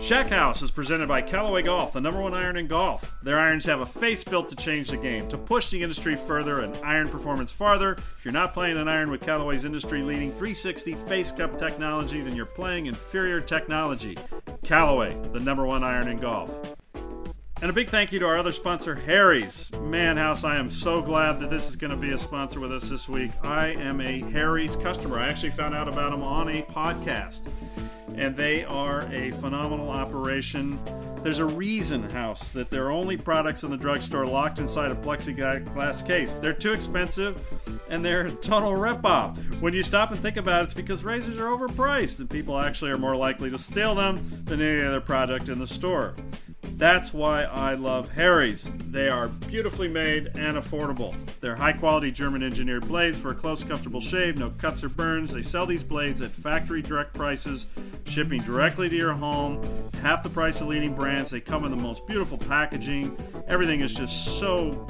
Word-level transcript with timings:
Shack 0.00 0.28
House 0.28 0.62
is 0.62 0.70
presented 0.70 1.08
by 1.08 1.20
Callaway 1.20 1.62
Golf, 1.62 1.92
the 1.92 2.00
number 2.00 2.22
one 2.22 2.32
iron 2.32 2.56
in 2.56 2.68
golf. 2.68 3.16
Their 3.20 3.38
irons 3.38 3.66
have 3.66 3.80
a 3.80 3.86
face 3.86 4.22
built 4.22 4.48
to 4.48 4.56
change 4.56 4.90
the 4.90 4.96
game, 4.96 5.28
to 5.28 5.36
push 5.36 5.70
the 5.70 5.82
industry 5.82 6.14
further 6.14 6.60
and 6.60 6.74
iron 6.84 7.08
performance 7.08 7.50
farther. 7.50 7.96
If 8.16 8.24
you're 8.24 8.32
not 8.32 8.54
playing 8.54 8.78
an 8.78 8.86
iron 8.86 9.10
with 9.10 9.20
Callaway's 9.20 9.64
industry 9.64 10.02
leading 10.02 10.30
360 10.30 10.94
face 10.94 11.32
cup 11.32 11.58
technology, 11.58 12.20
then 12.20 12.36
you're 12.36 12.46
playing 12.46 12.86
inferior 12.86 13.40
technology. 13.40 14.16
Callaway, 14.62 15.16
the 15.32 15.40
number 15.40 15.66
one 15.66 15.82
iron 15.82 16.06
in 16.06 16.20
golf. 16.20 16.56
And 17.60 17.68
a 17.68 17.74
big 17.74 17.88
thank 17.88 18.12
you 18.12 18.20
to 18.20 18.26
our 18.26 18.38
other 18.38 18.52
sponsor, 18.52 18.94
Harry's. 18.94 19.68
Man, 19.82 20.16
House, 20.16 20.44
I 20.44 20.58
am 20.58 20.70
so 20.70 21.02
glad 21.02 21.40
that 21.40 21.50
this 21.50 21.68
is 21.68 21.74
going 21.74 21.90
to 21.90 21.96
be 21.96 22.12
a 22.12 22.18
sponsor 22.18 22.60
with 22.60 22.72
us 22.72 22.88
this 22.88 23.08
week. 23.08 23.32
I 23.42 23.70
am 23.70 24.00
a 24.00 24.20
Harry's 24.30 24.76
customer. 24.76 25.18
I 25.18 25.28
actually 25.28 25.50
found 25.50 25.74
out 25.74 25.88
about 25.88 26.12
them 26.12 26.22
on 26.22 26.48
a 26.48 26.62
podcast 26.62 27.48
and 28.18 28.36
they 28.36 28.64
are 28.64 29.02
a 29.12 29.30
phenomenal 29.30 29.90
operation. 29.90 30.78
There's 31.22 31.38
a 31.38 31.44
reason, 31.44 32.02
House, 32.02 32.50
that 32.52 32.68
their 32.68 32.90
only 32.90 33.16
products 33.16 33.62
in 33.62 33.70
the 33.70 33.76
drugstore 33.76 34.26
locked 34.26 34.58
inside 34.58 34.90
a 34.90 34.94
plexiglass 34.96 36.06
case. 36.06 36.34
They're 36.34 36.52
too 36.52 36.72
expensive 36.72 37.40
and 37.88 38.04
they're 38.04 38.26
a 38.26 38.32
total 38.32 38.72
ripoff. 38.72 39.36
When 39.60 39.72
you 39.72 39.82
stop 39.82 40.10
and 40.10 40.20
think 40.20 40.36
about 40.36 40.62
it, 40.62 40.64
it's 40.64 40.74
because 40.74 41.04
razors 41.04 41.38
are 41.38 41.46
overpriced 41.46 42.18
and 42.18 42.28
people 42.28 42.58
actually 42.58 42.90
are 42.90 42.98
more 42.98 43.16
likely 43.16 43.50
to 43.50 43.58
steal 43.58 43.94
them 43.94 44.20
than 44.44 44.60
any 44.60 44.84
other 44.84 45.00
product 45.00 45.48
in 45.48 45.58
the 45.58 45.66
store. 45.66 46.14
That's 46.78 47.12
why 47.12 47.42
I 47.42 47.74
love 47.74 48.12
Harry's. 48.12 48.70
They 48.88 49.08
are 49.08 49.26
beautifully 49.26 49.88
made 49.88 50.28
and 50.36 50.56
affordable. 50.56 51.12
They're 51.40 51.56
high 51.56 51.72
quality 51.72 52.12
German 52.12 52.44
engineered 52.44 52.86
blades 52.86 53.18
for 53.18 53.32
a 53.32 53.34
close, 53.34 53.64
comfortable 53.64 54.00
shave, 54.00 54.38
no 54.38 54.50
cuts 54.58 54.84
or 54.84 54.88
burns. 54.88 55.32
They 55.32 55.42
sell 55.42 55.66
these 55.66 55.82
blades 55.82 56.22
at 56.22 56.30
factory 56.30 56.80
direct 56.80 57.14
prices, 57.14 57.66
shipping 58.04 58.42
directly 58.42 58.88
to 58.88 58.94
your 58.94 59.12
home, 59.12 59.90
half 60.02 60.22
the 60.22 60.30
price 60.30 60.60
of 60.60 60.68
leading 60.68 60.94
brands. 60.94 61.32
They 61.32 61.40
come 61.40 61.64
in 61.64 61.72
the 61.72 61.76
most 61.76 62.06
beautiful 62.06 62.38
packaging. 62.38 63.16
Everything 63.48 63.80
is 63.80 63.92
just 63.92 64.38
so 64.38 64.86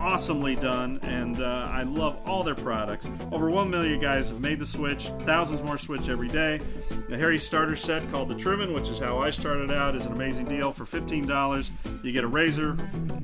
awesomely 0.00 0.56
done, 0.56 0.98
and 1.02 1.40
uh, 1.40 1.68
I 1.70 1.82
love 1.82 2.18
all 2.24 2.42
their 2.42 2.54
products. 2.54 3.10
Over 3.32 3.50
1 3.50 3.70
million 3.70 4.00
guys 4.00 4.28
have 4.28 4.40
made 4.40 4.58
the 4.58 4.66
switch, 4.66 5.10
thousands 5.24 5.62
more 5.62 5.78
switch 5.78 6.08
every 6.08 6.28
day. 6.28 6.60
The 7.08 7.16
Harry 7.16 7.38
starter 7.38 7.76
set 7.76 8.08
called 8.10 8.28
the 8.28 8.34
Truman, 8.34 8.72
which 8.72 8.88
is 8.88 8.98
how 8.98 9.18
I 9.18 9.30
started 9.30 9.70
out, 9.70 9.96
is 9.96 10.06
an 10.06 10.12
amazing 10.12 10.46
deal 10.46 10.72
for 10.72 10.84
$15. 10.84 11.70
You 12.02 12.12
get 12.12 12.24
a 12.24 12.28
razor, 12.28 12.72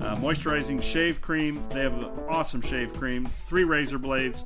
uh, 0.00 0.16
moisturizing 0.16 0.82
shave 0.82 1.20
cream. 1.20 1.62
They 1.70 1.80
have 1.80 1.96
an 1.98 2.04
awesome 2.28 2.60
shave 2.60 2.94
cream, 2.94 3.26
three 3.46 3.64
razor 3.64 3.98
blades. 3.98 4.44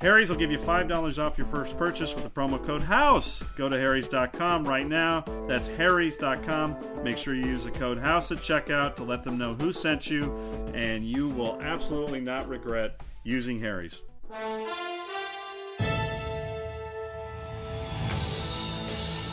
Harry's 0.00 0.28
will 0.28 0.36
give 0.36 0.50
you 0.50 0.58
$5 0.58 1.18
off 1.24 1.38
your 1.38 1.46
first 1.46 1.78
purchase 1.78 2.14
with 2.14 2.24
the 2.24 2.30
promo 2.30 2.64
code 2.64 2.82
HOUSE. 2.82 3.52
Go 3.52 3.68
to 3.68 3.78
harrys.com 3.78 4.66
right 4.66 4.86
now. 4.86 5.24
That's 5.48 5.66
harrys.com. 5.66 6.76
Make 7.02 7.16
sure 7.16 7.34
you 7.34 7.46
use 7.46 7.64
the 7.64 7.70
code 7.70 7.98
HOUSE 7.98 8.32
at 8.32 8.38
checkout 8.38 8.96
to 8.96 9.04
let 9.04 9.22
them 9.22 9.38
know 9.38 9.54
who 9.54 9.72
sent 9.72 10.10
you, 10.10 10.32
and 10.74 11.04
you 11.04 11.28
will 11.30 11.53
absolutely 11.60 12.20
not 12.20 12.48
regret 12.48 13.00
using 13.24 13.60
Harry's. 13.60 14.02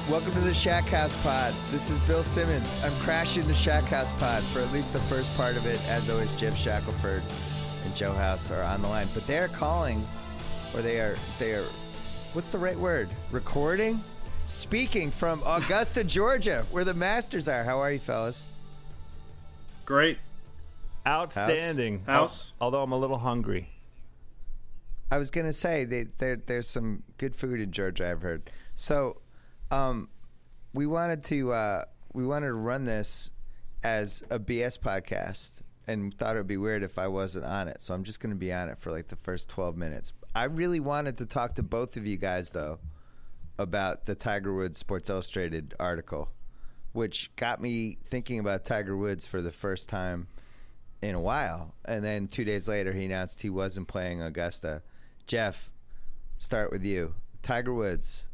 Welcome 0.10 0.34
to 0.34 0.42
the 0.42 0.54
Shack 0.54 0.86
House 0.86 1.16
Pod. 1.18 1.54
This 1.70 1.90
is 1.90 2.00
Bill 2.02 2.24
Simmons. 2.24 2.78
I'm 2.84 2.94
crashing 3.00 3.44
the 3.48 3.54
Shack 3.54 3.84
House 3.84 4.12
Pod 4.14 4.44
for 4.46 4.60
at 4.60 4.72
least 4.74 4.92
the 4.94 5.00
first 5.00 5.38
part 5.38 5.56
of 5.56 5.66
it. 5.66 5.80
As 5.88 6.10
always, 6.10 6.36
Jeff 6.36 6.58
Shackelford 6.58 7.24
and 7.86 7.96
Joe 7.96 8.14
House 8.14 8.52
are 8.52 8.62
on 8.64 8.82
the 8.82 8.88
line, 8.90 9.08
but 9.14 9.26
they 9.26 9.38
are 9.38 9.48
calling, 9.48 10.06
or 10.74 10.82
they 10.82 11.00
are 11.00 11.16
they 11.40 11.54
are, 11.54 11.64
what's 12.34 12.52
the 12.52 12.58
right 12.58 12.78
word? 12.78 13.10
Recording, 13.32 14.04
speaking 14.46 15.12
from 15.12 15.42
Augusta, 15.46 16.04
Georgia, 16.06 16.66
where 16.72 16.84
the 16.84 16.94
Masters 16.94 17.48
are. 17.48 17.64
How 17.64 17.80
are 17.80 17.94
you, 17.94 18.00
fellas? 18.00 18.50
Great. 19.86 20.18
Outstanding. 21.06 22.04
House. 22.06 22.54
Al- 22.60 22.66
Although 22.66 22.84
I'm 22.84 22.92
a 22.92 22.98
little 22.98 23.18
hungry. 23.18 23.70
I 25.09 25.18
was 25.18 25.30
gonna 25.30 25.52
say 25.52 25.84
they, 25.84 26.06
there 26.20 26.38
there's 26.38 26.68
some 26.68 27.03
good 27.18 27.36
food 27.36 27.59
in 27.59 27.72
Georgia. 27.72 28.09
I've 28.09 28.22
heard. 28.22 28.50
So, 28.75 29.22
um, 29.70 30.08
we 30.74 30.86
wanted 30.88 31.24
to 31.25 31.52
uh, 31.52 31.86
we 32.14 32.25
wanted 32.25 32.48
to 32.48 32.53
run 32.53 32.86
this 32.86 33.31
as 33.84 34.24
a 34.30 34.40
BS 34.40 34.80
podcast, 34.80 35.62
and 35.88 36.18
thought 36.18 36.36
it 36.36 36.40
would 36.40 36.48
be 36.48 36.58
weird 36.58 36.84
if 36.84 36.98
I 36.98 37.08
wasn't 37.08 37.46
on 37.46 37.68
it. 37.68 37.81
So 37.81 37.94
I'm 37.94 38.04
just 38.04 38.20
gonna 38.22 38.36
be 38.36 38.54
on 38.54 38.70
it 38.70 38.78
for 38.78 38.92
like 38.92 39.08
the 39.09 39.18
first 39.18 39.50
12 39.50 39.75
minutes. 39.75 40.14
I 40.34 40.46
really 40.46 40.80
wanted 40.80 41.18
to 41.18 41.25
talk 41.25 41.56
to 41.56 41.64
both 41.64 41.98
of 41.98 42.08
you 42.08 42.16
guys 42.18 42.52
though 42.52 42.80
about 43.59 44.06
the 44.06 44.16
Tiger 44.16 44.54
Woods 44.54 44.78
Sports 44.78 45.09
Illustrated 45.09 45.75
article, 45.78 46.30
which 46.94 47.36
got 47.36 47.62
me 47.62 47.98
thinking 48.09 48.40
about 48.40 48.64
Tiger 48.64 48.96
Woods 48.96 49.28
for 49.28 49.42
the 49.42 49.52
first 49.52 49.90
time 49.90 50.28
in 51.01 51.16
a 51.16 51.19
while. 51.19 51.73
And 51.85 52.03
then 52.03 52.28
two 52.28 52.44
days 52.45 52.67
later, 52.67 52.94
he 52.94 53.06
announced 53.06 53.41
he 53.41 53.50
wasn't 53.50 53.88
playing 53.88 54.22
Augusta. 54.22 54.81
Jeff, 55.28 55.69
start 56.38 56.72
with 56.72 56.84
you. 56.85 57.16
Tiger 57.41 57.73
Woods. 57.73 58.29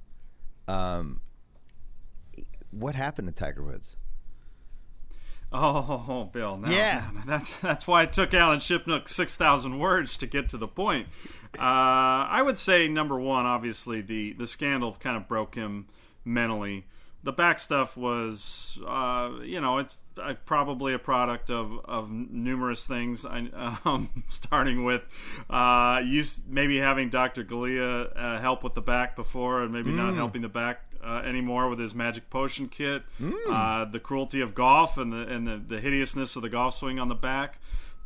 Um, 0.67 1.21
what 2.71 2.95
happened 2.95 3.27
to 3.27 3.33
Tiger 3.33 3.63
Woods? 3.63 3.97
Oh, 5.51 6.29
Bill. 6.33 6.57
No, 6.57 6.69
Yeah. 6.69 7.05
that's 7.25 7.57
that's 7.59 7.87
why 7.87 8.03
it 8.03 8.13
took 8.13 8.33
Alan 8.33 8.59
Shipnuck 8.59 9.07
six 9.07 9.35
thousand 9.35 9.79
words 9.79 10.17
to 10.17 10.27
get 10.27 10.49
to 10.49 10.57
the 10.57 10.67
point. 10.67 11.07
Uh, 11.57 11.61
I 12.27 12.41
would 12.41 12.57
say 12.57 12.87
number 12.89 13.17
one, 13.19 13.45
obviously 13.45 14.01
the 14.01 14.33
the 14.33 14.45
scandal 14.45 14.97
kind 14.99 15.15
of 15.15 15.27
broke 15.27 15.55
him 15.55 15.87
mentally. 16.25 16.85
The 17.27 17.33
back 17.33 17.59
stuff 17.59 17.97
was, 17.97 18.79
uh, 18.87 19.31
you 19.43 19.59
know, 19.59 19.79
it's 19.79 19.97
uh, 20.17 20.35
probably 20.45 20.93
a 20.93 20.99
product 20.99 21.49
of, 21.49 21.77
of 21.83 22.09
numerous 22.09 22.87
things. 22.87 23.25
I, 23.25 23.49
um, 23.85 24.23
starting 24.29 24.85
with 24.85 25.03
uh, 25.49 26.01
you 26.05 26.23
maybe 26.47 26.77
having 26.77 27.09
Dr. 27.09 27.43
Galea 27.43 28.15
uh, 28.15 28.39
help 28.39 28.63
with 28.63 28.75
the 28.75 28.81
back 28.81 29.17
before, 29.17 29.61
and 29.61 29.73
maybe 29.73 29.91
not 29.91 30.15
helping 30.15 30.41
the 30.41 30.47
back 30.47 30.85
uh, 31.03 31.21
anymore 31.25 31.69
with 31.69 31.79
his 31.79 31.93
magic 31.93 32.29
potion 32.29 32.69
kit. 32.69 33.03
Uh, 33.51 33.83
the 33.83 33.99
cruelty 33.99 34.39
of 34.39 34.55
golf 34.55 34.97
and 34.97 35.11
the 35.11 35.27
and 35.27 35.45
the, 35.45 35.57
the 35.57 35.81
hideousness 35.81 36.37
of 36.37 36.43
the 36.43 36.49
golf 36.49 36.75
swing 36.75 36.97
on 36.97 37.09
the 37.09 37.15
back. 37.15 37.59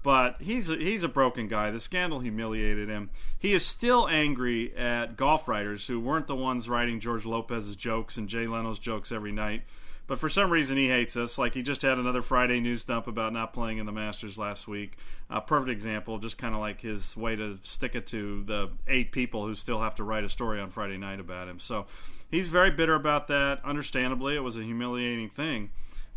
But 0.04 0.38
he's 0.42 0.70
a, 0.70 0.78
he's 0.78 1.04
a 1.04 1.08
broken 1.08 1.48
guy. 1.48 1.70
The 1.70 1.80
scandal 1.80 2.20
humiliated 2.20 2.90
him. 2.90 3.12
He 3.38 3.54
is 3.54 3.66
still 3.66 4.08
angry 4.08 4.76
at 4.76 5.16
golf 5.16 5.48
writers 5.48 5.88
who 5.88 6.00
weren't 6.00 6.28
the 6.28 6.36
ones 6.36 6.68
writing 6.68 7.00
George 7.00 7.26
Lopez's 7.26 7.76
jokes 7.76 8.18
and 8.18 8.28
Jay 8.28 8.48
Leno's 8.48 8.80
jokes 8.80 9.12
every 9.12 9.32
night. 9.32 9.62
But 10.08 10.20
for 10.20 10.28
some 10.28 10.52
reason, 10.52 10.76
he 10.76 10.90
hates 10.90 11.16
us. 11.16 11.38
Like 11.38 11.54
he 11.54 11.62
just 11.62 11.84
had 11.84 12.00
another 12.00 12.22
Friday 12.22 12.60
news 12.60 12.84
dump 12.84 13.08
about 13.08 13.32
not 13.32 13.54
playing 13.54 13.78
in 13.78 13.86
the 13.86 13.92
Masters 13.92 14.38
last 14.38 14.68
week. 14.68 14.98
A 15.30 15.40
perfect 15.40 15.70
example, 15.70 16.18
just 16.18 16.38
kind 16.38 16.54
of 16.54 16.60
like 16.60 16.82
his 16.82 17.16
way 17.16 17.36
to 17.36 17.60
stick 17.62 17.96
it 17.96 18.08
to 18.08 18.44
the 18.44 18.72
eight 18.88 19.12
people 19.12 19.46
who 19.46 19.56
still 19.56 19.82
have 19.82 19.96
to 19.96 20.04
write 20.04 20.24
a 20.24 20.30
story 20.30 20.60
on 20.60 20.70
Friday 20.70 20.98
night 20.98 21.20
about 21.20 21.48
him. 21.48 21.60
So 21.60 21.86
he's 22.30 22.48
very 22.48 22.72
bitter 22.72 22.96
about 22.96 23.28
that. 23.28 23.64
Understandably, 23.64 24.36
it 24.36 24.42
was 24.42 24.58
a 24.58 24.64
humiliating 24.64 25.30
thing 25.30 25.70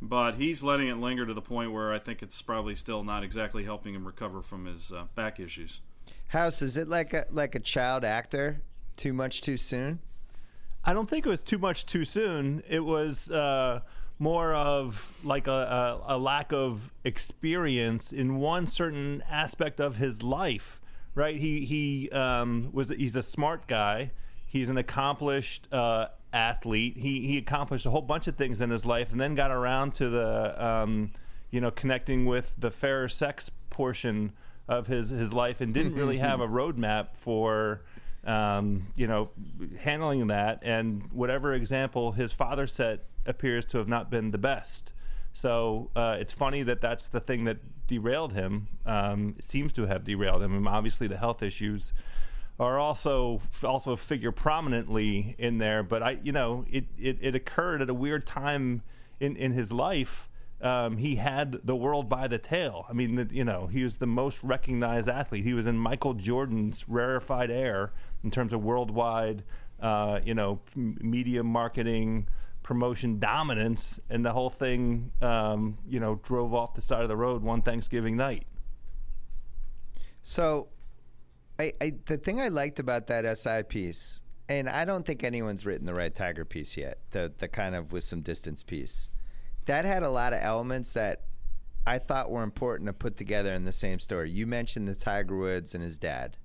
but 0.08 0.34
he's 0.34 0.62
letting 0.62 0.88
it 0.88 0.98
linger 0.98 1.26
to 1.26 1.34
the 1.34 1.42
point 1.42 1.72
where 1.72 1.92
I 1.92 1.98
think 1.98 2.22
it's 2.22 2.40
probably 2.42 2.74
still 2.74 3.02
not 3.02 3.24
exactly 3.24 3.64
helping 3.64 3.94
him 3.94 4.06
recover 4.06 4.42
from 4.42 4.66
his 4.66 4.92
uh, 4.92 5.06
back 5.14 5.40
issues. 5.40 5.80
House, 6.28 6.62
is 6.62 6.76
it 6.76 6.88
like 6.88 7.12
a 7.12 7.26
like 7.30 7.54
a 7.54 7.60
child 7.60 8.04
actor? 8.04 8.60
Too 8.96 9.12
much 9.12 9.40
too 9.40 9.56
soon? 9.56 10.00
I 10.84 10.92
don't 10.92 11.08
think 11.08 11.26
it 11.26 11.28
was 11.28 11.42
too 11.42 11.58
much 11.58 11.86
too 11.86 12.04
soon. 12.04 12.62
It 12.68 12.84
was 12.84 13.30
uh, 13.30 13.80
more 14.18 14.54
of 14.54 15.12
like 15.24 15.46
a, 15.46 16.00
a, 16.06 16.16
a 16.16 16.18
lack 16.18 16.52
of 16.52 16.92
experience 17.04 18.12
in 18.12 18.36
one 18.36 18.66
certain 18.66 19.22
aspect 19.30 19.80
of 19.80 19.96
his 19.96 20.22
life. 20.22 20.80
Right? 21.14 21.36
He 21.36 21.64
he 21.64 22.10
um, 22.10 22.70
was 22.72 22.88
he's 22.90 23.16
a 23.16 23.22
smart 23.22 23.66
guy. 23.66 24.10
He's 24.46 24.68
an 24.68 24.76
accomplished 24.76 25.68
uh, 25.72 26.08
athlete. 26.34 26.96
He 26.96 27.26
he 27.26 27.38
accomplished 27.38 27.86
a 27.86 27.90
whole 27.90 28.02
bunch 28.02 28.26
of 28.26 28.36
things 28.36 28.60
in 28.60 28.70
his 28.70 28.84
life, 28.84 29.12
and 29.12 29.20
then 29.20 29.34
got 29.34 29.50
around 29.50 29.94
to 29.94 30.08
the 30.08 30.64
um, 30.64 31.12
you 31.50 31.60
know 31.60 31.70
connecting 31.70 32.26
with 32.26 32.52
the 32.58 32.70
fairer 32.70 33.08
sex 33.08 33.50
portion 33.70 34.32
of 34.68 34.86
his 34.86 35.10
his 35.10 35.32
life, 35.32 35.60
and 35.60 35.72
didn't 35.72 35.94
really 35.94 36.18
have 36.18 36.40
a 36.40 36.48
roadmap 36.48 37.16
for 37.16 37.82
um, 38.26 38.88
you 38.96 39.06
know, 39.06 39.30
handling 39.78 40.26
that. 40.28 40.60
And 40.62 41.10
whatever 41.12 41.52
example 41.52 42.12
his 42.12 42.32
father 42.32 42.66
set 42.66 43.04
appears 43.26 43.64
to 43.66 43.78
have 43.78 43.88
not 43.88 44.10
been 44.10 44.30
the 44.30 44.38
best. 44.38 44.92
So 45.32 45.90
uh, 45.96 46.16
it's 46.18 46.32
funny 46.32 46.62
that 46.62 46.80
that's 46.80 47.08
the 47.08 47.20
thing 47.20 47.44
that 47.44 47.58
derailed 47.86 48.32
him. 48.32 48.68
Um, 48.86 49.36
seems 49.40 49.72
to 49.74 49.86
have 49.86 50.04
derailed 50.04 50.42
him. 50.42 50.66
Obviously, 50.66 51.06
the 51.06 51.16
health 51.16 51.42
issues 51.42 51.92
are 52.58 52.78
also 52.78 53.40
also 53.62 53.96
figure 53.96 54.32
prominently 54.32 55.34
in 55.38 55.58
there. 55.58 55.82
But 55.82 56.02
I, 56.02 56.18
you 56.22 56.32
know, 56.32 56.64
it 56.70 56.84
it, 56.98 57.18
it 57.20 57.34
occurred 57.34 57.82
at 57.82 57.90
a 57.90 57.94
weird 57.94 58.26
time 58.26 58.82
in 59.20 59.36
in 59.36 59.52
his 59.52 59.72
life. 59.72 60.28
Um, 60.60 60.96
he 60.96 61.16
had 61.16 61.60
the 61.64 61.76
world 61.76 62.08
by 62.08 62.26
the 62.26 62.38
tail. 62.38 62.86
I 62.88 62.94
mean, 62.94 63.16
the, 63.16 63.28
you 63.30 63.44
know, 63.44 63.66
he 63.66 63.82
was 63.82 63.96
the 63.96 64.06
most 64.06 64.42
recognized 64.42 65.08
athlete. 65.08 65.44
He 65.44 65.52
was 65.52 65.66
in 65.66 65.76
Michael 65.76 66.14
Jordan's 66.14 66.88
rarefied 66.88 67.50
air 67.50 67.92
in 68.22 68.30
terms 68.30 68.52
of 68.52 68.62
worldwide, 68.62 69.42
uh, 69.80 70.20
you 70.24 70.32
know, 70.32 70.60
media 70.74 71.42
marketing, 71.42 72.28
promotion 72.62 73.18
dominance, 73.18 74.00
and 74.08 74.24
the 74.24 74.32
whole 74.32 74.48
thing, 74.48 75.10
um, 75.20 75.76
you 75.86 76.00
know, 76.00 76.18
drove 76.22 76.54
off 76.54 76.72
the 76.74 76.80
side 76.80 77.02
of 77.02 77.08
the 77.08 77.16
road 77.16 77.42
one 77.42 77.60
Thanksgiving 77.60 78.16
night. 78.16 78.46
So, 80.22 80.68
I, 81.58 81.72
I 81.80 81.92
the 82.06 82.16
thing 82.16 82.40
I 82.40 82.48
liked 82.48 82.78
about 82.78 83.06
that 83.08 83.38
SI 83.38 83.62
piece, 83.64 84.22
and 84.48 84.68
I 84.68 84.84
don't 84.84 85.06
think 85.06 85.22
anyone's 85.22 85.64
written 85.64 85.86
the 85.86 85.94
right 85.94 86.14
Tiger 86.14 86.44
piece 86.44 86.76
yet. 86.76 86.98
The 87.10 87.32
the 87.38 87.48
kind 87.48 87.74
of 87.74 87.92
with 87.92 88.04
some 88.04 88.22
distance 88.22 88.62
piece, 88.62 89.10
that 89.66 89.84
had 89.84 90.02
a 90.02 90.10
lot 90.10 90.32
of 90.32 90.40
elements 90.42 90.94
that 90.94 91.22
I 91.86 91.98
thought 91.98 92.30
were 92.30 92.42
important 92.42 92.88
to 92.88 92.92
put 92.92 93.16
together 93.16 93.52
in 93.52 93.64
the 93.64 93.72
same 93.72 94.00
story. 94.00 94.30
You 94.30 94.46
mentioned 94.46 94.88
the 94.88 94.94
Tiger 94.94 95.36
Woods 95.36 95.74
and 95.74 95.84
his 95.84 95.98
dad, 95.98 96.36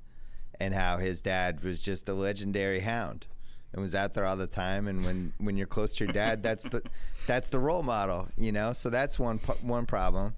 and 0.60 0.74
how 0.74 0.98
his 0.98 1.22
dad 1.22 1.64
was 1.64 1.82
just 1.82 2.08
a 2.10 2.14
legendary 2.14 2.82
hound 2.82 3.28
and 3.74 3.82
was 3.82 3.96
out 3.96 4.14
there 4.14 4.26
all 4.26 4.36
the 4.36 4.48
time. 4.48 4.88
And 4.88 5.06
when, 5.06 5.34
when 5.38 5.58
you're 5.58 5.68
close 5.68 5.96
to 5.96 6.06
your 6.06 6.14
dad, 6.14 6.44
that's 6.44 6.66
the 6.66 6.82
that's 7.28 7.50
the 7.50 7.60
role 7.60 7.84
model, 7.84 8.28
you 8.38 8.52
know. 8.52 8.74
So 8.74 8.90
that's 8.90 9.18
one 9.18 9.38
one 9.62 9.86
problem. 9.86 10.36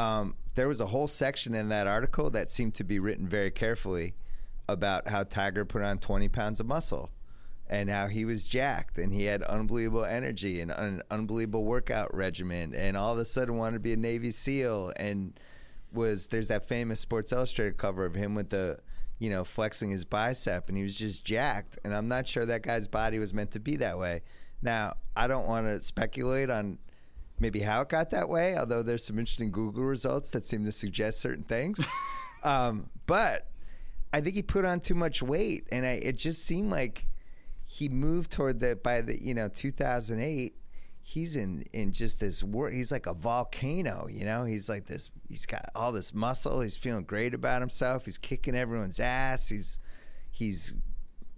Um, 0.00 0.34
there 0.54 0.66
was 0.66 0.80
a 0.80 0.86
whole 0.86 1.06
section 1.06 1.54
in 1.54 1.68
that 1.68 1.86
article 1.86 2.30
that 2.30 2.50
seemed 2.50 2.74
to 2.76 2.84
be 2.84 2.98
written 2.98 3.28
very 3.28 3.50
carefully 3.50 4.14
about 4.66 5.08
how 5.08 5.24
Tiger 5.24 5.66
put 5.66 5.82
on 5.82 5.98
20 5.98 6.28
pounds 6.28 6.58
of 6.58 6.66
muscle 6.66 7.10
and 7.68 7.90
how 7.90 8.06
he 8.06 8.24
was 8.24 8.46
jacked 8.46 8.98
and 8.98 9.12
he 9.12 9.24
had 9.24 9.42
unbelievable 9.42 10.06
energy 10.06 10.62
and 10.62 10.70
an 10.70 11.02
unbelievable 11.10 11.64
workout 11.64 12.14
regimen 12.14 12.74
and 12.74 12.96
all 12.96 13.12
of 13.12 13.18
a 13.18 13.24
sudden 13.26 13.56
wanted 13.58 13.74
to 13.74 13.80
be 13.80 13.92
a 13.92 13.96
Navy 13.96 14.30
SEAL 14.30 14.92
and 14.96 15.38
was 15.92 16.28
there's 16.28 16.48
that 16.48 16.64
famous 16.64 16.98
Sports 16.98 17.30
Illustrated 17.30 17.76
cover 17.76 18.06
of 18.06 18.14
him 18.14 18.34
with 18.34 18.48
the 18.48 18.78
you 19.18 19.28
know 19.28 19.44
flexing 19.44 19.90
his 19.90 20.06
bicep 20.06 20.68
and 20.68 20.78
he 20.78 20.82
was 20.82 20.96
just 20.96 21.26
jacked 21.26 21.78
and 21.84 21.94
I'm 21.94 22.08
not 22.08 22.26
sure 22.26 22.46
that 22.46 22.62
guy's 22.62 22.88
body 22.88 23.18
was 23.18 23.34
meant 23.34 23.50
to 23.50 23.60
be 23.60 23.76
that 23.76 23.98
way. 23.98 24.22
Now 24.62 24.94
I 25.14 25.26
don't 25.26 25.46
want 25.46 25.66
to 25.66 25.82
speculate 25.82 26.48
on 26.48 26.78
maybe 27.40 27.60
how 27.60 27.80
it 27.82 27.88
got 27.88 28.10
that 28.10 28.28
way, 28.28 28.56
although 28.56 28.82
there's 28.82 29.04
some 29.04 29.18
interesting 29.18 29.50
Google 29.50 29.84
results 29.84 30.30
that 30.32 30.44
seem 30.44 30.64
to 30.64 30.72
suggest 30.72 31.20
certain 31.20 31.44
things. 31.44 31.84
um, 32.44 32.88
but 33.06 33.48
I 34.12 34.20
think 34.20 34.36
he 34.36 34.42
put 34.42 34.64
on 34.64 34.80
too 34.80 34.94
much 34.94 35.22
weight, 35.22 35.66
and 35.72 35.84
I, 35.84 35.92
it 35.92 36.16
just 36.16 36.44
seemed 36.44 36.70
like 36.70 37.06
he 37.66 37.88
moved 37.88 38.32
toward 38.32 38.58
the 38.58 38.74
by 38.74 39.00
the 39.00 39.22
you 39.22 39.32
know 39.32 39.46
2008 39.46 40.56
he's 41.02 41.36
in 41.36 41.62
in 41.72 41.92
just 41.92 42.18
this 42.18 42.42
work 42.42 42.72
he's 42.72 42.90
like 42.90 43.06
a 43.06 43.14
volcano 43.14 44.08
you 44.10 44.24
know 44.24 44.44
he's 44.44 44.68
like 44.68 44.86
this 44.86 45.08
he's 45.28 45.46
got 45.46 45.64
all 45.76 45.92
this 45.92 46.12
muscle 46.12 46.60
he's 46.60 46.76
feeling 46.76 47.04
great 47.04 47.32
about 47.32 47.62
himself 47.62 48.04
he's 48.04 48.18
kicking 48.18 48.56
everyone's 48.56 48.98
ass 48.98 49.48
he's 49.48 49.78
he's 50.32 50.74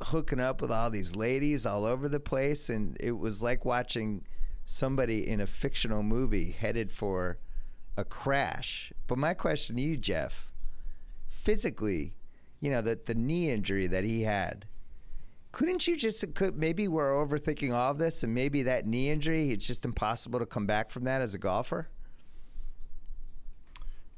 hooking 0.01 0.41
up 0.41 0.63
with 0.63 0.73
all 0.73 0.89
these 0.89 1.15
ladies 1.17 1.67
all 1.67 1.85
over 1.85 2.09
the 2.09 2.19
place 2.19 2.71
and 2.71 2.97
it 2.99 3.13
was 3.13 3.43
like 3.43 3.67
watching 3.67 4.25
somebody 4.65 5.29
in 5.29 5.41
a 5.41 5.47
fictional 5.47 6.03
movie 6.03 6.53
headed 6.53 6.93
for 6.93 7.39
a 7.97 8.05
crash. 8.05 8.93
But 9.07 9.19
my 9.19 9.35
question 9.35 9.77
to 9.77 9.83
you 9.83 9.97
Jeff 9.97 10.51
physically 11.27 12.15
you 12.61 12.71
know 12.71 12.81
that 12.81 13.07
the 13.07 13.15
knee 13.15 13.51
injury 13.51 13.87
that 13.89 14.05
he 14.05 14.23
had 14.23 14.65
couldn't 15.51 15.87
you 15.87 15.97
just 15.97 16.35
could, 16.35 16.57
maybe 16.57 16.89
we're 16.89 17.13
overthinking 17.13 17.75
all 17.75 17.91
of 17.91 17.99
this 17.99 18.23
and 18.23 18.33
maybe 18.33 18.63
that 18.63 18.87
knee 18.87 19.11
injury 19.11 19.51
it's 19.51 19.67
just 19.67 19.85
impossible 19.85 20.39
to 20.39 20.47
come 20.47 20.67
back 20.67 20.91
from 20.91 21.05
that 21.05 21.21
as 21.21 21.35
a 21.35 21.39
golfer? 21.39 21.89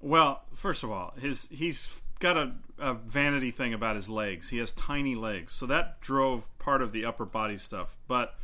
Well 0.01 0.43
first 0.53 0.85
of 0.85 0.91
all 0.91 1.15
his 1.17 1.49
he's 1.51 2.03
got 2.21 2.37
a, 2.37 2.53
a 2.79 2.95
vanity 2.95 3.51
thing 3.51 3.75
about 3.75 3.97
his 3.97 4.09
legs. 4.09 4.51
He 4.51 4.59
has 4.59 4.73
tiny 4.73 5.15
legs. 5.15 5.53
So 5.53 5.67
that 5.67 6.01
drove 6.01 6.57
part 6.59 6.81
of 6.81 6.93
the 6.93 7.05
upper 7.05 7.25
body 7.25 7.57
stuff. 7.57 7.97
But 8.09 8.35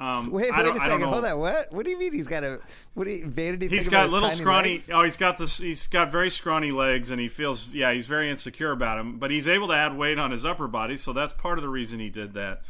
um, 0.00 0.30
wait, 0.30 0.52
wait 0.54 0.76
a 0.76 0.78
second. 0.78 1.02
Hold 1.02 1.24
on. 1.24 1.38
What? 1.40 1.72
What 1.72 1.84
do 1.84 1.90
you 1.90 1.98
mean 1.98 2.12
he's 2.12 2.28
got 2.28 2.44
a 2.44 2.60
what? 2.94 3.04
Do 3.04 3.10
you, 3.10 3.26
vanity? 3.26 3.68
He's 3.68 3.88
got 3.88 4.10
little 4.10 4.30
scrawny. 4.30 4.70
Legs? 4.70 4.90
Oh, 4.92 5.02
he's 5.02 5.16
got 5.16 5.38
this. 5.38 5.58
He's 5.58 5.88
got 5.88 6.12
very 6.12 6.30
scrawny 6.30 6.70
legs, 6.70 7.10
and 7.10 7.20
he 7.20 7.28
feels 7.28 7.72
yeah, 7.72 7.92
he's 7.92 8.06
very 8.06 8.30
insecure 8.30 8.70
about 8.70 8.98
him. 8.98 9.18
But 9.18 9.32
he's 9.32 9.48
able 9.48 9.68
to 9.68 9.74
add 9.74 9.96
weight 9.96 10.18
on 10.18 10.30
his 10.30 10.46
upper 10.46 10.68
body, 10.68 10.96
so 10.96 11.12
that's 11.12 11.32
part 11.32 11.58
of 11.58 11.62
the 11.62 11.68
reason 11.68 11.98
he 11.98 12.10
did 12.10 12.34
that. 12.34 12.62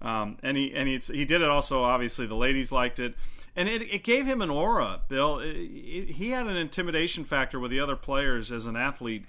Um, 0.00 0.36
and 0.42 0.56
he 0.56 0.72
and 0.74 0.88
he 0.88 0.98
he 0.98 1.24
did 1.24 1.42
it 1.42 1.48
also. 1.48 1.82
Obviously, 1.82 2.26
the 2.26 2.36
ladies 2.36 2.70
liked 2.70 3.00
it, 3.00 3.14
and 3.56 3.68
it, 3.68 3.82
it 3.82 4.04
gave 4.04 4.26
him 4.26 4.40
an 4.40 4.50
aura. 4.50 5.00
Bill, 5.08 5.40
it, 5.40 5.56
it, 5.56 6.10
he 6.10 6.30
had 6.30 6.46
an 6.46 6.56
intimidation 6.56 7.24
factor 7.24 7.58
with 7.58 7.72
the 7.72 7.80
other 7.80 7.96
players 7.96 8.52
as 8.52 8.66
an 8.66 8.76
athlete 8.76 9.24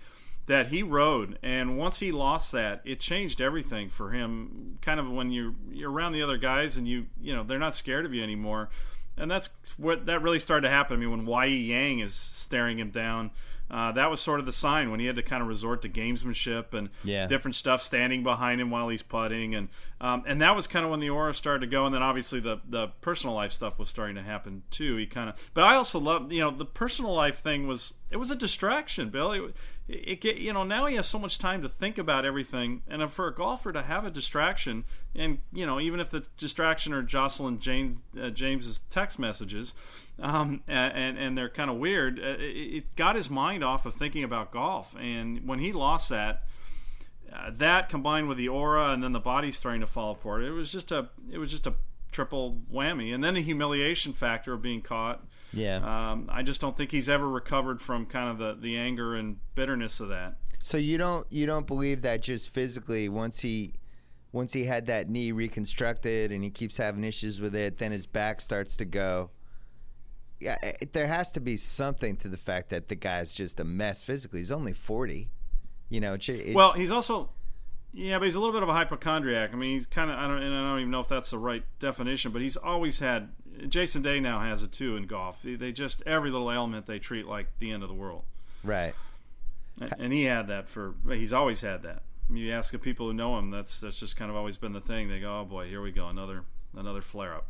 that 0.47 0.67
he 0.67 0.81
rode 0.81 1.38
and 1.44 1.77
once 1.77 1.99
he 1.99 2.11
lost 2.11 2.51
that 2.51 2.81
it 2.83 2.99
changed 2.99 3.39
everything 3.39 3.89
for 3.89 4.11
him 4.11 4.77
kind 4.81 4.99
of 4.99 5.11
when 5.11 5.29
you're 5.29 5.53
you're 5.71 5.91
around 5.91 6.13
the 6.13 6.23
other 6.23 6.38
guys 6.38 6.77
and 6.77 6.88
you 6.88 7.05
you 7.21 7.35
know 7.35 7.44
they're 7.44 7.59
not 7.59 7.75
scared 7.75 8.05
of 8.05 8.13
you 8.13 8.23
anymore 8.23 8.69
and 9.17 9.31
that's 9.31 9.49
what 9.77 10.05
that 10.05 10.21
really 10.21 10.39
started 10.39 10.67
to 10.67 10.73
happen. 10.73 10.95
I 10.95 10.99
mean, 10.99 11.11
when 11.11 11.25
Y.E. 11.25 11.57
Yang 11.57 11.99
is 11.99 12.13
staring 12.13 12.77
him 12.77 12.91
down, 12.91 13.31
uh, 13.69 13.91
that 13.94 14.09
was 14.09 14.21
sort 14.21 14.39
of 14.39 14.45
the 14.45 14.53
sign 14.53 14.91
when 14.91 14.99
he 14.99 15.07
had 15.07 15.17
to 15.17 15.23
kind 15.23 15.41
of 15.41 15.47
resort 15.49 15.81
to 15.81 15.89
gamesmanship 15.89 16.73
and 16.73 16.89
yeah. 17.03 17.27
different 17.27 17.55
stuff, 17.55 17.81
standing 17.81 18.23
behind 18.23 18.61
him 18.61 18.69
while 18.69 18.88
he's 18.88 19.03
putting, 19.03 19.55
and 19.55 19.67
um, 20.00 20.23
and 20.25 20.41
that 20.41 20.55
was 20.55 20.67
kind 20.67 20.85
of 20.85 20.91
when 20.91 21.01
the 21.01 21.09
aura 21.09 21.33
started 21.33 21.61
to 21.61 21.67
go, 21.67 21.85
and 21.85 21.93
then 21.93 22.03
obviously 22.03 22.39
the 22.39 22.61
the 22.69 22.88
personal 23.01 23.35
life 23.35 23.51
stuff 23.51 23.77
was 23.77 23.89
starting 23.89 24.15
to 24.15 24.21
happen 24.21 24.63
too. 24.71 24.95
He 24.95 25.05
kind 25.05 25.29
of, 25.29 25.35
but 25.53 25.63
I 25.63 25.75
also 25.75 26.00
love, 26.00 26.31
you 26.31 26.39
know, 26.39 26.51
the 26.51 26.65
personal 26.65 27.13
life 27.13 27.39
thing 27.39 27.67
was 27.67 27.93
it 28.09 28.18
was 28.18 28.31
a 28.31 28.36
distraction, 28.36 29.09
Bill. 29.09 29.31
It, 29.31 29.56
it, 29.88 30.38
you 30.38 30.51
know 30.51 30.63
now 30.63 30.86
he 30.86 30.95
has 30.95 31.07
so 31.07 31.18
much 31.18 31.39
time 31.39 31.62
to 31.62 31.69
think 31.69 31.98
about 31.98 32.25
everything 32.25 32.81
and 32.89 33.09
for 33.09 33.27
a 33.27 33.33
golfer 33.33 33.71
to 33.71 33.81
have 33.81 34.06
a 34.06 34.09
distraction 34.09 34.83
and 35.15 35.39
you 35.54 35.65
know 35.65 35.80
even 35.80 36.01
if 36.01 36.09
the 36.09 36.25
distraction 36.38 36.92
are 36.92 37.01
Joslyn 37.01 37.59
James 37.59 38.00
uh, 38.21 38.30
James's 38.30 38.81
text 38.89 39.18
messages 39.18 39.74
um, 40.19 40.62
and 40.68 41.18
and 41.18 41.38
they're 41.38 41.50
kind 41.50 41.69
of 41.69 41.77
weird 41.77 42.19
uh, 42.19 42.36
it, 42.38 42.44
it, 42.44 42.95
got 42.98 43.15
his 43.15 43.30
mind 43.30 43.63
off 43.63 43.86
of 43.86 43.94
thinking 43.94 44.25
about 44.25 44.51
golf 44.51 44.94
and 45.00 45.48
when 45.48 45.60
he 45.60 45.71
lost 45.71 46.10
that 46.10 46.44
uh, 47.31 47.50
that 47.56 47.88
combined 47.88 48.27
with 48.27 48.38
the 48.38 48.50
aura 48.50 48.92
and 48.92 49.01
then 49.01 49.13
the 49.13 49.19
body 49.21 49.51
starting 49.51 49.81
to 49.81 49.88
fall 49.88 50.12
apart 50.12 50.44
it 50.44 50.51
was 50.51 50.69
just 50.69 50.92
a 50.92 51.07
it 51.31 51.38
was 51.38 51.50
just 51.50 51.65
a 51.65 51.74
triple 52.17 52.57
whammy 52.73 53.13
and 53.13 53.23
then 53.23 53.35
the 53.35 53.41
humiliation 53.43 54.11
factor 54.11 54.53
of 54.53 54.61
being 54.63 54.81
caught 54.81 55.23
yeah. 55.53 55.77
Um, 56.11 56.29
I 56.29 56.43
just 56.43 56.61
don't 56.61 56.75
think 56.75 56.91
he's 56.91 57.09
ever 57.09 57.27
recovered 57.27 57.81
from 57.81 58.05
kind 58.05 58.29
of 58.29 58.37
the, 58.37 58.61
the 58.61 58.77
anger 58.77 59.15
and 59.15 59.37
bitterness 59.55 59.99
of 59.99 60.09
that. 60.09 60.35
So 60.59 60.77
you 60.77 60.97
don't 60.97 61.25
you 61.31 61.45
don't 61.45 61.67
believe 61.67 62.01
that 62.01 62.21
just 62.21 62.49
physically 62.49 63.09
once 63.09 63.39
he 63.39 63.73
once 64.31 64.53
he 64.53 64.65
had 64.65 64.87
that 64.87 65.09
knee 65.09 65.31
reconstructed 65.31 66.31
and 66.31 66.43
he 66.43 66.49
keeps 66.49 66.77
having 66.77 67.03
issues 67.03 67.39
with 67.39 67.55
it, 67.55 67.77
then 67.77 67.91
his 67.91 68.05
back 68.05 68.41
starts 68.41 68.75
to 68.77 68.85
go. 68.85 69.29
Yeah, 70.39 70.57
it, 70.61 70.93
there 70.93 71.07
has 71.07 71.31
to 71.33 71.39
be 71.39 71.57
something 71.57 72.17
to 72.17 72.27
the 72.27 72.38
fact 72.38 72.69
that 72.69 72.89
the 72.89 72.95
guy's 72.95 73.33
just 73.33 73.59
a 73.59 73.63
mess 73.63 74.03
physically. 74.03 74.39
He's 74.39 74.51
only 74.51 74.74
forty. 74.74 75.29
You 75.89 76.01
know. 76.01 76.17
Well, 76.53 76.74
he's 76.74 76.91
also 76.91 77.29
yeah, 77.94 78.20
but 78.20 78.25
he's 78.25 78.36
a 78.36 78.39
little 78.39 78.53
bit 78.53 78.63
of 78.63 78.70
a 78.70 78.74
hypochondriac. 78.74 79.51
I 79.53 79.56
mean, 79.56 79.72
he's 79.72 79.88
kind 79.88 80.12
of 80.12 80.17
I 80.17 80.27
don't 80.27 80.41
and 80.41 80.53
I 80.53 80.70
don't 80.70 80.79
even 80.79 80.91
know 80.91 81.00
if 81.00 81.08
that's 81.08 81.32
the 81.32 81.38
right 81.38 81.63
definition, 81.79 82.32
but 82.32 82.41
he's 82.41 82.58
always 82.58 83.00
had 83.00 83.29
Jason 83.67 84.01
Day 84.01 84.20
now 84.20 84.39
has 84.39 84.63
it 84.63 84.72
too 84.72 84.96
in 84.96 85.08
golf. 85.08 85.41
They 85.44 85.72
just 85.72 86.03
every 86.06 86.29
little 86.29 86.51
ailment 86.51 86.86
they 86.86 87.00
treat 87.00 87.27
like 87.27 87.48
the 87.60 87.72
end 87.72 87.84
of 87.84 87.89
the 87.89 87.96
world. 87.96 88.24
Right. 88.63 88.94
And 90.00 90.12
he 90.12 90.24
had 90.24 90.48
that 90.48 90.67
for 90.67 90.96
he's 91.08 91.34
always 91.34 91.62
had 91.62 91.84
that. 91.84 92.03
You 92.29 92.51
ask 92.51 92.72
the 92.72 92.79
people 92.79 93.08
who 93.08 93.13
know 93.13 93.38
him, 93.39 93.51
that's 93.51 93.79
that's 93.79 94.00
just 94.00 94.17
kind 94.17 94.29
of 94.29 94.36
always 94.36 94.58
been 94.58 94.74
the 94.74 94.82
thing. 94.82 95.08
They 95.08 95.20
go, 95.20 95.41
"Oh 95.41 95.46
boy, 95.46 95.70
here 95.70 95.82
we 95.82 95.91
go, 95.91 96.08
another 96.08 96.44
another 96.75 97.01
flare 97.01 97.36
up." 97.36 97.48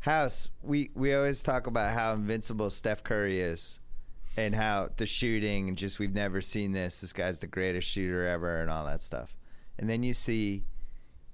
House, 0.00 0.50
we 0.62 0.90
we 0.94 1.14
always 1.14 1.42
talk 1.42 1.66
about 1.66 1.92
how 1.92 2.14
invincible 2.14 2.70
Steph 2.70 3.02
Curry 3.02 3.40
is 3.40 3.80
and 4.36 4.54
how 4.54 4.88
the 4.96 5.04
shooting 5.04 5.68
and 5.68 5.76
just 5.76 5.98
we've 5.98 6.14
never 6.14 6.40
seen 6.40 6.72
this. 6.72 7.00
This 7.00 7.12
guy's 7.12 7.40
the 7.40 7.48
greatest 7.48 7.88
shooter 7.88 8.26
ever 8.26 8.62
and 8.62 8.70
all 8.70 8.86
that 8.86 9.02
stuff. 9.02 9.34
And 9.78 9.88
then 9.88 10.02
you 10.02 10.14
see 10.14 10.64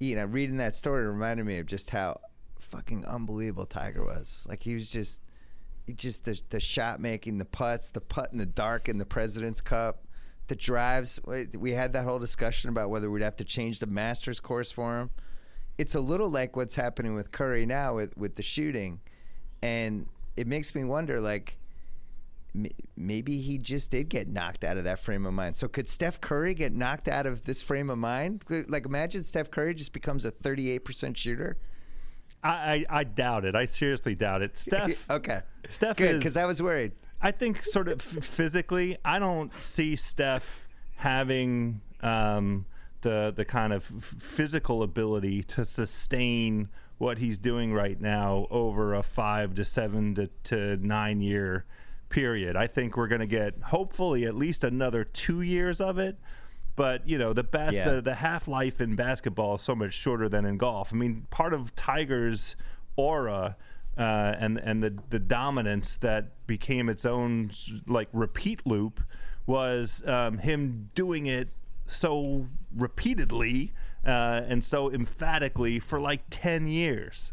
you 0.01 0.17
know, 0.17 0.25
reading 0.25 0.59
that 0.59 0.75
story 0.75 1.07
reminded 1.07 1.47
me 1.47 1.59
of 1.59 1.67
just 1.67 1.91
how 1.91 2.21
fucking 2.59 3.05
unbelievable 3.07 3.67
Tiger 3.67 4.05
was. 4.05 4.47
Like 4.49 4.63
he 4.63 4.75
was 4.75 4.91
just, 4.91 5.23
just 5.95 6.25
the, 6.25 6.41
the 6.51 6.61
shot 6.61 7.01
making, 7.01 7.39
the 7.39 7.45
putts, 7.45 7.91
the 7.91 8.01
putt 8.01 8.31
in 8.33 8.39
the 8.39 8.47
dark 8.47 8.89
in 8.89 8.99
the 8.99 9.05
President's 9.05 9.61
Cup, 9.61 10.05
the 10.49 10.57
drives. 10.57 11.21
We 11.57 11.73
had 11.73 11.93
that 11.93 12.05
whole 12.05 12.19
discussion 12.19 12.71
about 12.71 12.91
whether 12.91 13.11
we'd 13.11 13.23
have 13.23 13.37
to 13.37 13.45
change 13.45 13.79
the 13.79 13.87
Masters 13.87 14.41
course 14.41 14.73
for 14.73 14.99
him. 15.01 15.11
It's 15.79 15.95
a 15.95 16.01
little 16.01 16.29
like 16.29 16.57
what's 16.57 16.77
happening 16.77 17.15
with 17.15 17.33
Curry 17.33 17.67
now 17.67 17.97
with 17.97 18.17
with 18.17 18.37
the 18.37 18.45
shooting, 18.45 19.01
and 19.61 20.07
it 20.37 20.47
makes 20.47 20.73
me 20.73 20.85
wonder 20.85 21.21
like 21.21 21.57
maybe 22.97 23.39
he 23.39 23.59
just 23.59 23.91
did 23.91 24.09
get 24.09 24.29
knocked 24.29 24.65
out 24.65 24.77
of 24.77 24.85
that 24.85 24.99
frame 24.99 25.27
of 25.27 25.35
mind. 25.35 25.57
So 25.57 25.67
could 25.67 25.89
Steph 25.89 26.21
Curry 26.21 26.55
get 26.55 26.73
knocked 26.73 27.09
out 27.09 27.27
of 27.27 27.45
this 27.45 27.63
frame 27.63 27.91
of 27.91 27.99
mind? 27.99 28.45
Like 28.69 28.87
imagine 28.87 29.25
Steph 29.25 29.51
Curry 29.51 29.75
just 29.75 29.93
becomes 29.93 30.25
a 30.25 30.31
38% 30.31 31.17
shooter. 31.17 31.57
I, 32.43 32.49
I, 32.49 32.85
I 33.01 33.05
doubt 33.05 33.45
it. 33.45 33.57
I 33.57 33.67
seriously 33.67 34.15
doubt 34.15 34.43
it. 34.43 34.57
Steph. 34.57 35.05
okay. 35.11 35.41
Steph 35.69 35.97
Good, 35.97 36.19
because 36.19 36.37
I 36.37 36.45
was 36.45 36.63
worried. 36.63 36.93
I 37.21 37.33
think 37.33 37.65
sort 37.65 37.89
of 37.89 38.03
physically, 38.03 38.99
I 39.05 39.19
don't 39.19 39.53
see 39.55 39.97
Steph 39.97 40.69
having 40.97 41.81
um, 42.03 42.67
the 43.01 43.33
the 43.35 43.45
kind 43.45 43.73
of 43.73 43.85
physical 43.85 44.83
ability 44.83 45.43
to 45.45 45.65
sustain 45.65 46.69
what 46.99 47.19
he's 47.19 47.39
doing 47.39 47.73
right 47.73 48.01
now 48.01 48.47
over 48.51 48.95
a 48.95 49.03
five 49.03 49.55
to 49.55 49.65
seven 49.65 50.15
to, 50.15 50.29
to 50.45 50.77
nine 50.87 51.21
year 51.21 51.65
period. 52.15 52.55
I 52.57 52.67
think 52.69 52.97
we're 52.97 53.09
going 53.09 53.21
to 53.21 53.27
get 53.27 53.55
hopefully 53.65 54.25
at 54.25 54.35
least 54.37 54.63
another 54.65 55.03
two 55.05 55.41
years 55.43 55.81
of 55.81 55.99
it. 55.99 56.17
But 56.77 57.09
you 57.09 57.19
know 57.19 57.33
the 57.33 57.45
bas- 57.45 57.73
Yeah. 57.73 57.91
the, 57.91 58.01
the 58.01 58.15
half 58.17 58.49
life 58.49 58.81
in 58.81 58.97
basketball 58.97 59.57
is 59.57 59.63
so 59.63 59.75
much 59.75 59.95
shorter 59.95 60.29
than 60.29 60.45
in 60.45 60.57
golf. 60.59 60.93
I 60.93 60.97
mean, 60.97 61.27
part 61.31 61.53
of 61.53 61.75
Tiger's 61.77 62.57
aura 62.97 63.57
uh, 63.99 64.35
and 64.39 64.59
and 64.59 64.83
the 64.83 64.93
the 65.11 65.19
dominance 65.21 65.97
that 66.01 66.47
became 66.47 66.89
its 66.89 67.05
own 67.05 67.51
like 67.87 68.09
repeat 68.13 68.67
loop 68.67 69.01
was 69.47 70.03
um, 70.07 70.39
him 70.39 70.91
doing 70.95 71.27
it 71.27 71.49
so 71.87 72.47
repeatedly 72.75 73.73
uh, 74.05 74.41
and 74.49 74.65
so 74.65 74.91
emphatically 74.93 75.79
for 75.79 76.01
like 76.01 76.23
ten 76.31 76.67
years, 76.67 77.31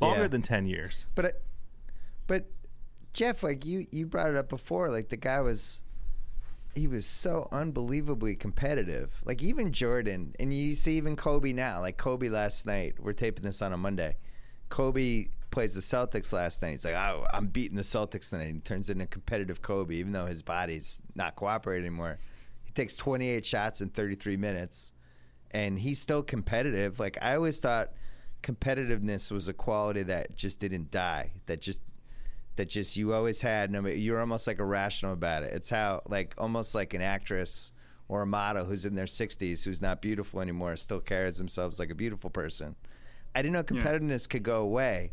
longer 0.00 0.22
Yeah. 0.22 0.28
than 0.28 0.42
ten 0.42 0.66
years. 0.66 1.04
But, 1.14 1.26
I, 1.26 1.32
but 2.26 2.46
Jeff, 3.16 3.42
like 3.42 3.64
you, 3.64 3.86
you 3.90 4.04
brought 4.04 4.28
it 4.28 4.36
up 4.36 4.50
before. 4.50 4.90
Like 4.90 5.08
the 5.08 5.16
guy 5.16 5.40
was, 5.40 5.82
he 6.74 6.86
was 6.86 7.06
so 7.06 7.48
unbelievably 7.50 8.36
competitive. 8.36 9.22
Like 9.24 9.42
even 9.42 9.72
Jordan, 9.72 10.36
and 10.38 10.52
you 10.52 10.74
see 10.74 10.98
even 10.98 11.16
Kobe 11.16 11.54
now. 11.54 11.80
Like 11.80 11.96
Kobe 11.96 12.28
last 12.28 12.66
night. 12.66 12.96
We're 13.00 13.14
taping 13.14 13.42
this 13.42 13.62
on 13.62 13.72
a 13.72 13.76
Monday. 13.78 14.16
Kobe 14.68 15.28
plays 15.50 15.74
the 15.74 15.80
Celtics 15.80 16.34
last 16.34 16.60
night. 16.60 16.72
He's 16.72 16.84
like, 16.84 16.94
oh, 16.94 17.26
I'm 17.32 17.46
beating 17.46 17.76
the 17.76 17.82
Celtics 17.82 18.28
tonight. 18.28 18.52
He 18.52 18.60
turns 18.60 18.90
into 18.90 19.06
competitive 19.06 19.62
Kobe, 19.62 19.94
even 19.96 20.12
though 20.12 20.26
his 20.26 20.42
body's 20.42 21.00
not 21.14 21.36
cooperating 21.36 21.86
anymore. 21.86 22.18
He 22.64 22.72
takes 22.72 22.96
28 22.96 23.46
shots 23.46 23.80
in 23.80 23.88
33 23.88 24.36
minutes, 24.36 24.92
and 25.52 25.78
he's 25.78 25.98
still 25.98 26.22
competitive. 26.22 27.00
Like 27.00 27.16
I 27.22 27.36
always 27.36 27.60
thought, 27.60 27.92
competitiveness 28.42 29.32
was 29.32 29.48
a 29.48 29.54
quality 29.54 30.02
that 30.02 30.36
just 30.36 30.60
didn't 30.60 30.90
die. 30.90 31.30
That 31.46 31.62
just 31.62 31.80
that 32.56 32.68
just 32.68 32.96
you 32.96 33.14
always 33.14 33.40
had. 33.40 33.70
No, 33.70 33.86
you're 33.86 34.20
almost 34.20 34.46
like 34.46 34.58
irrational 34.58 35.12
about 35.12 35.42
it. 35.42 35.52
It's 35.52 35.70
how 35.70 36.02
like 36.08 36.34
almost 36.38 36.74
like 36.74 36.94
an 36.94 37.02
actress 37.02 37.72
or 38.08 38.22
a 38.22 38.26
model 38.26 38.64
who's 38.64 38.84
in 38.84 38.94
their 38.94 39.06
60s 39.06 39.64
who's 39.64 39.82
not 39.82 40.00
beautiful 40.00 40.40
anymore 40.40 40.76
still 40.76 41.00
carries 41.00 41.38
themselves 41.38 41.78
like 41.78 41.90
a 41.90 41.94
beautiful 41.94 42.30
person. 42.30 42.76
I 43.34 43.42
didn't 43.42 43.52
know 43.54 43.62
competitiveness 43.62 44.28
could 44.28 44.42
go 44.42 44.62
away. 44.62 45.12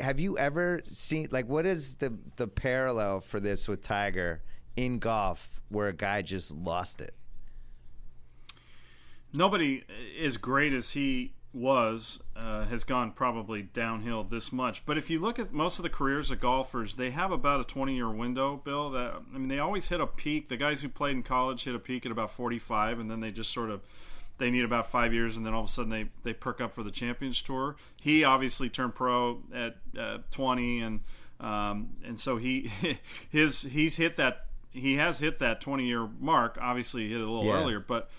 Have 0.00 0.20
you 0.20 0.38
ever 0.38 0.80
seen 0.84 1.28
like 1.30 1.48
what 1.48 1.66
is 1.66 1.96
the 1.96 2.16
the 2.36 2.46
parallel 2.46 3.20
for 3.20 3.40
this 3.40 3.66
with 3.66 3.82
Tiger 3.82 4.42
in 4.76 4.98
golf 4.98 5.60
where 5.68 5.88
a 5.88 5.92
guy 5.92 6.22
just 6.22 6.52
lost 6.52 7.00
it? 7.00 7.14
nobody 9.34 9.82
is 10.16 10.36
great 10.36 10.72
as 10.72 10.92
he 10.92 11.32
was 11.54 12.18
uh, 12.36 12.64
has 12.66 12.82
gone 12.84 13.12
probably 13.12 13.62
downhill 13.62 14.24
this 14.24 14.52
much. 14.52 14.84
But 14.84 14.98
if 14.98 15.08
you 15.08 15.20
look 15.20 15.38
at 15.38 15.52
most 15.52 15.78
of 15.78 15.82
the 15.84 15.88
careers 15.88 16.30
of 16.30 16.40
golfers, 16.40 16.96
they 16.96 17.10
have 17.12 17.30
about 17.30 17.60
a 17.60 17.64
20 17.64 17.94
year 17.94 18.10
window, 18.10 18.60
Bill. 18.64 18.90
That 18.90 19.14
I 19.34 19.38
mean, 19.38 19.48
they 19.48 19.58
always 19.60 19.88
hit 19.88 20.00
a 20.00 20.06
peak. 20.06 20.48
The 20.48 20.56
guys 20.56 20.82
who 20.82 20.88
played 20.88 21.16
in 21.16 21.22
college 21.22 21.64
hit 21.64 21.74
a 21.74 21.78
peak 21.78 22.04
at 22.04 22.12
about 22.12 22.30
45, 22.30 22.98
and 22.98 23.10
then 23.10 23.20
they 23.20 23.30
just 23.30 23.52
sort 23.52 23.70
of 23.70 23.82
they 24.38 24.50
need 24.50 24.64
about 24.64 24.88
five 24.90 25.14
years, 25.14 25.36
and 25.36 25.46
then 25.46 25.54
all 25.54 25.62
of 25.62 25.68
a 25.68 25.70
sudden 25.72 25.90
they, 25.90 26.06
they 26.24 26.32
perk 26.32 26.60
up 26.60 26.72
for 26.72 26.82
the 26.82 26.90
Champions 26.90 27.40
Tour. 27.40 27.76
He 28.00 28.24
obviously 28.24 28.68
turned 28.68 28.96
pro 28.96 29.40
at 29.54 29.76
uh, 29.96 30.18
20, 30.32 30.80
and 30.80 31.00
um, 31.40 31.90
and 32.04 32.18
so 32.18 32.36
he 32.36 32.70
his 33.30 33.62
he's 33.62 33.96
hit 33.96 34.16
that 34.16 34.46
he 34.72 34.96
has 34.96 35.20
hit 35.20 35.38
that 35.38 35.60
20 35.60 35.86
year 35.86 36.08
mark. 36.18 36.58
Obviously, 36.60 37.02
he 37.04 37.10
hit 37.12 37.20
it 37.20 37.28
a 37.28 37.30
little 37.30 37.44
Yeah. 37.46 37.62
earlier, 37.62 37.78
but 37.78 38.10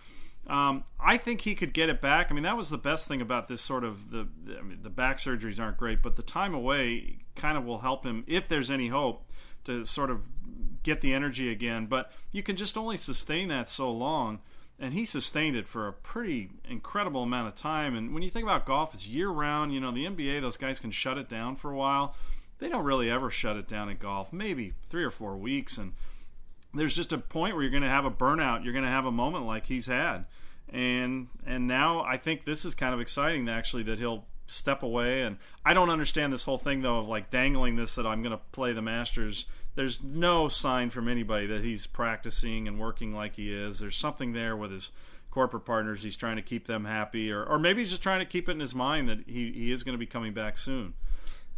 um, 0.48 0.84
I 1.00 1.18
think 1.18 1.42
he 1.42 1.56
could 1.56 1.74
get 1.74 1.90
it 1.90 2.02
back. 2.02 2.28
I 2.30 2.34
mean, 2.34 2.44
that 2.44 2.58
was 2.58 2.70
the 2.70 2.78
best 2.78 3.08
thing 3.08 3.22
about 3.22 3.48
this 3.48 3.62
sort 3.62 3.84
of 3.84 4.12
the. 4.12 4.28
I 4.58 4.62
mean, 4.62 4.80
the 4.82 4.90
back 4.90 5.18
surgeries 5.18 5.60
aren't 5.60 5.78
great, 5.78 6.02
but 6.04 6.16
the 6.16 6.24
time 6.24 6.54
away 6.54 7.20
kind 7.36 7.58
of 7.58 7.66
will 7.66 7.80
help 7.80 8.06
him 8.06 8.24
if 8.28 8.48
there's 8.48 8.70
any 8.70 8.90
hope 8.90 9.30
to 9.64 9.86
sort 9.86 10.12
of 10.12 10.22
get 10.84 11.02
the 11.02 11.14
energy 11.14 11.52
again. 11.52 11.88
But 11.88 12.12
you 12.32 12.44
can 12.44 12.56
just 12.56 12.78
only 12.78 12.98
sustain 12.98 13.48
that 13.48 13.68
so 13.68 13.92
long, 13.92 14.40
and 14.80 14.94
he 14.94 15.04
sustained 15.04 15.56
it 15.56 15.68
for 15.68 15.88
a 15.88 15.94
pretty 15.94 16.50
incredible 16.70 17.24
amount 17.24 17.48
of 17.48 17.56
time. 17.56 17.96
And 17.96 18.14
when 18.14 18.22
you 18.22 18.30
think 18.30 18.44
about 18.44 18.68
golf, 18.68 18.94
it's 18.94 19.08
year 19.08 19.30
round. 19.30 19.74
You 19.74 19.80
know, 19.80 19.92
the 19.92 20.06
NBA, 20.06 20.42
those 20.42 20.58
guys 20.58 20.80
can 20.80 20.92
shut 20.92 21.18
it 21.18 21.28
down 21.28 21.56
for 21.56 21.72
a 21.72 21.75
while. 21.75 22.16
They 22.60 22.70
don't 22.70 22.86
really 22.86 23.10
ever 23.10 23.32
shut 23.32 23.58
it 23.58 23.68
down 23.68 23.90
in 23.90 23.98
golf. 23.98 24.32
Maybe 24.32 24.74
three 24.88 25.04
or 25.04 25.12
four 25.12 25.36
weeks, 25.36 25.80
and 25.80 25.94
there's 26.75 26.96
just 26.96 27.13
a 27.13 27.17
point 27.17 27.55
where 27.55 27.63
you're 27.63 27.72
going 27.72 27.84
to 27.84 27.89
have 27.89 28.05
a 28.05 28.12
burnout. 28.12 28.63
You're 28.63 28.74
going 28.74 28.86
to 28.86 28.91
have 28.91 29.05
a 29.05 29.12
moment 29.12 29.46
like 29.46 29.65
he's 29.65 29.86
had, 29.86 30.25
and 30.70 31.27
and 31.46 31.67
now 31.67 32.01
I 32.03 32.17
think 32.17 32.46
this 32.46 32.65
is 32.65 32.75
kind 32.75 32.94
of 32.94 33.00
exciting 33.01 33.48
actually 33.50 33.84
that 33.84 34.00
he'll 34.00 34.25
step 34.48 34.84
away. 34.84 35.24
And 35.24 35.38
I 35.65 35.74
don't 35.74 35.89
understand 35.89 36.32
this 36.32 36.46
whole 36.46 36.58
thing 36.58 36.82
though 36.82 37.00
of 37.00 37.08
like 37.08 37.29
dangling 37.29 37.75
this 37.75 37.96
that 37.96 38.05
I'm 38.05 38.22
going 38.22 38.32
to 38.32 38.41
play 38.51 38.74
the 38.74 38.82
Masters. 38.82 39.46
There's 39.75 40.01
no 40.01 40.48
sign 40.48 40.89
from 40.89 41.10
anybody 41.10 41.48
that 41.48 41.63
he's 41.63 41.86
practicing 41.86 42.67
and 42.67 42.79
working 42.79 43.13
like 43.13 43.36
he 43.36 43.53
is. 43.53 43.79
There's 43.79 43.98
something 43.98 44.32
there 44.32 44.55
with 44.55 44.72
his 44.72 44.91
corporate 45.32 45.65
partners. 45.65 46.01
He's 46.01 46.15
trying 46.15 46.38
to 46.38 46.41
keep 46.41 46.65
them 46.65 46.86
happy, 46.86 47.32
or 47.32 47.44
or 47.44 47.60
maybe 47.60 47.82
he's 47.82 47.89
just 47.89 48.03
trying 48.03 48.20
to 48.20 48.25
keep 48.25 48.48
it 48.48 48.53
in 48.53 48.60
his 48.60 48.75
mind 48.75 49.10
that 49.10 49.20
he 49.27 49.51
he 49.51 49.72
is 49.72 49.84
going 49.84 49.94
to 49.94 50.00
be 50.00 50.05
coming 50.05 50.34
back 50.34 50.58
soon. 50.58 50.94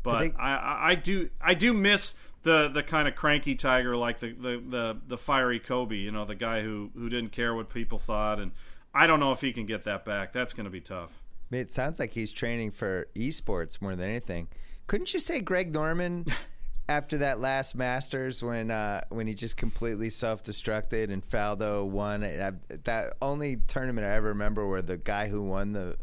But 0.03 0.19
think- 0.19 0.35
I, 0.39 0.55
I, 0.55 0.89
I 0.91 0.95
do 0.95 1.29
I 1.41 1.53
do 1.53 1.73
miss 1.73 2.15
the 2.47 2.69
the 2.69 2.81
kind 2.81 3.09
of 3.09 3.15
cranky 3.15 3.55
tiger 3.55 3.97
like 3.97 4.19
the, 4.21 4.31
the, 4.31 4.63
the, 4.69 4.97
the 5.05 5.17
fiery 5.17 5.59
Kobe, 5.59 5.97
you 5.97 6.11
know, 6.11 6.23
the 6.23 6.33
guy 6.33 6.61
who, 6.61 6.89
who 6.95 7.09
didn't 7.09 7.31
care 7.33 7.53
what 7.53 7.69
people 7.69 7.97
thought 7.97 8.39
and 8.39 8.53
I 8.93 9.05
don't 9.05 9.19
know 9.19 9.33
if 9.33 9.41
he 9.41 9.51
can 9.51 9.65
get 9.65 9.83
that 9.83 10.05
back. 10.05 10.31
That's 10.31 10.53
going 10.53 10.63
to 10.63 10.71
be 10.71 10.79
tough. 10.79 11.21
I 11.51 11.55
mean, 11.55 11.61
it 11.61 11.69
sounds 11.69 11.99
like 11.99 12.11
he's 12.13 12.31
training 12.31 12.71
for 12.71 13.09
esports 13.15 13.81
more 13.81 13.95
than 13.97 14.09
anything. 14.09 14.47
Couldn't 14.87 15.13
you 15.13 15.19
say 15.19 15.41
Greg 15.41 15.73
Norman 15.73 16.25
after 16.89 17.17
that 17.17 17.39
last 17.39 17.75
Masters 17.75 18.41
when 18.41 18.71
uh, 18.71 19.01
when 19.09 19.27
he 19.27 19.33
just 19.33 19.57
completely 19.57 20.09
self 20.09 20.41
destructed 20.41 21.11
and 21.11 21.23
Faldo 21.23 21.85
won? 21.85 22.23
I, 22.23 22.53
that 22.85 23.15
only 23.21 23.57
tournament 23.57 24.07
I 24.07 24.11
ever 24.15 24.29
remember 24.29 24.67
where 24.67 24.81
the 24.81 24.97
guy 24.97 25.27
who 25.27 25.43
won 25.43 25.73
the 25.73 25.97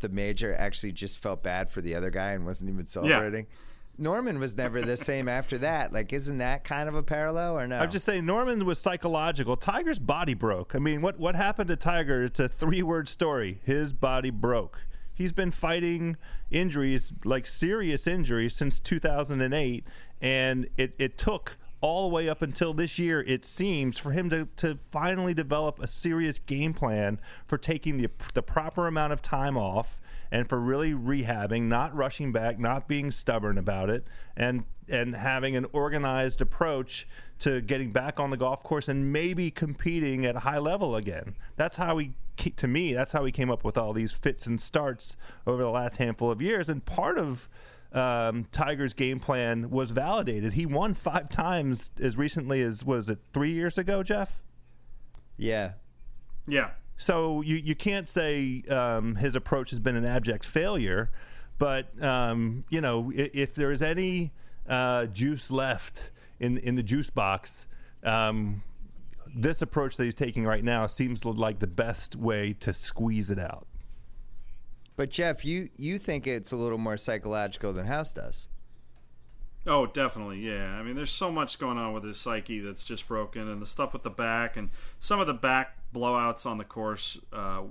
the 0.00 0.10
major 0.10 0.54
actually 0.54 0.92
just 0.92 1.22
felt 1.22 1.42
bad 1.42 1.70
for 1.70 1.80
the 1.80 1.94
other 1.94 2.10
guy 2.10 2.32
and 2.32 2.44
wasn't 2.44 2.70
even 2.70 2.86
celebrating. 2.86 3.46
Norman 4.00 4.40
was 4.40 4.56
never 4.56 4.80
the 4.82 4.96
same 4.96 5.28
after 5.28 5.58
that. 5.58 5.92
Like, 5.92 6.12
isn't 6.12 6.38
that 6.38 6.64
kind 6.64 6.88
of 6.88 6.94
a 6.94 7.02
parallel 7.02 7.58
or 7.58 7.66
no? 7.66 7.78
I'm 7.78 7.90
just 7.90 8.04
saying 8.04 8.24
Norman 8.24 8.64
was 8.64 8.78
psychological. 8.78 9.56
Tiger's 9.56 9.98
body 9.98 10.34
broke. 10.34 10.74
I 10.74 10.78
mean, 10.78 11.02
what 11.02 11.20
what 11.20 11.34
happened 11.34 11.68
to 11.68 11.76
Tiger? 11.76 12.24
It's 12.24 12.40
a 12.40 12.48
three 12.48 12.82
word 12.82 13.08
story. 13.08 13.60
His 13.64 13.92
body 13.92 14.30
broke. 14.30 14.86
He's 15.12 15.32
been 15.32 15.50
fighting 15.50 16.16
injuries, 16.50 17.12
like 17.26 17.46
serious 17.46 18.06
injuries, 18.06 18.54
since 18.54 18.80
2008, 18.80 19.84
and 20.22 20.66
it, 20.78 20.94
it 20.98 21.18
took 21.18 21.58
all 21.82 22.08
the 22.08 22.14
way 22.14 22.26
up 22.26 22.40
until 22.40 22.72
this 22.72 22.98
year, 22.98 23.22
it 23.26 23.44
seems, 23.44 23.98
for 23.98 24.12
him 24.12 24.30
to, 24.30 24.48
to 24.56 24.78
finally 24.90 25.34
develop 25.34 25.78
a 25.78 25.86
serious 25.86 26.38
game 26.38 26.72
plan 26.72 27.20
for 27.46 27.58
taking 27.58 27.98
the, 27.98 28.08
the 28.32 28.42
proper 28.42 28.86
amount 28.86 29.12
of 29.12 29.20
time 29.20 29.58
off 29.58 30.00
and 30.30 30.48
for 30.48 30.60
really 30.60 30.92
rehabbing, 30.92 31.62
not 31.62 31.94
rushing 31.94 32.32
back, 32.32 32.58
not 32.58 32.88
being 32.88 33.10
stubborn 33.10 33.58
about 33.58 33.90
it, 33.90 34.06
and 34.36 34.64
and 34.88 35.14
having 35.14 35.54
an 35.54 35.66
organized 35.72 36.40
approach 36.40 37.06
to 37.38 37.60
getting 37.60 37.90
back 37.92 38.18
on 38.18 38.30
the 38.30 38.36
golf 38.36 38.62
course 38.62 38.88
and 38.88 39.12
maybe 39.12 39.50
competing 39.50 40.26
at 40.26 40.36
a 40.36 40.40
high 40.40 40.58
level 40.58 40.96
again. 40.96 41.36
That's 41.56 41.76
how 41.76 41.96
we 41.96 42.12
to 42.56 42.66
me, 42.66 42.94
that's 42.94 43.12
how 43.12 43.22
we 43.22 43.32
came 43.32 43.50
up 43.50 43.64
with 43.64 43.76
all 43.76 43.92
these 43.92 44.12
fits 44.12 44.46
and 44.46 44.60
starts 44.60 45.16
over 45.46 45.62
the 45.62 45.70
last 45.70 45.96
handful 45.96 46.30
of 46.30 46.40
years. 46.40 46.68
And 46.68 46.84
part 46.84 47.18
of 47.18 47.48
um, 47.92 48.46
Tiger's 48.50 48.94
game 48.94 49.20
plan 49.20 49.70
was 49.70 49.90
validated. 49.90 50.54
He 50.54 50.64
won 50.64 50.94
five 50.94 51.28
times 51.28 51.90
as 52.00 52.16
recently 52.16 52.62
as 52.62 52.84
was 52.84 53.08
it 53.08 53.18
three 53.32 53.52
years 53.52 53.76
ago, 53.76 54.02
Jeff? 54.02 54.40
yeah. 55.36 55.72
Yeah. 56.46 56.70
So 57.00 57.40
you, 57.40 57.56
you 57.56 57.74
can't 57.74 58.06
say 58.10 58.62
um, 58.68 59.14
his 59.14 59.34
approach 59.34 59.70
has 59.70 59.78
been 59.78 59.96
an 59.96 60.04
abject 60.04 60.44
failure, 60.44 61.10
but 61.58 62.00
um, 62.02 62.64
you 62.68 62.82
know 62.82 63.10
if, 63.14 63.30
if 63.32 63.54
there's 63.54 63.80
any 63.80 64.32
uh, 64.68 65.06
juice 65.06 65.50
left 65.50 66.10
in 66.38 66.58
in 66.58 66.74
the 66.74 66.82
juice 66.82 67.08
box, 67.08 67.66
um, 68.04 68.62
this 69.34 69.62
approach 69.62 69.96
that 69.96 70.04
he's 70.04 70.14
taking 70.14 70.44
right 70.44 70.62
now 70.62 70.86
seems 70.86 71.24
like 71.24 71.58
the 71.58 71.66
best 71.66 72.16
way 72.16 72.52
to 72.60 72.74
squeeze 72.74 73.30
it 73.30 73.38
out. 73.38 73.66
But 74.94 75.08
Jeff, 75.08 75.42
you 75.42 75.70
you 75.78 75.96
think 75.96 76.26
it's 76.26 76.52
a 76.52 76.56
little 76.56 76.76
more 76.76 76.98
psychological 76.98 77.72
than 77.72 77.86
House 77.86 78.12
does? 78.12 78.48
Oh, 79.66 79.86
definitely, 79.86 80.40
yeah. 80.40 80.74
I 80.74 80.82
mean, 80.82 80.96
there's 80.96 81.10
so 81.10 81.30
much 81.30 81.58
going 81.58 81.78
on 81.78 81.94
with 81.94 82.04
his 82.04 82.18
psyche 82.18 82.60
that's 82.60 82.84
just 82.84 83.08
broken, 83.08 83.48
and 83.48 83.62
the 83.62 83.66
stuff 83.66 83.94
with 83.94 84.02
the 84.02 84.10
back, 84.10 84.58
and 84.58 84.68
some 84.98 85.18
of 85.18 85.26
the 85.26 85.32
back 85.34 85.78
blowouts 85.94 86.46
on 86.46 86.58
the 86.58 86.64
course. 86.64 87.18
Uh, 87.32 87.62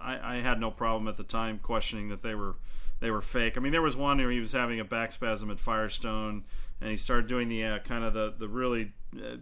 I, 0.00 0.36
I 0.36 0.36
had 0.36 0.60
no 0.60 0.70
problem 0.70 1.08
at 1.08 1.16
the 1.16 1.24
time 1.24 1.58
questioning 1.58 2.08
that 2.08 2.22
they 2.22 2.34
were 2.34 2.56
they 3.00 3.10
were 3.10 3.20
fake. 3.20 3.56
I 3.56 3.60
mean, 3.60 3.72
there 3.72 3.82
was 3.82 3.96
one 3.96 4.18
where 4.18 4.30
he 4.30 4.40
was 4.40 4.52
having 4.52 4.80
a 4.80 4.84
back 4.84 5.12
spasm 5.12 5.50
at 5.50 5.60
Firestone, 5.60 6.44
and 6.80 6.90
he 6.90 6.96
started 6.96 7.28
doing 7.28 7.48
the 7.48 7.64
uh, 7.64 7.78
kind 7.80 8.04
of 8.04 8.12
the 8.14 8.34
the 8.36 8.48
really 8.48 8.92
uh, 9.16 9.36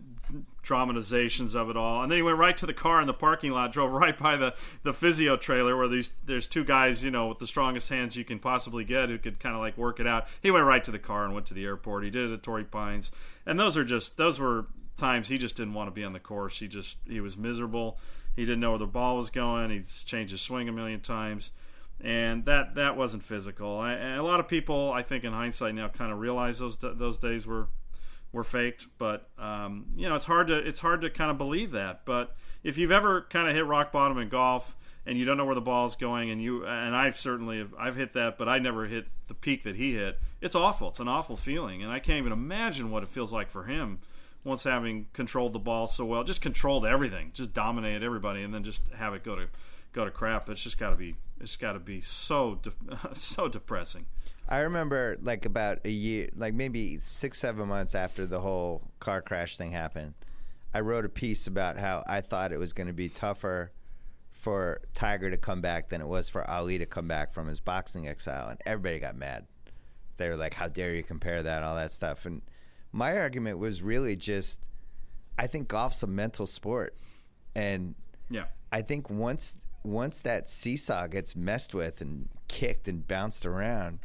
dramatizations 0.63 1.55
of 1.55 1.71
it 1.71 1.77
all, 1.77 2.03
and 2.03 2.11
then 2.11 2.19
he 2.19 2.23
went 2.23 2.39
right 2.39 2.57
to 2.57 2.67
the 2.67 2.75
car 2.75 3.01
in 3.01 3.07
the 3.07 3.15
parking 3.15 3.53
lot, 3.53 3.73
drove 3.73 3.91
right 3.93 4.19
by 4.19 4.37
the 4.37 4.55
the 4.83 4.93
physio 4.93 5.37
trailer 5.37 5.77
where 5.77 5.89
these 5.89 6.11
there's 6.25 6.47
two 6.47 6.65
guys, 6.65 7.03
you 7.03 7.11
know, 7.11 7.29
with 7.29 7.39
the 7.39 7.47
strongest 7.47 7.89
hands 7.89 8.17
you 8.17 8.25
can 8.25 8.39
possibly 8.39 8.85
get 8.85 9.09
who 9.09 9.19
could 9.19 9.41
kind 9.41 9.55
of 9.55 9.61
like 9.61 9.79
work 9.79 10.01
it 10.01 10.07
out. 10.07 10.27
He 10.43 10.51
went 10.51 10.67
right 10.67 10.85
to 10.85 10.91
the 10.91 10.99
car 10.99 11.25
and 11.25 11.33
went 11.33 11.47
to 11.47 11.55
the 11.55 11.65
airport. 11.65 12.05
He 12.05 12.11
did 12.11 12.31
it 12.31 12.35
at 12.35 12.43
Torrey 12.43 12.65
Pines, 12.65 13.11
and 13.47 13.59
those 13.59 13.77
are 13.77 13.85
just 13.85 14.17
those 14.17 14.39
were 14.39 14.67
times 14.97 15.29
he 15.29 15.39
just 15.39 15.57
didn't 15.57 15.75
want 15.75 15.89
to 15.89 15.93
be 15.93 16.05
on 16.05 16.13
the 16.13 16.21
course. 16.21 16.59
He 16.59 16.69
just 16.69 16.99
he 17.07 17.21
was 17.21 17.37
miserable. 17.37 17.99
He 18.35 18.45
didn't 18.45 18.61
know 18.61 18.71
where 18.71 18.79
the 18.79 18.87
ball 18.87 19.17
was 19.17 19.31
going. 19.31 19.71
He's 19.71 20.05
changed 20.05 20.33
his 20.33 20.43
swing 20.43 20.69
a 20.69 20.73
million 20.73 21.01
times 21.01 21.51
and 22.01 22.45
that 22.45 22.75
that 22.75 22.97
wasn't 22.97 23.23
physical. 23.23 23.83
And 23.83 24.19
a 24.19 24.23
lot 24.23 24.41
of 24.41 24.49
people, 24.49 24.93
I 24.93 25.03
think, 25.03 25.25
in 25.25 25.33
hindsight 25.33 25.75
now, 25.75 25.89
kind 25.89 26.13
of 26.13 26.19
realize 26.19 26.59
those 26.59 26.77
those 26.77 27.19
days 27.19 27.47
were 27.47 27.69
were 28.33 28.45
faked. 28.45 28.87
But 28.99 29.29
um, 29.39 29.87
you 29.97 30.09
know, 30.09 30.15
it's 30.15 30.27
hard 30.27 30.49
to 30.49 30.57
it's 30.57 30.81
hard 30.81 31.01
to 31.03 31.11
kind 31.11 31.31
of 31.31 31.39
believe 31.39 31.71
that. 31.73 32.05
But 32.05 32.37
if 32.63 32.77
you've 32.77 32.93
ever 32.93 33.23
kind 33.23 33.49
of 33.49 33.55
hit 33.55 33.65
rock 33.65 33.93
bottom 33.93 34.19
in 34.19 34.29
golf 34.29 34.77
and 35.07 35.17
you 35.17 35.25
don't 35.25 35.37
know 35.37 35.45
where 35.45 35.55
the 35.55 35.61
ball's 35.61 35.97
going, 35.97 36.31
and 36.31 36.43
you 36.43 36.67
and 36.67 36.95
I've 36.95 37.17
certainly 37.17 37.59
have, 37.59 37.75
I've 37.79 37.97
hit 37.97 38.13
that, 38.13 38.37
but 38.37 38.49
I 38.49 38.59
never 38.59 38.87
hit 38.87 39.07
the 39.29 39.35
peak 39.35 39.65
that 39.65 39.77
he 39.77 39.95
hit. 39.95 40.21
It's 40.41 40.55
awful. 40.55 40.89
It's 40.89 41.01
an 41.01 41.09
awful 41.09 41.37
feeling, 41.37 41.83
and 41.83 41.91
I 41.91 41.99
can't 41.99 42.19
even 42.19 42.33
imagine 42.33 42.91
what 42.91 43.03
it 43.03 43.09
feels 43.09 43.33
like 43.33 43.51
for 43.51 43.65
him 43.65 44.01
once 44.47 44.63
having 44.65 45.09
controlled 45.13 45.53
the 45.53 45.59
ball 45.59 45.87
so 45.87 46.05
well, 46.05 46.23
just 46.23 46.41
controlled 46.41 46.87
everything, 46.87 47.33
just 47.35 47.53
dominated 47.53 48.03
everybody, 48.03 48.43
and 48.43 48.55
then 48.55 48.63
just 48.63 48.81
have 48.97 49.13
it 49.13 49.25
go 49.25 49.35
to 49.35 49.49
go 49.93 50.05
to 50.05 50.11
crap. 50.11 50.49
It's 50.49 50.63
just 50.63 50.79
got 50.79 50.91
to 50.91 50.97
be 50.97 51.17
it's 51.41 51.57
got 51.57 51.73
to 51.73 51.81
be 51.81 52.01
so 52.01 52.61
de- 52.63 52.99
so 53.15 53.49
depressing. 53.49 54.07
I 54.49 54.59
remember 54.59 55.19
like 55.21 55.45
about 55.45 55.81
a 55.85 55.91
year, 55.91 56.31
like 56.37 56.55
maybe 56.55 56.99
six 56.99 57.39
seven 57.39 57.69
months 57.69 57.95
after 57.95 58.25
the 58.25 58.41
whole 58.41 58.83
car 59.01 59.21
crash 59.21 59.57
thing 59.57 59.73
happened, 59.73 60.15
I 60.73 60.81
wrote 60.81 61.05
a 61.05 61.11
piece 61.11 61.49
about 61.49 61.77
how 61.77 62.05
I 62.07 62.21
thought 62.21 62.53
it 62.53 62.59
was 62.59 62.73
going 62.73 62.87
to 62.87 62.93
be 62.93 63.09
tougher 63.09 63.73
for 64.31 64.81
Tiger 64.95 65.29
to 65.29 65.37
come 65.37 65.61
back 65.61 65.89
than 65.89 66.01
it 66.01 66.07
was 66.07 66.29
for 66.29 66.49
Ali 66.49 66.79
to 66.79 66.87
come 66.87 67.09
back 67.09 67.35
from 67.35 67.49
his 67.49 67.59
boxing 67.59 68.07
exile, 68.07 68.49
and 68.49 68.61
everybody 68.65 69.01
got 69.01 69.17
mad. 69.17 69.47
They 70.19 70.29
were 70.29 70.37
like, 70.37 70.55
"How 70.55 70.69
dare 70.69 70.95
you 70.95 71.03
compare 71.03 71.43
that?" 71.43 71.65
All 71.65 71.75
that 71.75 71.91
stuff, 71.91 72.27
and 72.27 72.43
my 72.97 73.19
argument 73.19 73.59
was 73.59 73.83
really 73.83 74.17
just, 74.17 74.63
I 75.37 75.47
think 75.47 75.69
golf's 75.69 76.03
a 76.03 76.07
mental 76.07 76.47
sport, 76.47 76.97
and 77.55 77.95
yeah, 78.31 78.47
I 78.73 78.81
think 78.81 79.11
once 79.11 79.59
once 79.85 80.23
that 80.23 80.49
seesaw 80.49 81.07
gets 81.07 81.37
messed 81.37 81.75
with 81.75 82.01
and 82.01 82.31
kicked 82.49 82.89
and 82.89 83.07
bounced 83.07 83.45
around, 83.45 83.99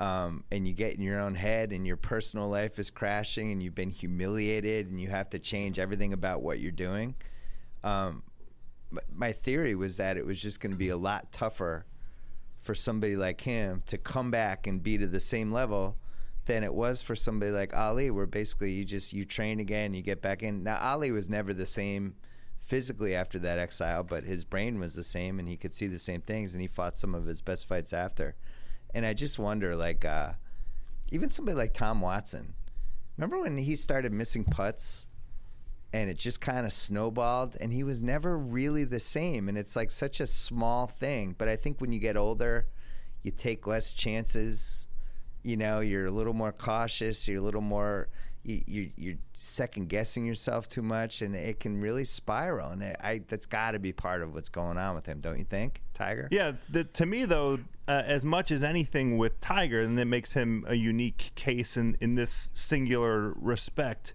um, 0.00 0.42
and 0.50 0.66
you 0.66 0.72
get 0.72 0.94
in 0.94 1.02
your 1.02 1.20
own 1.20 1.34
head 1.34 1.70
and 1.70 1.86
your 1.86 1.98
personal 1.98 2.48
life 2.48 2.78
is 2.78 2.88
crashing 2.88 3.52
and 3.52 3.62
you've 3.62 3.74
been 3.74 3.90
humiliated 3.90 4.88
and 4.88 4.98
you 4.98 5.08
have 5.08 5.28
to 5.30 5.38
change 5.38 5.78
everything 5.78 6.14
about 6.14 6.40
what 6.40 6.60
you're 6.60 6.72
doing. 6.72 7.14
Um, 7.84 8.22
my 9.14 9.32
theory 9.32 9.74
was 9.74 9.98
that 9.98 10.16
it 10.16 10.24
was 10.24 10.40
just 10.40 10.60
going 10.60 10.72
to 10.72 10.78
be 10.78 10.88
a 10.88 10.96
lot 10.96 11.30
tougher 11.30 11.84
for 12.62 12.74
somebody 12.74 13.16
like 13.16 13.42
him 13.42 13.82
to 13.86 13.98
come 13.98 14.30
back 14.30 14.66
and 14.66 14.82
be 14.82 14.96
to 14.96 15.06
the 15.06 15.20
same 15.20 15.52
level 15.52 15.96
than 16.50 16.64
it 16.64 16.74
was 16.74 17.00
for 17.00 17.14
somebody 17.14 17.52
like 17.52 17.76
Ali, 17.76 18.10
where 18.10 18.26
basically 18.26 18.72
you 18.72 18.84
just 18.84 19.12
you 19.12 19.24
train 19.24 19.60
again, 19.60 19.94
you 19.94 20.02
get 20.02 20.20
back 20.20 20.42
in. 20.42 20.64
Now 20.64 20.78
Ali 20.80 21.12
was 21.12 21.30
never 21.30 21.54
the 21.54 21.64
same 21.64 22.16
physically 22.56 23.14
after 23.14 23.38
that 23.38 23.60
exile, 23.60 24.02
but 24.02 24.24
his 24.24 24.44
brain 24.44 24.80
was 24.80 24.96
the 24.96 25.04
same 25.04 25.38
and 25.38 25.48
he 25.48 25.56
could 25.56 25.72
see 25.72 25.86
the 25.86 25.98
same 25.98 26.20
things 26.20 26.52
and 26.52 26.60
he 26.60 26.66
fought 26.66 26.98
some 26.98 27.14
of 27.14 27.24
his 27.26 27.40
best 27.40 27.68
fights 27.68 27.92
after. 27.92 28.34
And 28.92 29.06
I 29.06 29.14
just 29.14 29.38
wonder, 29.38 29.76
like, 29.76 30.04
uh, 30.04 30.32
even 31.12 31.30
somebody 31.30 31.56
like 31.56 31.72
Tom 31.72 32.00
Watson, 32.00 32.54
remember 33.16 33.38
when 33.38 33.56
he 33.56 33.76
started 33.76 34.12
missing 34.12 34.42
putts 34.42 35.08
and 35.92 36.10
it 36.10 36.16
just 36.16 36.40
kind 36.40 36.66
of 36.66 36.72
snowballed 36.72 37.56
and 37.60 37.72
he 37.72 37.84
was 37.84 38.02
never 38.02 38.36
really 38.36 38.82
the 38.82 38.98
same. 38.98 39.48
And 39.48 39.56
it's 39.56 39.76
like 39.76 39.92
such 39.92 40.18
a 40.18 40.26
small 40.26 40.88
thing. 40.88 41.36
But 41.38 41.46
I 41.46 41.54
think 41.54 41.80
when 41.80 41.92
you 41.92 42.00
get 42.00 42.16
older, 42.16 42.66
you 43.22 43.30
take 43.30 43.68
less 43.68 43.94
chances. 43.94 44.88
You 45.42 45.56
know, 45.56 45.80
you're 45.80 46.06
a 46.06 46.10
little 46.12 46.34
more 46.34 46.52
cautious, 46.52 47.26
you're 47.26 47.40
a 47.40 47.44
little 47.44 47.60
more 47.60 48.08
you, 48.42 48.90
you 48.96 49.12
are 49.12 49.18
second 49.32 49.88
guessing 49.88 50.24
yourself 50.24 50.66
too 50.66 50.82
much, 50.82 51.20
and 51.20 51.34
it 51.36 51.60
can 51.60 51.80
really 51.80 52.04
spiral. 52.04 52.70
And 52.70 52.82
it, 52.82 52.96
I 53.00 53.22
that's 53.28 53.46
got 53.46 53.72
to 53.72 53.78
be 53.78 53.92
part 53.92 54.22
of 54.22 54.34
what's 54.34 54.48
going 54.48 54.78
on 54.78 54.94
with 54.94 55.06
him, 55.06 55.20
don't 55.20 55.38
you 55.38 55.44
think, 55.44 55.82
Tiger? 55.92 56.28
Yeah. 56.30 56.52
The, 56.68 56.84
to 56.84 57.06
me, 57.06 57.24
though, 57.24 57.60
uh, 57.86 58.02
as 58.06 58.24
much 58.24 58.50
as 58.50 58.62
anything 58.62 59.18
with 59.18 59.40
Tiger, 59.40 59.80
and 59.82 59.98
it 59.98 60.06
makes 60.06 60.32
him 60.32 60.64
a 60.66 60.74
unique 60.74 61.32
case 61.34 61.76
in 61.76 61.96
in 62.00 62.14
this 62.14 62.50
singular 62.54 63.34
respect. 63.36 64.14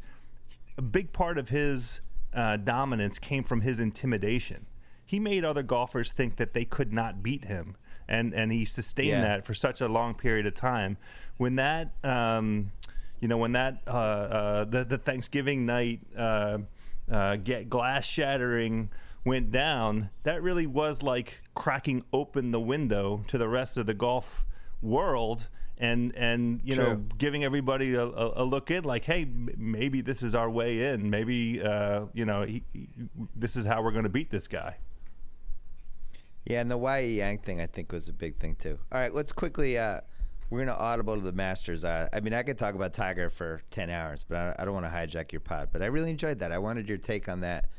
A 0.78 0.82
big 0.82 1.14
part 1.14 1.38
of 1.38 1.50
his 1.50 2.02
uh, 2.34 2.58
dominance 2.58 3.20
came 3.20 3.44
from 3.44 3.62
his 3.62 3.80
intimidation. 3.80 4.66
He 5.06 5.20
made 5.20 5.46
other 5.46 5.64
golfers 5.64 6.12
think 6.12 6.38
that 6.38 6.54
they 6.54 6.66
could 6.66 6.92
not 6.92 7.22
beat 7.22 7.46
him, 7.46 7.76
and 8.08 8.34
and 8.34 8.52
he 8.52 8.66
sustained 8.66 9.10
yeah. 9.10 9.22
that 9.22 9.46
for 9.46 9.54
such 9.54 9.82
a 9.82 9.88
long 9.88 10.14
period 10.14 10.46
of 10.46 10.54
time. 10.54 10.98
When 11.38 11.56
that 11.56 11.92
um, 12.04 12.72
you 13.20 13.28
know, 13.28 13.38
when 13.38 13.54
that 13.54 13.82
uh, 13.88 13.90
uh, 13.90 14.64
the 14.66 14.84
the 14.84 14.98
Thanksgiving 14.98 15.66
night 15.66 16.02
uh, 16.18 16.60
uh, 17.12 17.38
get 17.38 17.70
glass 17.70 18.06
shattering 18.06 18.90
went 19.26 19.52
down, 19.52 20.10
that 20.24 20.42
really 20.42 20.68
was 20.68 21.02
like 21.02 21.40
cracking 21.56 22.04
open 22.14 22.52
the 22.52 22.60
window 22.60 23.24
to 23.28 23.38
the 23.38 23.48
rest 23.48 23.78
of 23.78 23.86
the 23.86 23.94
golf 23.94 24.46
world 24.82 25.48
and 25.78 26.16
and 26.16 26.62
you 26.64 26.76
True. 26.76 26.84
know 26.84 26.96
giving 27.18 27.44
everybody 27.44 27.96
a, 27.96 28.04
a, 28.04 28.44
a, 28.44 28.46
look 28.46 28.72
in 28.72 28.84
like 28.84 29.04
hey 29.06 29.28
maybe 29.58 30.02
this 30.02 30.24
is 30.24 30.34
our 30.34 30.50
way 30.50 30.94
in 30.94 31.10
maybe 31.10 31.62
uh, 31.62 32.06
you 32.14 32.24
know 32.26 32.44
he, 32.44 32.64
he, 32.72 32.88
this 33.36 33.56
is 33.56 33.66
how 33.66 33.82
we're 33.82 33.92
going 33.92 34.04
to 34.04 34.10
beat 34.10 34.30
this 34.30 34.48
guy 34.48 34.78
yeah 36.46 36.62
and 36.62 36.70
the 36.70 36.78
Y.E. 36.78 37.18
Yang 37.18 37.40
thing 37.40 37.62
I 37.62 37.68
think 37.68 37.92
was 37.92 38.10
a 38.10 38.14
big 38.14 38.38
thing 38.38 38.56
too 38.56 38.78
all 38.92 39.00
right 39.00 39.14
let's 39.14 39.32
quickly 39.32 39.78
uh, 39.78 40.02
we're 40.50 40.60
gonna 40.60 40.78
audible 40.78 41.16
to 41.16 41.22
the 41.22 41.32
Masters. 41.32 41.84
Uh, 41.84 42.08
I 42.14 42.20
mean, 42.20 42.34
I 42.34 42.44
could 42.44 42.58
talk 42.58 42.76
about 42.76 42.94
Tiger 42.94 43.30
for 43.30 43.62
ten 43.72 43.90
hours, 43.90 44.24
but 44.24 44.38
I, 44.38 44.56
I 44.60 44.66
don't 44.66 44.74
want 44.74 44.86
to 44.86 44.92
hijack 44.92 45.32
your 45.32 45.40
pod. 45.42 45.70
But 45.72 45.82
I 45.82 45.88
really 45.88 46.12
enjoyed 46.12 46.40
that. 46.40 46.52
I 46.52 46.60
wanted 46.60 46.88
your 46.88 46.98
take 46.98 47.28
on 47.28 47.42
that. 47.42 47.70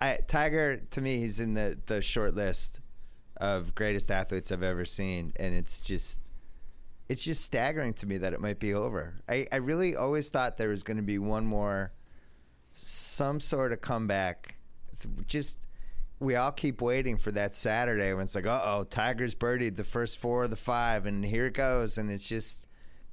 I, 0.00 0.18
Tiger, 0.26 0.76
to 0.90 1.00
me, 1.00 1.18
he's 1.18 1.40
in 1.40 1.54
the 1.54 1.78
the 1.86 2.02
short 2.02 2.34
list 2.34 2.80
of 3.36 3.74
greatest 3.74 4.10
athletes 4.10 4.50
I've 4.50 4.62
ever 4.62 4.84
seen, 4.84 5.32
and 5.36 5.54
it's 5.54 5.80
just 5.80 6.32
it's 7.08 7.22
just 7.22 7.44
staggering 7.44 7.94
to 7.94 8.06
me 8.06 8.18
that 8.18 8.32
it 8.32 8.40
might 8.40 8.58
be 8.58 8.74
over. 8.74 9.14
I, 9.28 9.46
I 9.52 9.56
really 9.56 9.94
always 9.94 10.28
thought 10.28 10.56
there 10.56 10.70
was 10.70 10.82
going 10.82 10.96
to 10.96 11.02
be 11.02 11.18
one 11.18 11.46
more, 11.46 11.92
some 12.72 13.38
sort 13.38 13.72
of 13.72 13.80
comeback. 13.80 14.56
It's 14.88 15.06
just 15.28 15.58
we 16.18 16.34
all 16.36 16.52
keep 16.52 16.80
waiting 16.80 17.16
for 17.16 17.30
that 17.32 17.54
Saturday 17.54 18.12
when 18.14 18.24
it's 18.24 18.34
like, 18.34 18.46
uh 18.46 18.60
oh, 18.64 18.84
Tigers 18.84 19.34
birdied 19.34 19.76
the 19.76 19.84
first 19.84 20.18
four 20.18 20.44
of 20.44 20.50
the 20.50 20.56
five, 20.56 21.06
and 21.06 21.24
here 21.24 21.46
it 21.46 21.54
goes, 21.54 21.98
and 21.98 22.10
it's 22.10 22.26
just 22.28 22.66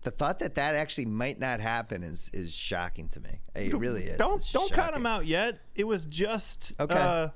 the 0.03 0.11
thought 0.11 0.39
that 0.39 0.55
that 0.55 0.75
actually 0.75 1.05
might 1.05 1.39
not 1.39 1.59
happen 1.59 2.03
is 2.03 2.29
is 2.33 2.53
shocking 2.53 3.07
to 3.09 3.19
me. 3.19 3.39
It 3.55 3.73
really 3.73 4.03
is. 4.03 4.17
Don't 4.17 4.43
don't 4.51 4.71
count 4.71 4.95
him 4.95 5.05
out 5.05 5.25
yet. 5.25 5.59
It 5.75 5.85
was 5.85 6.05
just 6.05 6.73
okay. 6.79 6.93
uh, 6.93 7.29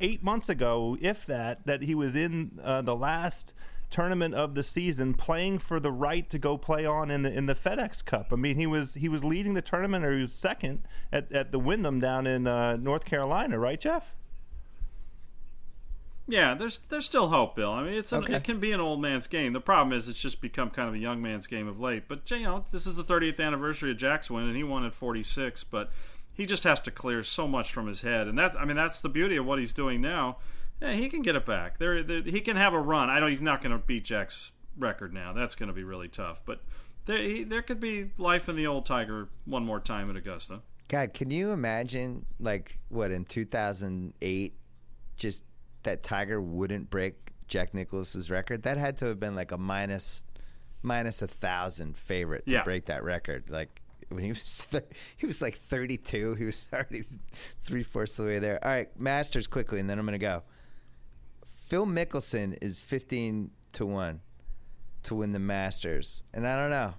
eight 0.00 0.22
months 0.22 0.48
ago, 0.48 0.96
if 1.00 1.26
that, 1.26 1.66
that 1.66 1.82
he 1.82 1.94
was 1.94 2.14
in 2.16 2.58
uh, 2.62 2.82
the 2.82 2.96
last 2.96 3.54
tournament 3.90 4.34
of 4.34 4.54
the 4.54 4.62
season 4.62 5.12
playing 5.12 5.58
for 5.58 5.78
the 5.78 5.92
right 5.92 6.30
to 6.30 6.38
go 6.38 6.56
play 6.56 6.86
on 6.86 7.10
in 7.10 7.22
the 7.22 7.32
in 7.32 7.46
the 7.46 7.54
FedEx 7.54 8.04
Cup. 8.04 8.32
I 8.32 8.36
mean, 8.36 8.56
he 8.56 8.66
was 8.66 8.94
he 8.94 9.08
was 9.08 9.22
leading 9.22 9.54
the 9.54 9.62
tournament 9.62 10.04
or 10.04 10.16
he 10.16 10.22
was 10.22 10.32
second 10.32 10.86
at, 11.12 11.30
at 11.32 11.52
the 11.52 11.58
Wyndham 11.58 12.00
down 12.00 12.26
in 12.26 12.46
uh, 12.46 12.76
North 12.76 13.04
Carolina, 13.04 13.58
right, 13.58 13.80
Jeff? 13.80 14.14
Yeah, 16.32 16.54
there's 16.54 16.78
there's 16.88 17.04
still 17.04 17.28
hope, 17.28 17.56
Bill. 17.56 17.70
I 17.70 17.82
mean, 17.82 17.92
it's 17.92 18.10
an, 18.10 18.22
okay. 18.24 18.36
it 18.36 18.44
can 18.44 18.58
be 18.58 18.72
an 18.72 18.80
old 18.80 19.02
man's 19.02 19.26
game. 19.26 19.52
The 19.52 19.60
problem 19.60 19.94
is 19.94 20.08
it's 20.08 20.18
just 20.18 20.40
become 20.40 20.70
kind 20.70 20.88
of 20.88 20.94
a 20.94 20.98
young 20.98 21.20
man's 21.20 21.46
game 21.46 21.68
of 21.68 21.78
late. 21.78 22.04
But 22.08 22.30
you 22.30 22.44
know, 22.44 22.64
this 22.70 22.86
is 22.86 22.96
the 22.96 23.04
30th 23.04 23.38
anniversary 23.38 23.90
of 23.90 23.98
Jack's 23.98 24.30
win, 24.30 24.44
and 24.44 24.56
he 24.56 24.64
won 24.64 24.82
at 24.82 24.94
46. 24.94 25.64
But 25.64 25.90
he 26.32 26.46
just 26.46 26.64
has 26.64 26.80
to 26.80 26.90
clear 26.90 27.22
so 27.22 27.46
much 27.46 27.70
from 27.70 27.86
his 27.86 28.00
head, 28.00 28.28
and 28.28 28.38
that's 28.38 28.56
I 28.56 28.64
mean 28.64 28.76
that's 28.76 29.02
the 29.02 29.10
beauty 29.10 29.36
of 29.36 29.44
what 29.44 29.58
he's 29.58 29.74
doing 29.74 30.00
now. 30.00 30.38
Yeah, 30.80 30.92
he 30.92 31.10
can 31.10 31.20
get 31.20 31.36
it 31.36 31.44
back. 31.44 31.78
There, 31.78 32.02
there 32.02 32.22
he 32.22 32.40
can 32.40 32.56
have 32.56 32.72
a 32.72 32.80
run. 32.80 33.10
I 33.10 33.20
know 33.20 33.26
he's 33.26 33.42
not 33.42 33.60
going 33.62 33.78
to 33.78 33.84
beat 33.84 34.04
Jack's 34.04 34.52
record 34.78 35.12
now. 35.12 35.34
That's 35.34 35.54
going 35.54 35.66
to 35.66 35.74
be 35.74 35.84
really 35.84 36.08
tough. 36.08 36.40
But 36.46 36.62
there, 37.04 37.18
he, 37.18 37.44
there 37.44 37.60
could 37.60 37.78
be 37.78 38.12
life 38.16 38.48
in 38.48 38.56
the 38.56 38.66
old 38.66 38.86
Tiger 38.86 39.28
one 39.44 39.66
more 39.66 39.80
time 39.80 40.08
at 40.08 40.16
Augusta. 40.16 40.60
God, 40.88 41.12
can 41.12 41.30
you 41.30 41.50
imagine 41.50 42.24
like 42.40 42.78
what 42.88 43.10
in 43.10 43.26
2008, 43.26 44.54
just 45.18 45.44
that 45.82 46.02
Tiger 46.02 46.40
wouldn't 46.40 46.90
break 46.90 47.32
Jack 47.48 47.74
Nicklaus's 47.74 48.30
record, 48.30 48.62
that 48.62 48.78
had 48.78 48.96
to 48.98 49.06
have 49.06 49.20
been 49.20 49.34
like 49.34 49.52
a 49.52 49.58
minus 49.58 50.24
minus 50.82 51.22
a 51.22 51.28
thousand 51.28 51.96
favorite 51.96 52.46
to 52.46 52.54
yeah. 52.54 52.64
break 52.64 52.86
that 52.86 53.04
record. 53.04 53.44
Like 53.48 53.80
when 54.08 54.24
he 54.24 54.30
was 54.30 54.66
th- 54.70 54.84
he 55.16 55.26
was 55.26 55.42
like 55.42 55.56
32, 55.56 56.34
he 56.34 56.44
was 56.44 56.66
already 56.72 57.04
three 57.64 57.82
fourths 57.82 58.18
of 58.18 58.26
the 58.26 58.32
way 58.32 58.38
there. 58.38 58.62
All 58.64 58.70
right, 58.70 58.88
Masters 58.98 59.46
quickly, 59.46 59.80
and 59.80 59.88
then 59.88 59.98
I'm 59.98 60.04
gonna 60.04 60.18
go. 60.18 60.42
Phil 61.44 61.86
Mickelson 61.86 62.56
is 62.60 62.82
15 62.82 63.50
to 63.72 63.86
one. 63.86 64.20
to 65.04 65.14
win 65.14 65.32
the 65.32 65.38
Masters, 65.38 66.22
and 66.34 66.46
I 66.46 66.56
don't 66.58 66.70
know. 66.70 66.94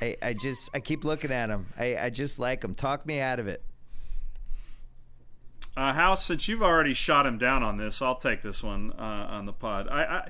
I, 0.00 0.16
I 0.22 0.32
just 0.32 0.70
I 0.74 0.80
keep 0.80 1.04
looking 1.04 1.30
at 1.30 1.50
him. 1.50 1.66
I, 1.78 1.96
I 1.96 2.10
just 2.10 2.38
like 2.38 2.64
him. 2.64 2.74
Talk 2.74 3.04
me 3.04 3.20
out 3.20 3.38
of 3.38 3.48
it. 3.48 3.62
Uh, 5.80 5.94
House, 5.94 6.26
since 6.26 6.46
you've 6.46 6.62
already 6.62 6.92
shot 6.92 7.24
him 7.24 7.38
down 7.38 7.62
on 7.62 7.78
this, 7.78 8.02
I'll 8.02 8.16
take 8.16 8.42
this 8.42 8.62
one 8.62 8.92
uh, 8.98 9.26
on 9.30 9.46
the 9.46 9.52
pod. 9.54 9.88
I, 9.88 10.02
I, 10.02 10.28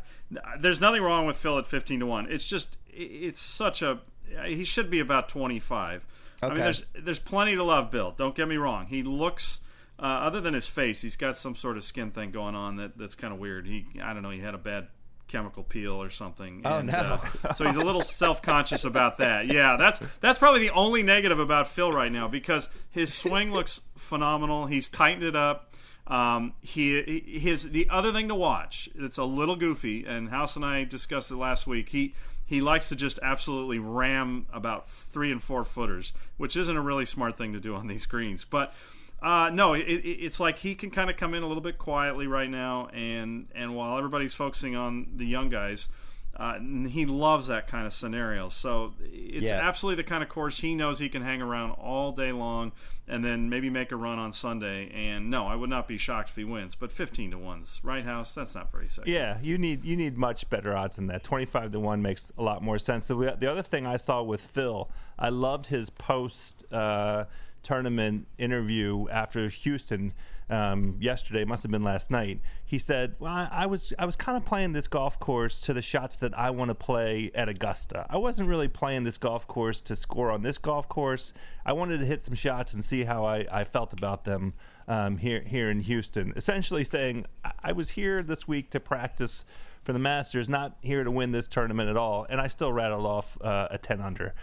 there's 0.60 0.80
nothing 0.80 1.02
wrong 1.02 1.26
with 1.26 1.36
Phil 1.36 1.58
at 1.58 1.66
fifteen 1.66 1.98
to 1.98 2.06
one. 2.06 2.30
It's 2.30 2.48
just 2.48 2.76
it's 2.88 3.40
such 3.40 3.82
a 3.82 3.98
he 4.46 4.62
should 4.62 4.90
be 4.90 5.00
about 5.00 5.28
twenty 5.28 5.58
five. 5.58 6.06
Okay. 6.40 6.52
I 6.52 6.54
mean, 6.54 6.62
there's 6.62 6.84
there's 6.94 7.18
plenty 7.18 7.56
to 7.56 7.64
love. 7.64 7.90
Bill, 7.90 8.14
don't 8.16 8.36
get 8.36 8.46
me 8.46 8.58
wrong. 8.58 8.86
He 8.86 9.02
looks. 9.02 9.58
Uh, 9.98 10.02
other 10.02 10.40
than 10.40 10.54
his 10.54 10.68
face, 10.68 11.02
he's 11.02 11.16
got 11.16 11.36
some 11.36 11.56
sort 11.56 11.76
of 11.76 11.84
skin 11.84 12.10
thing 12.10 12.30
going 12.30 12.54
on 12.54 12.76
that, 12.76 12.96
that's 12.96 13.14
kind 13.14 13.34
of 13.34 13.38
weird. 13.38 13.66
He, 13.66 13.86
I 14.02 14.14
don't 14.14 14.22
know, 14.22 14.30
he 14.30 14.38
had 14.38 14.54
a 14.54 14.58
bad 14.58 14.86
chemical 15.30 15.62
peel 15.62 15.92
or 15.92 16.10
something. 16.10 16.62
Oh 16.64 16.78
and, 16.78 16.88
no! 16.88 17.20
Uh, 17.44 17.54
so 17.54 17.64
he's 17.64 17.76
a 17.76 17.80
little 17.80 18.02
self 18.02 18.42
conscious 18.42 18.84
about 18.84 19.18
that. 19.18 19.46
Yeah, 19.46 19.76
that's 19.78 20.00
that's 20.20 20.38
probably 20.38 20.60
the 20.60 20.70
only 20.70 21.02
negative 21.02 21.38
about 21.38 21.68
Phil 21.68 21.92
right 21.92 22.12
now 22.12 22.28
because 22.28 22.68
his 22.90 23.14
swing 23.14 23.52
looks 23.52 23.80
phenomenal. 23.96 24.66
He's 24.66 24.88
tightened 24.88 25.24
it 25.24 25.36
up. 25.36 25.72
Um, 26.06 26.54
he 26.60 27.20
his 27.40 27.70
the 27.70 27.88
other 27.88 28.12
thing 28.12 28.28
to 28.28 28.34
watch. 28.34 28.88
It's 28.94 29.16
a 29.16 29.24
little 29.24 29.56
goofy, 29.56 30.04
and 30.04 30.28
House 30.28 30.56
and 30.56 30.64
I 30.64 30.84
discussed 30.84 31.30
it 31.30 31.36
last 31.36 31.66
week. 31.66 31.90
He 31.90 32.14
he 32.44 32.60
likes 32.60 32.88
to 32.88 32.96
just 32.96 33.20
absolutely 33.22 33.78
ram 33.78 34.46
about 34.52 34.88
three 34.88 35.30
and 35.30 35.40
four 35.40 35.62
footers, 35.62 36.12
which 36.36 36.56
isn't 36.56 36.76
a 36.76 36.80
really 36.80 37.06
smart 37.06 37.38
thing 37.38 37.52
to 37.52 37.60
do 37.60 37.76
on 37.76 37.86
these 37.86 38.06
greens, 38.06 38.44
but 38.44 38.74
uh, 39.22 39.50
no, 39.52 39.74
it, 39.74 39.80
it, 39.80 40.08
it's 40.08 40.40
like 40.40 40.58
he 40.58 40.74
can 40.74 40.90
kind 40.90 41.10
of 41.10 41.16
come 41.16 41.34
in 41.34 41.42
a 41.42 41.46
little 41.46 41.62
bit 41.62 41.78
quietly 41.78 42.26
right 42.26 42.50
now, 42.50 42.88
and 42.88 43.48
and 43.54 43.74
while 43.74 43.98
everybody's 43.98 44.34
focusing 44.34 44.76
on 44.76 45.08
the 45.16 45.26
young 45.26 45.50
guys, 45.50 45.88
uh, 46.36 46.58
he 46.88 47.04
loves 47.04 47.48
that 47.48 47.66
kind 47.66 47.86
of 47.86 47.92
scenario. 47.92 48.48
So 48.48 48.94
it's 49.00 49.44
yeah. 49.44 49.60
absolutely 49.62 50.02
the 50.02 50.08
kind 50.08 50.22
of 50.22 50.28
course 50.30 50.60
he 50.60 50.74
knows 50.74 50.98
he 50.98 51.10
can 51.10 51.22
hang 51.22 51.42
around 51.42 51.72
all 51.72 52.12
day 52.12 52.32
long, 52.32 52.72
and 53.06 53.22
then 53.22 53.50
maybe 53.50 53.68
make 53.68 53.92
a 53.92 53.96
run 53.96 54.18
on 54.18 54.32
Sunday. 54.32 54.90
And 54.94 55.30
no, 55.30 55.46
I 55.46 55.54
would 55.54 55.68
not 55.68 55.86
be 55.86 55.98
shocked 55.98 56.30
if 56.30 56.36
he 56.36 56.44
wins. 56.44 56.74
But 56.74 56.90
fifteen 56.90 57.30
to 57.32 57.38
ones, 57.38 57.80
right, 57.82 58.04
House? 58.04 58.34
That's 58.34 58.54
not 58.54 58.72
very 58.72 58.88
sexy. 58.88 59.12
Yeah, 59.12 59.36
you 59.42 59.58
need 59.58 59.84
you 59.84 59.96
need 59.96 60.16
much 60.16 60.48
better 60.48 60.74
odds 60.74 60.96
than 60.96 61.08
that. 61.08 61.22
Twenty 61.24 61.44
five 61.44 61.72
to 61.72 61.80
one 61.80 62.00
makes 62.00 62.32
a 62.38 62.42
lot 62.42 62.62
more 62.62 62.78
sense. 62.78 63.08
The, 63.08 63.36
the 63.38 63.50
other 63.50 63.62
thing 63.62 63.86
I 63.86 63.98
saw 63.98 64.22
with 64.22 64.40
Phil, 64.40 64.90
I 65.18 65.28
loved 65.28 65.66
his 65.66 65.90
post. 65.90 66.64
Uh, 66.72 67.24
tournament 67.62 68.26
interview 68.38 69.08
after 69.08 69.48
Houston 69.48 70.12
um, 70.50 70.96
yesterday, 71.00 71.44
must 71.44 71.62
have 71.62 71.70
been 71.70 71.84
last 71.84 72.10
night. 72.10 72.40
He 72.64 72.78
said, 72.78 73.14
"Well, 73.20 73.32
I, 73.32 73.48
I 73.50 73.66
was 73.66 73.92
I 73.98 74.04
was 74.04 74.16
kind 74.16 74.36
of 74.36 74.44
playing 74.44 74.72
this 74.72 74.88
golf 74.88 75.18
course 75.20 75.60
to 75.60 75.72
the 75.72 75.80
shots 75.82 76.16
that 76.16 76.36
I 76.36 76.50
want 76.50 76.70
to 76.70 76.74
play 76.74 77.30
at 77.34 77.48
Augusta. 77.48 78.06
I 78.10 78.16
wasn't 78.16 78.48
really 78.48 78.68
playing 78.68 79.04
this 79.04 79.16
golf 79.16 79.46
course 79.46 79.80
to 79.82 79.94
score 79.94 80.30
on 80.30 80.42
this 80.42 80.58
golf 80.58 80.88
course. 80.88 81.32
I 81.64 81.72
wanted 81.72 81.98
to 81.98 82.06
hit 82.06 82.24
some 82.24 82.34
shots 82.34 82.74
and 82.74 82.84
see 82.84 83.04
how 83.04 83.24
I, 83.24 83.46
I 83.50 83.64
felt 83.64 83.92
about 83.92 84.24
them 84.24 84.54
um, 84.88 85.18
here 85.18 85.42
here 85.46 85.70
in 85.70 85.80
Houston. 85.80 86.32
Essentially 86.34 86.84
saying, 86.84 87.26
I, 87.44 87.52
I 87.64 87.72
was 87.72 87.90
here 87.90 88.22
this 88.22 88.48
week 88.48 88.70
to 88.70 88.80
practice." 88.80 89.44
For 89.90 89.94
the 89.94 89.98
Masters, 89.98 90.48
not 90.48 90.76
here 90.82 91.02
to 91.02 91.10
win 91.10 91.32
this 91.32 91.48
tournament 91.48 91.90
at 91.90 91.96
all, 91.96 92.24
and 92.30 92.40
I 92.40 92.46
still 92.46 92.72
rattle 92.72 93.08
off 93.08 93.36
uh, 93.40 93.66
a 93.72 93.76
ten 93.76 94.00
under. 94.00 94.34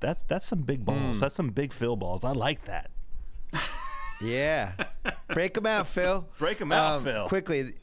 That's 0.00 0.24
that's 0.26 0.48
some 0.48 0.62
big 0.62 0.84
balls. 0.84 1.16
Mm. 1.16 1.20
That's 1.20 1.36
some 1.36 1.50
big 1.50 1.72
Phil 1.72 1.94
balls. 1.94 2.24
I 2.24 2.32
like 2.32 2.64
that. 2.64 2.90
yeah, 4.20 4.72
break 5.32 5.54
them 5.54 5.64
out, 5.64 5.86
Phil. 5.86 6.26
Break 6.40 6.58
them 6.58 6.72
out, 6.72 6.96
um, 6.96 7.04
Phil. 7.04 7.28
Quickly, 7.28 7.74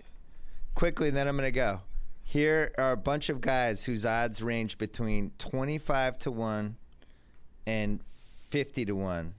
quickly. 0.75 1.12
Then 1.12 1.29
I'm 1.29 1.38
gonna 1.38 1.49
go. 1.49 1.79
Here 2.23 2.73
are 2.77 2.91
a 2.91 2.97
bunch 2.97 3.29
of 3.29 3.39
guys 3.39 3.86
whose 3.86 4.05
odds 4.05 4.43
range 4.43 4.77
between 4.77 5.31
twenty-five 5.38 6.17
to 6.19 6.31
one 6.31 6.75
and 7.65 8.01
fifty 8.49 8.83
to 8.83 8.97
one 8.97 9.33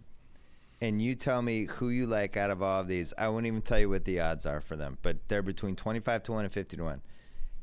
and 0.80 1.02
you 1.02 1.14
tell 1.14 1.42
me 1.42 1.66
who 1.66 1.90
you 1.90 2.06
like 2.06 2.38
out 2.38 2.50
of 2.50 2.62
all 2.62 2.80
of 2.80 2.88
these. 2.88 3.12
I 3.18 3.28
won't 3.28 3.44
even 3.44 3.60
tell 3.60 3.78
you 3.78 3.90
what 3.90 4.06
the 4.06 4.20
odds 4.20 4.46
are 4.46 4.62
for 4.62 4.74
them, 4.74 4.96
but 5.02 5.16
they're 5.28 5.42
between 5.42 5.76
25 5.76 6.22
to 6.24 6.32
1 6.32 6.44
and 6.44 6.52
50 6.52 6.76
to 6.78 6.82
1. 6.82 7.02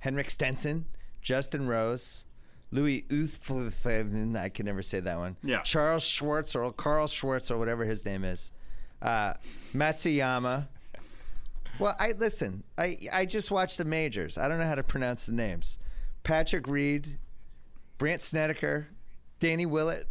Henrik 0.02 0.30
Stenson, 0.32 0.86
Justin 1.22 1.68
Rose, 1.68 2.26
Louis 2.72 3.04
Oosthuizen, 3.10 4.36
I 4.38 4.50
can 4.50 4.66
never 4.66 4.82
say 4.82 5.00
that 5.00 5.18
one. 5.18 5.38
Yeah. 5.44 5.62
Charles 5.62 6.04
Schwartz 6.04 6.56
or 6.56 6.72
Carl 6.72 7.08
Schwartz 7.08 7.50
or 7.52 7.58
whatever 7.58 7.86
his 7.86 8.04
name 8.06 8.24
is. 8.24 8.52
Uh, 9.02 9.34
Matsuyama. 9.74 10.68
Well, 11.80 11.96
I 12.00 12.14
listen. 12.14 12.64
I 12.78 12.98
I 13.12 13.26
just 13.26 13.50
watched 13.52 13.78
the 13.78 13.86
majors. 13.86 14.38
I 14.38 14.48
don't 14.48 14.60
know 14.60 14.66
how 14.66 14.76
to 14.76 14.84
pronounce 14.84 15.26
the 15.26 15.34
names. 15.34 15.80
Patrick 16.24 16.68
Reed, 16.68 17.18
Brandt 17.98 18.22
Snedeker, 18.22 18.88
Danny 19.40 19.66
Willett, 19.66 20.08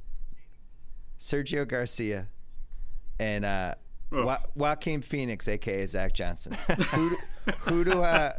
Sergio 1.19 1.67
Garcia, 1.67 2.29
and 3.19 3.45
uh, 3.45 3.75
jo- 4.13 4.37
Joaquin 4.55 5.03
Phoenix, 5.03 5.47
aka 5.49 5.87
Zach 5.87 6.13
Johnson. 6.15 6.57
who, 6.91 7.11
do, 7.11 7.17
who 7.61 7.85
do 7.85 8.03
uh, 8.03 8.33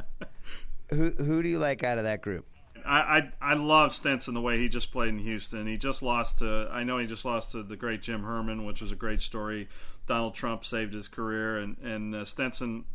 who 0.92 1.12
who 1.12 1.44
do 1.44 1.50
you 1.50 1.60
like 1.60 1.84
out 1.84 1.98
of 1.98 2.04
that 2.04 2.22
group? 2.22 2.46
I, 2.86 3.32
I, 3.42 3.52
I 3.52 3.54
love 3.54 3.94
Stenson 3.94 4.34
the 4.34 4.42
way 4.42 4.58
he 4.58 4.68
just 4.68 4.92
played 4.92 5.10
in 5.10 5.20
Houston. 5.20 5.68
He 5.68 5.78
just 5.78 6.02
lost 6.02 6.40
to 6.40 6.68
I 6.72 6.84
know 6.84 6.98
he 6.98 7.08
just 7.08 7.26
lost 7.26 7.52
to 7.52 7.64
the 7.64 7.76
great 7.76 8.02
Jim 8.02 8.24
Herman, 8.24 8.66
which 8.66 8.82
was 8.82 8.92
a 8.92 8.96
great 8.96 9.22
story. 9.22 9.70
Donald 10.08 10.34
Trump 10.34 10.66
saved 10.66 10.94
his 10.94 11.08
career, 11.08 11.58
and 11.58 11.78
and 11.78 12.16
uh, 12.16 12.26
Stenson 12.26 12.86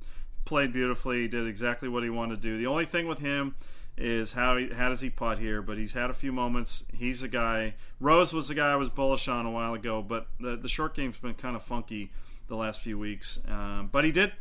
played 0.44 0.72
beautifully. 0.72 1.22
He 1.22 1.28
did 1.28 1.46
exactly 1.46 1.88
what 1.88 2.02
he 2.02 2.10
wanted 2.10 2.36
to 2.36 2.42
do. 2.42 2.58
The 2.58 2.66
only 2.66 2.86
thing 2.86 3.06
with 3.06 3.18
him 3.18 3.54
is 3.96 4.34
how 4.34 4.56
he, 4.56 4.68
how 4.68 4.88
does 4.88 5.00
he 5.00 5.10
putt 5.10 5.38
here? 5.38 5.62
But 5.62 5.78
he's 5.78 5.92
had 5.92 6.10
a 6.10 6.14
few 6.14 6.32
moments. 6.32 6.84
He's 6.92 7.22
a 7.22 7.28
guy. 7.28 7.74
Rose 8.00 8.32
was 8.32 8.48
the 8.48 8.54
guy 8.54 8.72
I 8.72 8.76
was 8.76 8.90
bullish 8.90 9.28
on 9.28 9.46
a 9.46 9.50
while 9.50 9.74
ago, 9.74 10.02
but 10.02 10.26
the 10.40 10.56
the 10.56 10.68
short 10.68 10.94
game's 10.94 11.18
been 11.18 11.34
kind 11.34 11.56
of 11.56 11.62
funky 11.62 12.12
the 12.48 12.56
last 12.56 12.80
few 12.80 12.98
weeks. 12.98 13.38
Um, 13.48 13.88
but 13.90 14.04
he 14.04 14.12
did 14.12 14.32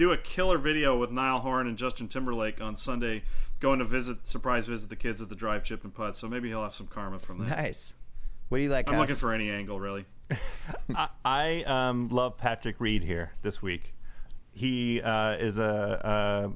do 0.00 0.12
a 0.12 0.16
killer 0.16 0.56
video 0.56 0.96
with 0.96 1.10
Niall 1.10 1.40
Horan 1.40 1.66
and 1.66 1.76
Justin 1.76 2.08
Timberlake 2.08 2.58
on 2.58 2.74
Sunday, 2.74 3.22
going 3.60 3.80
to 3.80 3.84
visit, 3.84 4.26
surprise 4.26 4.66
visit 4.66 4.88
the 4.88 4.96
kids 4.96 5.20
at 5.20 5.28
the 5.28 5.34
drive 5.34 5.62
chip 5.62 5.84
and 5.84 5.94
putt. 5.94 6.16
So 6.16 6.26
maybe 6.26 6.48
he'll 6.48 6.62
have 6.62 6.72
some 6.72 6.86
karma 6.86 7.18
from 7.18 7.44
that. 7.44 7.48
Nice. 7.48 7.92
What 8.48 8.56
do 8.56 8.64
you 8.64 8.70
like? 8.70 8.88
I'm 8.88 8.98
looking 8.98 9.14
for 9.14 9.34
any 9.34 9.50
angle, 9.50 9.78
really. 9.78 10.06
I, 10.94 11.08
I 11.22 11.62
um, 11.64 12.08
love 12.08 12.38
Patrick 12.38 12.76
Reed 12.78 13.04
here 13.04 13.32
this 13.42 13.60
week. 13.60 13.94
He 14.52 15.02
uh, 15.02 15.36
is 15.36 15.58
a, 15.58 16.54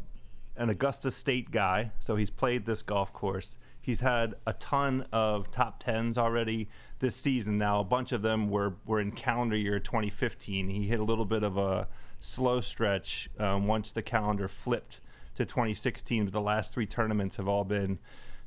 a 0.56 0.60
an 0.62 0.70
Augusta 0.70 1.10
State 1.10 1.50
guy, 1.50 1.90
so 2.00 2.16
he's 2.16 2.30
played 2.30 2.64
this 2.64 2.80
golf 2.80 3.12
course. 3.12 3.58
He's 3.78 4.00
had 4.00 4.36
a 4.46 4.54
ton 4.54 5.06
of 5.12 5.50
top 5.50 5.84
tens 5.84 6.16
already 6.16 6.70
this 7.00 7.14
season. 7.14 7.58
Now, 7.58 7.80
a 7.80 7.84
bunch 7.84 8.10
of 8.12 8.22
them 8.22 8.48
were 8.48 8.76
were 8.86 9.00
in 9.00 9.12
calendar 9.12 9.56
year 9.56 9.78
2015. 9.78 10.70
He 10.70 10.86
hit 10.86 10.98
a 10.98 11.04
little 11.04 11.26
bit 11.26 11.42
of 11.42 11.58
a 11.58 11.88
slow 12.24 12.60
stretch 12.60 13.28
um, 13.38 13.66
once 13.66 13.92
the 13.92 14.02
calendar 14.02 14.48
flipped 14.48 15.00
to 15.34 15.44
2016. 15.44 16.24
But 16.24 16.32
the 16.32 16.40
last 16.40 16.72
three 16.72 16.86
tournaments 16.86 17.36
have 17.36 17.48
all 17.48 17.64
been 17.64 17.98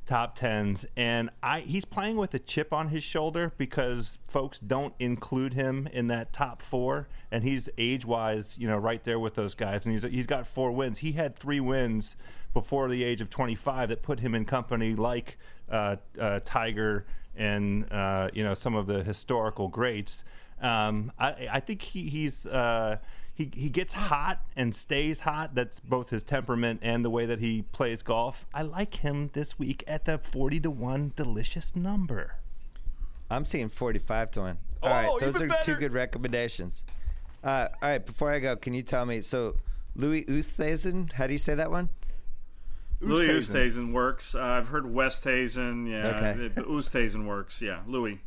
top 0.07 0.35
tens, 0.37 0.85
and 0.95 1.29
I 1.43 1.59
he's 1.59 1.85
playing 1.85 2.15
with 2.15 2.33
a 2.33 2.39
chip 2.39 2.71
on 2.73 2.89
his 2.89 3.03
shoulder 3.03 3.51
because 3.57 4.17
folks 4.27 4.59
don't 4.59 4.93
include 4.99 5.53
him 5.53 5.87
in 5.91 6.07
that 6.07 6.31
top 6.31 6.61
four, 6.61 7.07
and 7.31 7.43
he's 7.43 7.69
age 7.77 8.05
wise, 8.05 8.57
you 8.57 8.67
know, 8.67 8.77
right 8.77 9.03
there 9.03 9.19
with 9.19 9.35
those 9.35 9.53
guys, 9.53 9.85
and 9.85 9.93
he's 9.93 10.03
he's 10.03 10.27
got 10.27 10.47
four 10.47 10.71
wins. 10.71 10.99
He 10.99 11.11
had 11.13 11.37
three 11.37 11.59
wins 11.59 12.15
before 12.53 12.87
the 12.87 13.03
age 13.03 13.21
of 13.21 13.29
25 13.29 13.89
that 13.89 14.01
put 14.01 14.21
him 14.21 14.33
in 14.33 14.45
company 14.45 14.95
like 14.95 15.37
uh, 15.69 15.97
uh, 16.19 16.39
Tiger 16.43 17.05
and 17.35 17.91
uh, 17.91 18.29
you 18.33 18.43
know 18.43 18.53
some 18.53 18.75
of 18.75 18.87
the 18.87 19.03
historical 19.03 19.67
greats. 19.67 20.23
Um, 20.61 21.11
I, 21.19 21.49
I 21.51 21.59
think 21.59 21.81
he, 21.83 22.09
he's 22.09 22.45
uh, 22.47 22.97
he 23.37 23.51
he 23.53 23.69
gets 23.69 23.93
hot 23.93 24.41
and 24.55 24.75
stays 24.75 25.19
hot. 25.19 25.53
That's 25.53 25.79
both 25.79 26.09
his 26.09 26.23
temperament 26.23 26.79
and 26.81 27.05
the 27.05 27.09
way 27.11 27.27
that 27.27 27.39
he 27.39 27.61
plays 27.61 28.01
golf. 28.01 28.47
I 28.51 28.63
like 28.63 28.95
him 28.95 29.29
this 29.33 29.59
week 29.59 29.83
at 29.85 30.05
the 30.05 30.17
forty 30.17 30.59
to 30.61 30.71
one 30.71 31.13
delicious 31.15 31.75
number. 31.75 32.37
I'm 33.29 33.45
seeing 33.45 33.69
forty 33.69 33.99
five 33.99 34.31
to 34.31 34.41
one. 34.41 34.57
All 34.81 34.89
oh, 34.89 34.91
right, 34.91 35.19
those 35.19 35.39
are 35.39 35.47
better. 35.47 35.61
two 35.61 35.75
good 35.75 35.93
recommendations. 35.93 36.83
Uh, 37.43 37.67
all 37.79 37.89
right, 37.89 38.03
before 38.03 38.31
I 38.31 38.39
go, 38.39 38.55
can 38.55 38.73
you 38.73 38.81
tell 38.81 39.05
me 39.05 39.21
so 39.21 39.57
Louis 39.95 40.23
Oosthuizen? 40.25 41.13
How 41.13 41.27
do 41.27 41.33
you 41.33 41.39
say 41.39 41.53
that 41.53 41.69
one? 41.69 41.89
Louis 42.99 43.27
Oosthuizen 43.27 43.93
works. 43.93 44.33
Uh, 44.33 44.41
I've 44.41 44.69
heard 44.69 44.85
Westhuizen. 44.85 45.87
Yeah, 45.87 46.07
okay. 46.07 46.61
Oosthuizen 46.63 47.27
works. 47.27 47.61
Yeah, 47.61 47.81
Louis. 47.85 48.19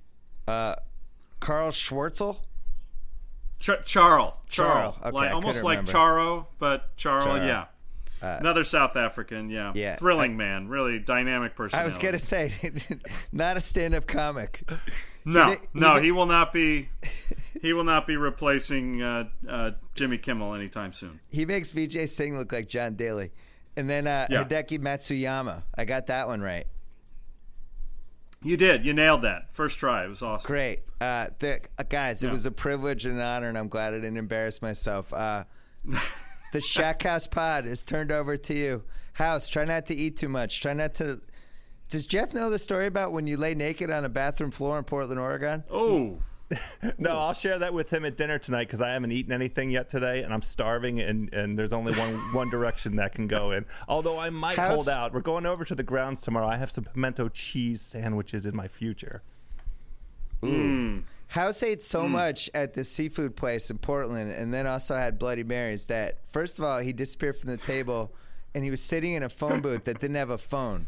Uh, 0.47 0.77
Carl 1.41 1.73
Schwartzel. 1.73 2.43
Ch- 3.61 3.85
Charl, 3.85 4.41
Charl, 4.49 4.97
okay, 5.01 5.11
like 5.11 5.35
almost 5.35 5.63
like 5.63 5.83
Charo, 5.83 6.47
but 6.59 6.97
Charl, 6.97 7.37
yeah. 7.39 7.67
Uh, 8.23 8.37
Another 8.41 8.65
South 8.65 8.97
African, 8.97 9.49
yeah. 9.49 9.73
yeah. 9.75 9.97
Thrilling 9.97 10.33
I, 10.33 10.37
man, 10.37 10.69
really 10.69 10.99
dynamic 10.99 11.57
person. 11.57 11.79
I 11.79 11.85
was 11.85 11.97
gonna 11.97 12.19
say, 12.19 12.53
not 13.33 13.57
a 13.57 13.61
stand-up 13.61 14.07
comic. 14.07 14.69
No, 15.25 15.53
he, 15.53 15.57
no, 15.75 15.97
he, 15.97 16.07
he 16.07 16.13
will 16.13 16.27
not 16.27 16.53
be. 16.53 16.89
He 17.61 17.75
will 17.75 17.85
not 17.85 18.07
be 18.07 18.17
replacing 18.17 19.03
uh, 19.03 19.25
uh, 19.47 19.73
Jimmy 19.95 20.17
Kimmel 20.17 20.55
anytime 20.55 20.95
soon. 20.95 21.21
He 21.29 21.45
makes 21.45 21.73
Vijay 21.73 22.09
Singh 22.09 22.35
look 22.35 22.53
like 22.53 22.69
John 22.69 22.95
Daly, 22.95 23.33
and 23.77 23.91
then 23.91 24.07
uh, 24.07 24.29
yeah. 24.31 24.45
Hideki 24.45 24.79
Matsuyama. 24.79 25.65
I 25.77 25.85
got 25.85 26.07
that 26.07 26.27
one 26.27 26.41
right. 26.41 26.67
You 28.43 28.57
did. 28.57 28.87
You 28.87 28.95
nailed 28.95 29.23
that. 29.23 29.53
First 29.53 29.79
try. 29.79 30.05
It 30.05 30.09
was 30.09 30.23
awesome. 30.23 30.47
Great. 30.47 30.81
Uh, 31.01 31.29
the, 31.41 31.61
uh, 31.79 31.83
guys, 31.89 32.23
it 32.23 32.29
Yeah. 32.29 32.33
was 32.33 32.47
a 32.47 32.51
privilege 32.51 33.05
and 33.05 33.17
an 33.17 33.21
honor, 33.23 33.49
and 33.49 33.59
I'm 33.59 33.69
glad 33.69 33.93
I 33.93 33.99
didn't 33.99 34.17
embarrass 34.17 34.63
myself. 34.63 35.13
Uh, 35.13 35.45
the 36.53 36.61
Shack 36.61 37.03
House 37.03 37.27
Pod 37.27 37.67
is 37.67 37.85
turned 37.85 38.11
over 38.11 38.37
to 38.39 38.55
you. 38.55 38.83
House, 39.15 39.49
try 39.49 39.65
not 39.67 39.87
to 39.89 39.95
eat 39.95 40.17
too 40.17 40.29
much. 40.29 40.61
Try 40.63 40.73
not 40.73 40.95
to. 40.97 41.21
Does 41.91 42.07
Jeff 42.07 42.33
know 42.33 42.49
the 42.49 42.59
story 42.59 42.87
about 42.87 43.13
when 43.13 43.27
you 43.27 43.37
lay 43.37 43.55
naked 43.55 43.91
on 43.91 44.05
a 44.05 44.09
bathroom 44.09 44.51
floor 44.53 44.79
in 44.79 44.85
Portland, 44.85 45.21
Oregon? 45.21 45.65
Oh, 45.71 46.19
No, 46.99 47.19
I'll 47.19 47.33
share 47.35 47.59
that 47.61 47.73
with 47.73 47.91
him 47.91 48.05
at 48.05 48.17
dinner 48.17 48.39
tonight 48.39 48.67
because 48.67 48.81
I 48.81 48.91
haven't 48.91 49.13
eaten 49.13 49.33
anything 49.33 49.71
yet 49.71 49.89
today, 49.89 50.23
and 50.23 50.35
I'm 50.35 50.43
starving, 50.43 51.01
and, 51.01 51.33
and 51.33 51.59
there's 51.59 51.73
only 51.73 51.93
one 51.95 52.13
one 52.35 52.51
direction 52.51 52.97
that 52.97 53.15
can 53.15 53.27
go 53.29 53.53
in. 53.53 53.65
Although 53.89 54.19
I 54.19 54.31
might 54.31 54.57
How's- 54.57 54.75
hold 54.75 54.89
out. 54.89 55.13
We're 55.13 55.21
going 55.21 55.47
over 55.47 55.65
to 55.65 55.75
the 55.75 55.83
grounds 55.85 56.23
tomorrow. 56.23 56.47
I 56.49 56.57
have 56.57 56.71
some 56.71 56.85
pimento 56.85 57.29
cheese 57.29 57.81
sandwiches 57.81 58.47
in 58.47 58.57
my 58.57 58.67
future. 58.69 59.23
House 61.29 61.63
ate 61.63 61.83
so 61.83 62.07
Hmm. 62.07 62.13
much 62.13 62.51
at 62.55 62.73
the 62.75 62.83
seafood 62.83 63.37
place 63.37 63.71
in 63.71 63.79
Portland 63.79 64.33
and 64.33 64.53
then 64.53 64.67
also 64.67 64.97
had 64.97 65.19
Bloody 65.19 65.45
Marys 65.45 65.87
that, 65.87 66.19
first 66.29 66.59
of 66.59 66.65
all, 66.65 66.81
he 66.81 66.93
disappeared 66.93 67.37
from 67.37 67.51
the 67.51 67.57
table 67.59 68.11
and 68.55 68.65
he 68.65 68.71
was 68.71 68.81
sitting 68.83 69.13
in 69.13 69.23
a 69.23 69.29
phone 69.29 69.61
booth 69.61 69.85
that 69.85 70.01
didn't 70.01 70.17
have 70.17 70.31
a 70.31 70.39
phone. 70.39 70.87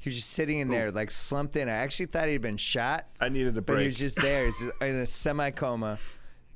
He 0.00 0.08
was 0.08 0.16
just 0.16 0.30
sitting 0.30 0.58
in 0.58 0.68
there, 0.68 0.90
like 0.90 1.10
slumped 1.10 1.56
in. 1.56 1.68
I 1.68 1.72
actually 1.72 2.06
thought 2.06 2.26
he'd 2.26 2.40
been 2.40 2.56
shot. 2.56 3.06
I 3.20 3.28
needed 3.28 3.56
a 3.56 3.60
But 3.60 3.80
he 3.80 3.86
was 3.86 3.98
just 3.98 4.20
there. 4.20 4.46
He's 4.46 4.62
in 4.80 4.96
a 4.96 5.06
semi 5.06 5.50
coma. 5.50 5.98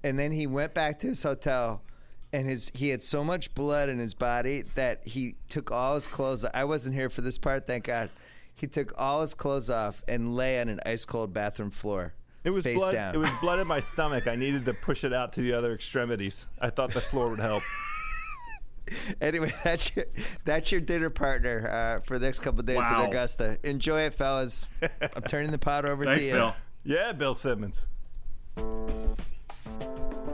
And 0.03 0.19
then 0.19 0.33
he 0.33 0.47
went 0.47 0.75
back 0.75 0.99
to 1.01 1.09
his 1.09 1.23
hotel 1.23 1.83
and 2.35 2.49
his 2.49 2.73
he 2.75 2.89
had 2.89 3.01
so 3.01 3.23
much 3.23 3.55
blood 3.55 3.89
in 3.89 3.99
his 3.99 4.13
body 4.13 4.63
that 4.75 5.07
he 5.07 5.37
took 5.49 5.71
all 5.71 5.95
his 5.95 6.07
clothes 6.09 6.45
I 6.53 6.65
wasn't 6.65 6.97
here 6.97 7.09
for 7.09 7.21
this 7.21 7.39
part, 7.39 7.67
thank 7.67 7.85
God. 7.85 8.11
He 8.57 8.67
took 8.67 8.93
all 8.99 9.21
his 9.21 9.35
clothes 9.35 9.71
off 9.71 10.03
and 10.09 10.35
lay 10.35 10.61
on 10.61 10.69
an 10.69 10.81
ice 10.85 11.05
cold 11.05 11.33
bathroom 11.33 11.71
floor. 11.71 12.15
It 12.45 12.51
was 12.51 12.65
face 12.65 12.79
blood. 12.79 12.93
down. 12.93 13.15
It 13.15 13.19
was 13.19 13.31
blood 13.41 13.61
in 13.61 13.67
my 13.67 13.81
stomach. 13.81 14.27
I 14.27 14.37
needed 14.37 14.65
to 14.65 14.75
push 14.75 15.05
it 15.05 15.13
out 15.13 15.33
to 15.35 15.43
the 15.43 15.53
other 15.53 15.75
extremities. 15.75 16.47
I 16.61 16.71
thought 16.71 16.93
the 16.93 17.01
floor 17.01 17.31
would 17.31 17.41
help. 17.41 17.63
Anyway, 19.21 19.53
that's 19.65 19.95
your 19.97 20.05
that's 20.45 20.71
your 20.73 20.81
dinner 20.81 21.11
partner 21.11 21.69
uh, 21.71 22.01
for 22.05 22.19
the 22.19 22.27
next 22.27 22.41
couple 22.41 22.61
of 22.61 22.67
days 22.67 22.77
Wow. 22.77 23.05
in 23.05 23.09
Augusta. 23.11 23.59
Enjoy 23.63 24.03
it, 24.03 24.15
fellas. 24.15 24.69
I'm 24.83 25.23
turning 25.23 25.51
the 25.51 25.59
pot 25.59 25.85
over 25.85 26.05
thanks, 26.05 26.23
to 26.23 26.29
you. 26.29 26.35
Bill. 26.35 26.55
Yeah, 26.85 27.13
Bill 27.13 27.35
Simmons. 27.35 27.83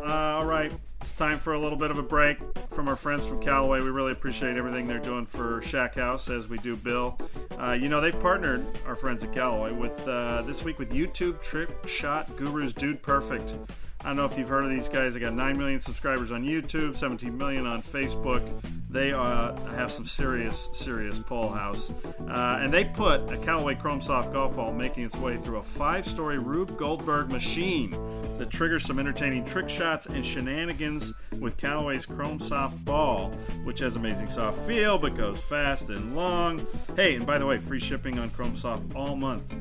Uh, 0.03 0.05
all 0.05 0.47
right, 0.47 0.73
it's 1.01 1.13
time 1.13 1.39
for 1.39 1.53
a 1.55 1.59
little 1.59 1.79
bit 1.79 1.91
of 1.91 1.99
a 1.99 2.03
break 2.03 2.39
from 2.71 2.89
our 2.89 2.97
friends 2.97 3.27
from 3.27 3.41
Callaway. 3.41 3.81
We 3.81 3.91
really 3.91 4.13
appreciate 4.13 4.57
everything 4.57 4.89
they're 4.89 4.99
doing 4.99 5.27
for 5.27 5.61
Shack 5.63 5.95
House, 5.95 6.29
as 6.29 6.49
we 6.49 6.59
do 6.59 6.75
Bill. 6.75 7.19
Uh, 7.61 7.73
you 7.73 7.89
know, 7.89 8.01
they've 8.01 8.19
partnered 8.21 8.65
our 8.87 8.97
friends 8.97 9.23
at 9.23 9.33
Callaway 9.33 9.73
with 9.73 9.97
uh, 10.09 10.43
this 10.43 10.65
week 10.65 10.79
with 10.79 10.91
YouTube 10.91 11.41
Trick 11.43 11.69
Shot 11.87 12.35
Gurus 12.37 12.73
Dude 12.73 13.03
Perfect. 13.03 13.55
I 14.01 14.05
don't 14.05 14.17
know 14.17 14.25
if 14.25 14.39
you've 14.39 14.49
heard 14.49 14.65
of 14.65 14.71
these 14.71 14.89
guys. 14.89 15.13
They 15.13 15.21
got 15.21 15.35
9 15.35 15.59
million 15.59 15.79
subscribers 15.79 16.33
on 16.33 16.43
YouTube, 16.43 16.97
17 16.97 17.37
million 17.37 17.67
on 17.67 17.83
Facebook. 17.83 18.43
They 18.89 19.13
uh, 19.13 19.55
have 19.73 19.93
some 19.93 20.07
serious, 20.07 20.71
serious 20.73 21.19
pull 21.19 21.51
house. 21.51 21.93
Uh, 22.27 22.59
and 22.61 22.73
they 22.73 22.87
put 22.87 23.31
a 23.31 23.37
Callaway 23.37 23.75
Chrome 23.75 24.01
Soft 24.01 24.33
golf 24.33 24.57
ball 24.57 24.73
making 24.73 25.05
its 25.05 25.17
way 25.17 25.37
through 25.37 25.59
a 25.59 25.63
five 25.63 26.07
story 26.07 26.39
Rube 26.39 26.79
Goldberg 26.79 27.29
machine 27.29 27.91
that 28.39 28.49
triggers 28.49 28.87
some 28.87 28.99
entertaining 28.99 29.45
trick 29.45 29.69
shots 29.69 30.07
and 30.07 30.25
shenanigans 30.25 31.13
with 31.39 31.59
Callaway's 31.59 32.07
Chrome 32.07 32.41
Soft 32.41 32.83
ball, 32.85 33.29
which 33.65 33.81
has 33.81 33.97
amazing 33.97 34.31
soft 34.31 34.59
feel 34.61 34.97
but 34.97 35.15
goes 35.15 35.43
fast 35.43 35.91
and 35.91 36.17
long. 36.17 36.67
Hey, 36.97 37.17
and 37.17 37.27
by 37.27 37.37
the 37.37 37.45
way, 37.45 37.59
free 37.59 37.79
shipping 37.79 38.19
on 38.19 38.31
Chrome 38.31 38.57
Soft 38.57 38.97
all 38.97 39.15
month. 39.15 39.55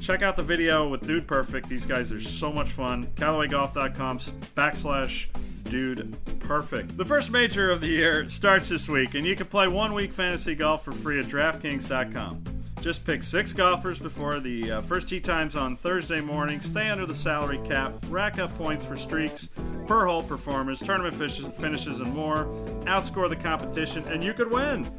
Check 0.00 0.22
out 0.22 0.34
the 0.34 0.42
video 0.42 0.88
with 0.88 1.02
Dude 1.02 1.28
Perfect. 1.28 1.68
These 1.68 1.84
guys 1.84 2.10
are 2.10 2.20
so 2.20 2.50
much 2.50 2.70
fun. 2.70 3.08
CallawayGolf.com 3.16 4.18
backslash 4.56 5.26
Dude 5.64 6.16
Perfect. 6.40 6.96
The 6.96 7.04
first 7.04 7.30
major 7.30 7.70
of 7.70 7.80
the 7.82 7.88
year 7.88 8.28
starts 8.28 8.70
this 8.70 8.88
week, 8.88 9.14
and 9.14 9.26
you 9.26 9.36
can 9.36 9.46
play 9.46 9.68
one 9.68 9.92
week 9.92 10.12
fantasy 10.12 10.54
golf 10.54 10.84
for 10.84 10.92
free 10.92 11.20
at 11.20 11.26
DraftKings.com. 11.26 12.42
Just 12.80 13.04
pick 13.04 13.22
six 13.22 13.52
golfers 13.52 13.98
before 13.98 14.40
the 14.40 14.72
uh, 14.72 14.80
first 14.80 15.06
tee 15.06 15.20
times 15.20 15.54
on 15.54 15.76
Thursday 15.76 16.22
morning. 16.22 16.60
Stay 16.60 16.88
under 16.88 17.04
the 17.04 17.14
salary 17.14 17.60
cap. 17.66 17.92
Rack 18.08 18.38
up 18.38 18.56
points 18.56 18.86
for 18.86 18.96
streaks, 18.96 19.50
per 19.86 20.06
hole 20.06 20.22
performance, 20.22 20.80
tournament 20.80 21.14
finishes, 21.14 21.46
finishes, 21.58 22.00
and 22.00 22.14
more. 22.14 22.46
Outscore 22.86 23.28
the 23.28 23.36
competition, 23.36 24.02
and 24.08 24.24
you 24.24 24.32
could 24.32 24.50
win. 24.50 24.90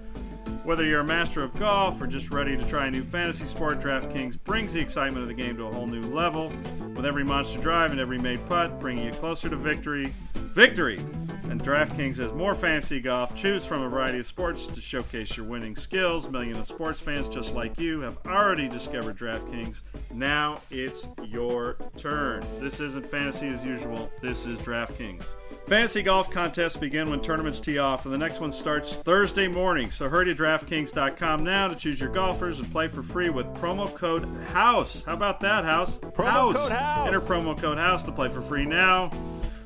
Whether 0.64 0.86
you're 0.86 1.00
a 1.00 1.04
master 1.04 1.42
of 1.42 1.58
golf 1.58 2.00
or 2.00 2.06
just 2.06 2.30
ready 2.30 2.56
to 2.56 2.64
try 2.68 2.86
a 2.86 2.92
new 2.92 3.04
fantasy 3.04 3.46
sport, 3.46 3.80
DraftKings 3.80 4.42
brings 4.44 4.74
the 4.74 4.80
excitement 4.80 5.24
of 5.24 5.28
the 5.28 5.34
game 5.34 5.58
to 5.58 5.66
a 5.66 5.74
whole 5.74 5.88
new 5.88 6.04
level. 6.04 6.52
With 6.96 7.06
every 7.06 7.24
monster 7.24 7.60
drive 7.60 7.92
and 7.92 8.00
every 8.00 8.20
made 8.20 8.48
putt 8.48 8.80
bringing 8.80 9.06
you 9.06 9.12
closer 9.14 9.50
to 9.50 9.56
victory. 9.56 10.14
Victory! 10.36 11.04
And 11.50 11.62
DraftKings 11.62 12.18
has 12.18 12.32
more 12.32 12.56
fantasy 12.56 13.02
golf. 13.02 13.36
Choose 13.36 13.66
from 13.66 13.82
a 13.82 13.90
variety 13.90 14.20
of 14.20 14.26
sports 14.26 14.68
to 14.68 14.80
showcase 14.80 15.36
your 15.36 15.46
winning 15.46 15.76
skills. 15.76 16.30
Millions 16.30 16.60
of 16.60 16.68
sports 16.68 17.02
fans 17.02 17.28
just 17.28 17.54
like 17.54 17.78
you 17.78 18.00
have 18.02 18.18
already 18.26 18.70
discovered 18.70 19.18
DraftKings. 19.18 19.82
Now 20.14 20.62
it's 20.70 21.10
your 21.26 21.78
turn. 21.98 22.46
This 22.60 22.80
isn't 22.80 23.06
fantasy 23.06 23.48
as 23.48 23.66
usual. 23.66 24.10
This 24.22 24.46
is 24.46 24.60
DraftKings. 24.60 25.26
Fantasy 25.68 26.04
golf 26.04 26.30
contests 26.30 26.78
begin 26.78 27.10
when 27.10 27.22
tournaments 27.22 27.60
tee 27.60 27.78
off, 27.78 28.06
and 28.06 28.14
the 28.14 28.18
next 28.18 28.40
one 28.40 28.52
starts 28.52 28.96
Thursday 28.96 29.48
morning. 29.48 29.90
So 29.90 30.08
hurry 30.08 30.26
to 30.26 30.34
DraftKings.com 30.52 31.46
now 31.46 31.70
to 31.70 31.76
choose 31.76 32.02
your 32.02 32.10
golfers 32.10 32.60
and 32.60 32.70
play 32.72 32.90
for 32.90 33.02
free 33.02 33.30
with 33.30 33.46
promo 33.56 33.94
code 33.96 34.26
HOUSE. 34.52 35.04
How 35.04 35.14
about 35.14 35.40
that, 35.40 35.64
House? 35.64 35.98
Promo 35.98 36.54
code 36.54 36.72
House. 36.72 37.08
Enter 37.08 37.22
promo 37.22 37.58
code 37.58 37.78
HOUSE 37.78 38.04
to 38.06 38.12
play 38.12 38.28
for 38.28 38.42
free 38.42 38.66
now. 38.66 39.12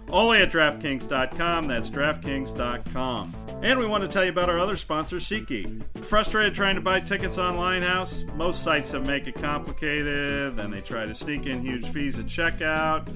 Only 0.10 0.43
at 0.43 0.52
DraftKings.com. 0.52 1.67
That's 1.67 1.89
DraftKings.com. 1.89 3.36
And 3.63 3.80
we 3.80 3.88
want 3.88 4.04
to 4.04 4.08
tell 4.08 4.24
you 4.24 4.30
about 4.30 4.48
our 4.48 4.60
other 4.60 4.76
sponsor, 4.76 5.15
SeatGeek. 5.15 6.06
Frustrated 6.06 6.54
trying 6.54 6.76
to 6.76 6.82
buy 6.82 7.00
tickets 7.00 7.39
online, 7.39 7.82
House? 7.82 8.24
Most 8.36 8.62
sites 8.62 8.91
have 8.91 9.08
make 9.08 9.26
it 9.26 9.34
complicated, 9.34 10.56
then 10.56 10.69
they 10.69 10.82
try 10.82 11.08
to 11.08 11.15
sneak 11.15 11.48
in 11.48 11.62
huge 11.62 11.88
fees 11.88 12.19
at 12.19 12.26
checkout. 12.26 13.12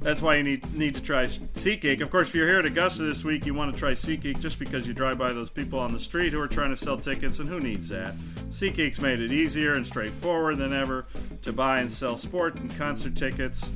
That's 0.00 0.22
why 0.22 0.36
you 0.36 0.44
need 0.44 0.74
need 0.74 0.94
to 0.94 1.02
try 1.02 1.24
SeatGeek. 1.24 2.00
Of 2.00 2.10
course, 2.10 2.28
if 2.28 2.34
you're 2.34 2.48
here 2.48 2.60
at 2.60 2.66
Augusta 2.66 3.02
this 3.02 3.24
week, 3.24 3.44
you 3.44 3.52
want 3.52 3.74
to 3.74 3.78
try 3.78 3.92
SeatGeek 3.92 4.40
just 4.40 4.58
because 4.58 4.86
you 4.86 4.94
drive 4.94 5.18
by 5.18 5.32
those 5.32 5.50
people 5.50 5.78
on 5.78 5.92
the 5.92 5.98
street 5.98 6.32
who 6.32 6.40
are 6.40 6.48
trying 6.48 6.70
to 6.70 6.76
sell 6.76 6.96
tickets, 6.96 7.40
and 7.40 7.48
who 7.48 7.60
needs 7.60 7.88
that? 7.88 8.14
SeatGeek's 8.50 9.00
made 9.00 9.20
it 9.20 9.32
easier 9.32 9.74
and 9.74 9.86
straightforward 9.86 10.58
than 10.58 10.72
ever 10.72 11.06
to 11.42 11.52
buy 11.52 11.80
and 11.80 11.90
sell 11.90 12.16
sport 12.16 12.54
and 12.56 12.74
concert 12.76 13.16
tickets. 13.16 13.70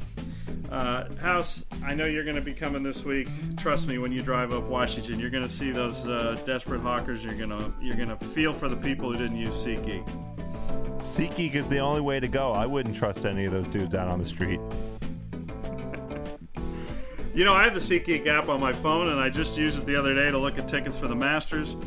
Uh, 0.71 1.13
House, 1.17 1.67
I 1.85 1.95
know 1.95 2.07
you're 2.07 2.25
going 2.25 2.37
to 2.37 2.41
be 2.43 2.55
coming 2.55 2.83
this 2.83 3.05
week. 3.05 3.29
Trust 3.59 3.89
me, 3.89 3.99
when 3.99 4.11
you 4.11 4.23
drive 4.23 4.53
up 4.53 4.65
Washington, 4.65 5.21
you're 5.21 5.29
going 5.29 5.43
to 5.43 5.49
see 5.49 5.71
those 5.71 6.09
uh, 6.09 6.41
desperate 6.47 6.81
hawkers. 6.81 7.23
You're 7.23 7.35
going 7.35 7.51
to 7.51 7.73
you're 7.81 7.97
going 7.97 8.09
to 8.09 8.17
feel 8.17 8.55
for 8.55 8.69
the 8.69 8.77
people 8.77 9.13
who 9.13 9.19
didn't 9.19 9.37
use 9.37 9.55
SeatGeek. 9.55 10.09
SeatGeek 11.01 11.57
is 11.57 11.69
the 11.69 11.81
only 11.81 12.01
way 12.01 12.21
to 12.21 12.29
go. 12.29 12.53
I 12.53 12.65
wouldn't 12.65 12.97
trust 12.97 13.27
any 13.27 13.45
of 13.45 13.53
those 13.53 13.67
dudes 13.67 13.95
out 13.95 14.09
on 14.09 14.19
the 14.19 14.25
street. 14.25 14.61
You 17.35 17.45
know, 17.45 17.55
I 17.55 17.65
have 17.65 17.73
the 17.73 17.81
SeatGeek 17.81 18.27
app 18.27 18.51
on 18.51 18.61
my 18.61 18.75
phone, 18.75 19.09
and 19.09 19.19
I 19.19 19.31
just 19.31 19.57
used 19.57 19.79
it 19.79 19.87
the 19.87 19.97
other 19.97 20.15
day 20.15 20.31
to 20.31 20.37
look 20.37 20.59
at 20.59 20.69
tickets 20.69 20.99
for 20.99 21.09
the 21.09 21.15
Masters. 21.15 21.79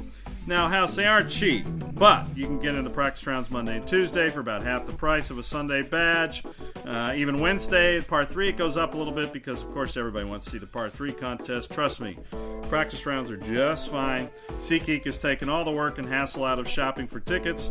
Now, 0.47 0.67
House, 0.67 0.95
they 0.95 1.05
aren't 1.05 1.29
cheap, 1.29 1.67
but 1.93 2.25
you 2.35 2.47
can 2.47 2.59
get 2.59 2.73
in 2.73 2.83
the 2.83 2.89
practice 2.89 3.27
rounds 3.27 3.51
Monday 3.51 3.77
and 3.77 3.87
Tuesday 3.87 4.31
for 4.31 4.39
about 4.39 4.63
half 4.63 4.87
the 4.87 4.91
price 4.91 5.29
of 5.29 5.37
a 5.37 5.43
Sunday 5.43 5.83
badge. 5.83 6.43
Uh, 6.83 7.13
even 7.15 7.39
Wednesday, 7.39 8.01
par 8.01 8.25
three, 8.25 8.49
it 8.49 8.57
goes 8.57 8.75
up 8.75 8.95
a 8.95 8.97
little 8.97 9.13
bit 9.13 9.31
because, 9.31 9.61
of 9.61 9.71
course, 9.71 9.97
everybody 9.97 10.25
wants 10.25 10.45
to 10.45 10.51
see 10.51 10.57
the 10.57 10.65
par 10.65 10.89
three 10.89 11.13
contest. 11.13 11.71
Trust 11.71 12.01
me, 12.01 12.17
practice 12.63 13.05
rounds 13.05 13.29
are 13.29 13.37
just 13.37 13.91
fine. 13.91 14.29
SeatGeek 14.61 15.05
has 15.05 15.19
taken 15.19 15.47
all 15.47 15.63
the 15.63 15.71
work 15.71 15.99
and 15.99 16.07
hassle 16.07 16.43
out 16.43 16.57
of 16.57 16.67
shopping 16.67 17.05
for 17.05 17.19
tickets. 17.19 17.69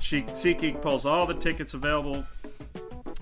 SeatGeek 0.00 0.82
pulls 0.82 1.06
all 1.06 1.26
the 1.26 1.34
tickets 1.34 1.74
available 1.74 2.24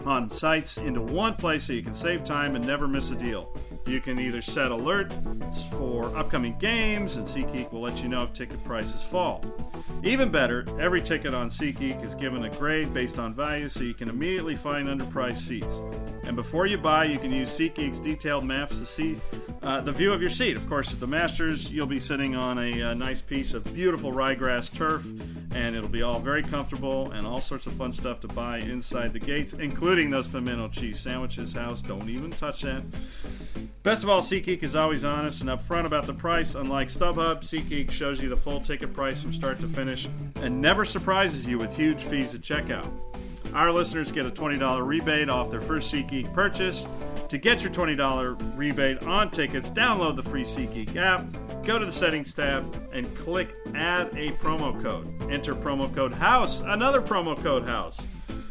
on 0.07 0.29
sites 0.31 0.79
into 0.79 1.01
one 1.01 1.35
place 1.35 1.65
so 1.65 1.73
you 1.73 1.83
can 1.83 1.95
save 1.95 2.25
time 2.25 2.57
and 2.57 2.67
never 2.67 2.89
miss 2.89 3.11
a 3.11 3.17
deal. 3.17 3.57
You 3.87 4.01
can 4.01 4.19
either 4.19 4.41
set 4.41 4.71
alerts 4.71 5.69
for 5.77 6.17
upcoming 6.17 6.57
games, 6.59 7.17
and 7.17 7.27
SeatGeek 7.27 7.73
will 7.73 7.81
let 7.81 8.03
you 8.03 8.09
know 8.09 8.23
if 8.23 8.33
ticket 8.33 8.63
prices 8.65 9.03
fall. 9.03 9.45
Even 10.03 10.31
better, 10.31 10.67
every 10.81 11.03
ticket 11.03 11.35
on 11.35 11.49
SeatGeek 11.49 12.03
is 12.03 12.15
given 12.15 12.45
a 12.45 12.51
grade 12.51 12.95
based 12.95 13.19
on 13.19 13.35
value 13.35 13.69
so 13.69 13.83
you 13.83 13.95
can 13.95 14.09
immediately 14.09 14.57
find 14.57 14.89
underpriced 14.89 15.39
seats. 15.39 15.81
And 16.25 16.37
before 16.37 16.67
you 16.67 16.79
buy, 16.79 17.05
you 17.05 17.19
can 17.19 17.33
use 17.33 17.51
SeatGeek's 17.51 17.99
detailed 17.99 18.45
maps 18.45 18.79
to 18.79 18.87
see 18.87 19.19
uh, 19.63 19.81
the 19.81 19.93
view 19.93 20.13
of 20.13 20.21
your 20.21 20.31
seat. 20.31 20.57
Of 20.57 20.69
course, 20.69 20.93
at 20.93 21.01
the 21.01 21.07
Masters, 21.07 21.71
you'll 21.71 21.87
be 21.87 21.99
sitting 21.99 22.35
on 22.35 22.59
a, 22.59 22.83
uh 22.83 22.95
nice 22.95 23.21
piece 23.21 23.55
of 23.55 23.65
beautiful 23.75 24.13
ryegrass 24.13 24.73
turf, 24.73 25.07
and 25.55 25.75
it'll 25.75 25.89
be 25.89 26.03
all 26.03 26.21
very 26.21 26.43
comfortable 26.43 27.11
and 27.13 27.27
all 27.27 27.41
sorts 27.41 27.67
of 27.67 27.73
fun 27.73 27.93
stuff 27.93 28.21
to 28.21 28.29
buy 28.29 28.59
inside 28.59 29.13
the 29.13 29.19
gates, 29.19 29.53
including 29.55 29.90
those 29.91 30.29
pimento 30.29 30.69
cheese 30.69 31.01
sandwiches. 31.01 31.53
House, 31.53 31.83
don't 31.83 32.09
even 32.09 32.31
touch 32.31 32.63
that. 32.63 32.83
Best 33.83 34.05
of 34.05 34.09
all, 34.09 34.21
SeatGeek 34.21 34.63
is 34.63 34.77
always 34.77 35.03
honest 35.03 35.41
and 35.41 35.51
upfront 35.51 35.85
about 35.85 36.07
the 36.07 36.15
price. 36.15 36.55
Unlike 36.55 36.89
StubHub, 36.89 37.41
SeatGeek 37.41 37.91
shows 37.91 38.23
you 38.23 38.29
the 38.29 38.37
full 38.37 38.61
ticket 38.61 38.95
price 38.95 39.21
from 39.21 39.33
start 39.33 39.59
to 39.61 39.67
finish 39.67 40.09
and 40.37 40.61
never 40.61 40.85
surprises 40.85 41.49
you 41.49 41.59
with 41.59 41.77
huge 41.77 42.05
fees 42.05 42.37
at 42.37 42.41
checkout. 42.41 42.89
Our 43.53 43.73
listeners 43.73 44.13
get 44.13 44.27
a 44.27 44.31
$20 44.31 44.87
rebate 44.87 45.29
off 45.29 45.51
their 45.51 45.61
first 45.61 45.93
SeatGeek 45.93 46.33
purchase. 46.33 46.87
To 47.29 47.37
get 47.37 47.65
your 47.65 47.73
$20 47.73 48.57
rebate 48.57 49.03
on 49.03 49.33
tickets, 49.33 49.71
download 49.71 50.15
the 50.15 50.23
free 50.23 50.45
SeatGeek 50.45 50.95
app, 50.95 51.25
go 51.65 51.79
to 51.81 51.85
the 51.85 51.91
settings 51.93 52.33
tab, 52.33 52.89
and 52.93 53.13
click 53.17 53.57
add 53.75 54.09
a 54.17 54.31
promo 54.35 54.81
code. 54.81 55.13
Enter 55.33 55.57
promo 55.57 55.93
code 55.93 56.13
HOUSE, 56.13 56.61
another 56.61 57.03
promo 57.03 57.37
code 57.43 57.65
HOUSE. 57.65 58.07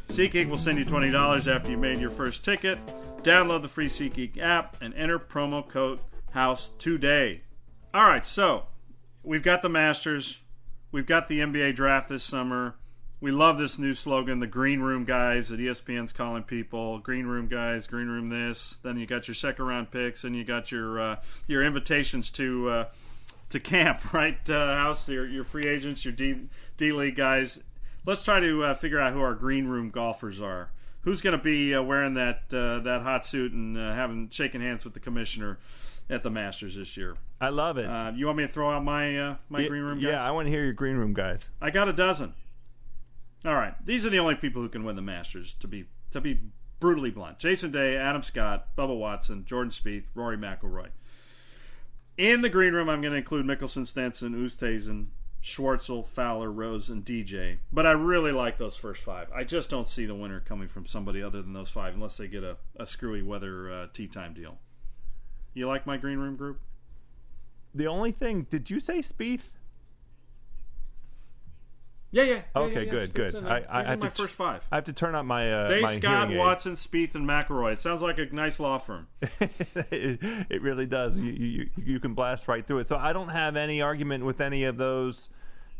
SeatGeek 0.10 0.50
will 0.50 0.58
send 0.58 0.80
you 0.80 0.86
$20 0.86 1.48
after 1.48 1.70
you 1.70 1.78
made 1.78 2.00
your 2.00 2.10
first 2.10 2.44
ticket. 2.44 2.80
Download 3.22 3.62
the 3.62 3.68
free 3.68 3.86
SeatGeek 3.86 4.40
app 4.40 4.76
and 4.82 4.92
enter 4.96 5.20
promo 5.20 5.66
code 5.66 6.00
HOUSE 6.32 6.72
today. 6.80 7.44
All 7.94 8.08
right, 8.08 8.24
so 8.24 8.66
we've 9.24 9.44
got 9.44 9.62
the 9.62 9.70
Masters, 9.70 10.40
we've 10.92 11.06
got 11.06 11.28
the 11.28 11.40
NBA 11.40 11.76
draft 11.76 12.10
this 12.10 12.24
summer. 12.24 12.76
We 13.22 13.32
love 13.32 13.60
this 13.60 13.78
new 13.78 13.94
slogan, 13.94 14.40
the 14.40 14.48
green 14.48 14.80
room 14.80 15.06
guys 15.06 15.50
that 15.50 15.60
ESPN's 15.60 16.12
calling 16.12 16.44
people. 16.44 16.98
Green 17.00 17.28
room 17.28 17.48
guys, 17.48 17.86
green 17.86 18.08
room 18.08 18.30
this. 18.30 18.78
Then 18.82 18.98
you 18.98 19.06
got 19.06 19.28
your 19.28 19.36
second 19.36 19.66
round 19.66 19.92
picks, 19.92 20.24
and 20.24 20.36
you 20.36 20.44
got 20.44 20.72
your 20.72 21.00
uh, 21.00 21.16
your 21.46 21.64
invitations 21.64 22.32
to 22.32 22.70
uh, 22.70 22.86
to 23.50 23.60
camp, 23.60 24.14
right? 24.14 24.50
Uh, 24.50 24.76
house 24.76 25.10
your 25.10 25.28
your 25.28 25.44
free 25.44 25.66
agents, 25.66 26.06
your 26.06 26.14
D 26.14 26.48
D 26.78 26.94
league 26.94 27.18
guys. 27.18 27.60
Let's 28.10 28.24
try 28.24 28.40
to 28.40 28.64
uh, 28.64 28.74
figure 28.74 29.00
out 29.00 29.14
who 29.14 29.22
our 29.22 29.36
green 29.36 29.68
room 29.68 29.92
golfers 29.92 30.42
are. 30.42 30.72
Who's 31.02 31.22
going 31.22 31.38
to 31.38 31.44
be 31.44 31.76
uh, 31.76 31.84
wearing 31.84 32.16
that 32.16 32.52
uh, 32.52 32.80
that 32.80 33.04
hot 33.04 33.24
suit 33.24 33.52
and 33.52 33.78
having 33.78 34.30
shaking 34.32 34.62
hands 34.62 34.84
with 34.84 34.96
the 34.96 35.00
commissioner 35.00 35.60
at 36.10 36.24
the 36.24 36.32
Masters 36.32 36.76
this 36.76 36.98
year? 36.98 37.18
I 37.40 37.50
love 37.50 37.78
it. 37.78 37.88
you 38.16 38.26
want 38.26 38.40
me 38.40 38.48
to 38.48 38.52
throw 38.52 38.72
out 38.72 38.84
my 38.84 39.38
my 39.48 39.60
yeah, 39.60 39.68
green 39.68 39.84
room 39.84 40.00
guys? 40.00 40.10
Yeah, 40.10 40.28
I 40.28 40.32
want 40.32 40.48
to 40.48 40.50
hear 40.50 40.64
your 40.64 40.74
green 40.74 40.96
room 40.96 41.14
guys. 41.14 41.50
I 41.62 41.70
got 41.70 41.88
a 41.88 41.94
dozen. 41.94 42.34
All 43.46 43.54
right, 43.54 43.76
these 43.86 44.08
are 44.08 44.10
the 44.10 44.18
only 44.18 44.34
people 44.34 44.64
who 44.64 44.70
can 44.70 44.84
win 44.84 44.96
the 44.96 45.04
Masters. 45.04 45.54
To 45.60 45.68
be 45.68 45.86
to 46.10 46.20
be 46.20 46.40
brutally 46.80 47.12
blunt, 47.12 47.38
Jason 47.38 47.70
Day, 47.70 47.96
Adam 47.96 48.24
Scott, 48.24 48.76
Bubba 48.76 48.98
Watson, 48.98 49.46
Jordan 49.46 49.70
Spieth, 49.70 50.06
Rory 50.16 50.36
McIlroy. 50.36 50.88
In 52.18 52.42
the 52.42 52.50
green 52.50 52.74
room, 52.74 52.90
I'm 52.90 53.02
going 53.02 53.12
to 53.12 53.20
include 53.20 53.46
Mickelson, 53.46 53.86
Stenson, 53.86 54.34
Oosthuizen, 54.34 55.10
Schwartzel, 55.42 56.06
Fowler, 56.06 56.52
Rose, 56.52 56.90
and 56.90 57.06
DJ. 57.06 57.60
But 57.72 57.86
I 57.86 57.92
really 57.92 58.32
like 58.32 58.58
those 58.58 58.76
first 58.76 59.04
five. 59.04 59.30
I 59.34 59.44
just 59.44 59.70
don't 59.70 59.88
see 59.88 60.06
the 60.06 60.16
winner 60.16 60.40
coming 60.40 60.68
from 60.68 60.86
somebody 60.86 61.24
other 61.24 61.42
than 61.42 61.54
those 61.54 61.72
five, 61.72 61.94
unless 61.94 62.18
they 62.18 62.28
get 62.28 62.44
a, 62.44 62.58
a 62.78 62.86
screwy 62.86 63.22
weather 63.22 63.72
uh, 63.72 63.88
tee 63.92 64.08
time 64.08 64.34
deal. 64.34 64.58
You 65.54 65.68
like 65.68 65.88
my 65.88 65.98
green 65.98 66.20
room 66.20 66.36
group? 66.36 66.60
The 67.74 67.88
only 67.88 68.12
thing, 68.12 68.48
did 68.50 68.70
you 68.70 68.80
say 68.80 69.00
Spieth? 69.00 69.52
Yeah, 72.12 72.24
yeah. 72.24 72.34
yeah 72.34 72.62
okay, 72.62 72.86
yeah, 72.86 72.92
good, 72.92 73.14
good. 73.14 73.36
I, 73.36 73.64
I 73.70 73.84
have 73.84 74.00
my 74.00 74.10
to, 74.10 74.16
first 74.16 74.34
five. 74.34 74.64
I 74.72 74.76
have 74.76 74.86
to 74.86 74.94
turn 74.94 75.14
up 75.14 75.26
my 75.26 75.52
uh, 75.52 75.68
Day, 75.68 75.82
my 75.82 75.92
Scott, 75.94 76.32
Watson, 76.32 76.74
Spieth, 76.74 77.14
and 77.14 77.28
McIlroy. 77.28 77.74
It 77.74 77.82
sounds 77.82 78.02
like 78.02 78.18
a 78.18 78.26
nice 78.26 78.60
law 78.60 78.80
firm. 78.80 79.08
it, 79.40 80.20
it, 80.50 80.62
really 80.62 80.88
does. 80.88 81.18
You, 81.18 81.32
you 81.32 81.70
you 81.78 82.00
can 82.00 82.16
blast 82.16 82.48
right 82.48 82.66
through 82.66 82.80
it. 82.80 82.88
So 82.88 82.98
I 82.98 83.14
don't 83.14 83.30
have 83.30 83.56
any 83.56 83.82
argument 83.82 84.26
with 84.26 84.42
any 84.42 84.64
of 84.64 84.78
those 84.78 85.30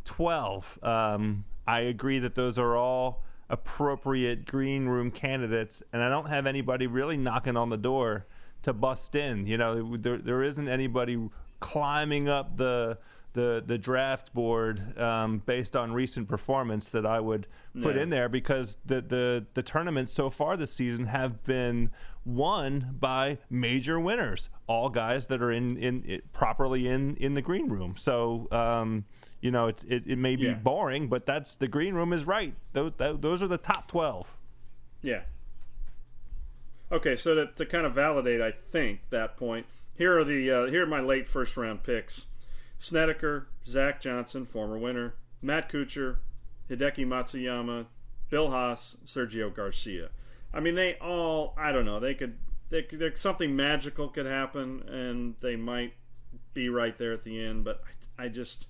twelve. 0.06 0.78
Um, 0.84 1.46
I 1.68 1.82
agree 1.82 2.20
that 2.20 2.36
those 2.36 2.60
are 2.60 2.78
all 2.78 3.24
appropriate 3.50 4.46
green 4.46 4.86
room 4.86 5.10
candidates, 5.10 5.82
and 5.92 6.04
I 6.04 6.10
don't 6.10 6.30
have 6.30 6.46
anybody 6.46 6.86
really 6.86 7.18
knocking 7.18 7.58
on 7.58 7.70
the 7.70 7.78
door 7.78 8.28
to 8.62 8.74
bust 8.74 9.16
in. 9.16 9.48
You 9.48 9.58
know, 9.58 9.98
there 9.98 10.20
there 10.20 10.44
isn't 10.44 10.68
anybody 10.68 11.30
climbing 11.60 12.30
up 12.30 12.58
the 12.58 13.00
the 13.34 13.64
the 13.66 13.78
draft 13.78 14.34
board 14.34 15.00
um, 15.00 15.40
based 15.46 15.76
on 15.76 15.94
recent 15.94 16.28
performance 16.28 16.90
that 16.90 17.06
I 17.06 17.20
would 17.20 17.48
put 17.82 17.96
yeah. 17.96 18.04
in 18.04 18.10
there 18.10 18.30
because 18.30 18.78
the, 18.86 19.02
the 19.02 19.46
the 19.54 19.64
tournaments 19.64 20.14
so 20.14 20.30
far 20.30 20.58
this 20.58 20.74
season 20.74 21.08
have 21.08 21.44
been 21.44 21.92
won 22.26 22.96
by 23.00 23.38
major 23.50 24.00
winners, 24.00 24.50
all 24.68 24.90
guys 24.90 25.28
that 25.28 25.42
are 25.42 25.52
in 25.52 25.78
in 25.78 26.04
it, 26.06 26.34
properly 26.34 26.88
in 26.88 27.16
in 27.18 27.34
the 27.34 27.42
green 27.42 27.70
room. 27.70 27.96
So. 27.98 28.48
Um, 28.52 29.06
you 29.42 29.52
know, 29.52 29.68
it, 29.68 29.84
it, 29.88 30.18
may 30.18 30.36
be 30.36 30.48
yeah. 30.48 30.54
boring, 30.56 31.08
but 31.08 31.26
that's 31.26 31.56
the 31.56 31.70
green 31.70 31.94
room 31.94 32.12
is 32.12 32.26
right. 32.26 32.56
Those, 32.74 32.92
those 32.98 33.42
are 33.42 33.48
the 33.48 33.58
top 33.58 33.88
12. 33.88 34.36
Yeah. 35.02 35.22
Okay, 36.92 37.16
so 37.16 37.36
to, 37.36 37.46
to 37.54 37.66
kind 37.66 37.86
of 37.86 37.94
validate, 37.94 38.42
I 38.42 38.52
think, 38.72 39.00
that 39.12 39.38
point, 39.38 39.66
here 39.96 40.18
are 40.18 40.24
the 40.24 40.50
uh, 40.50 40.66
here 40.66 40.84
are 40.84 40.88
my 40.88 41.02
late 41.02 41.28
first 41.28 41.56
round 41.56 41.84
picks. 41.84 42.26
Snedeker, 42.80 43.50
Zach 43.68 44.02
Johnson, 44.02 44.46
former 44.46 44.78
winner, 44.78 45.14
Matt 45.42 45.70
Kuchar, 45.70 46.16
Hideki 46.70 47.06
Matsuyama, 47.06 47.86
Bill 48.30 48.50
Haas, 48.50 48.96
Sergio 49.06 49.54
Garcia. 49.54 50.10
I 50.54 50.62
mean, 50.62 50.76
they 50.76 50.96
all, 50.96 51.54
I 51.58 51.72
don't 51.72 51.86
know, 51.86 52.00
they 52.00 52.14
could, 52.16 52.38
they, 52.70 52.88
they, 52.92 53.12
something 53.16 53.56
magical 53.56 54.08
could 54.08 54.26
happen 54.26 54.82
and 54.88 55.36
they 55.42 55.58
might 55.58 55.94
be 56.54 56.70
right 56.70 56.98
there 56.98 57.12
at 57.12 57.24
the 57.24 57.44
end, 57.44 57.66
but 57.66 57.84
I, 58.18 58.26
I 58.26 58.28
just, 58.30 58.68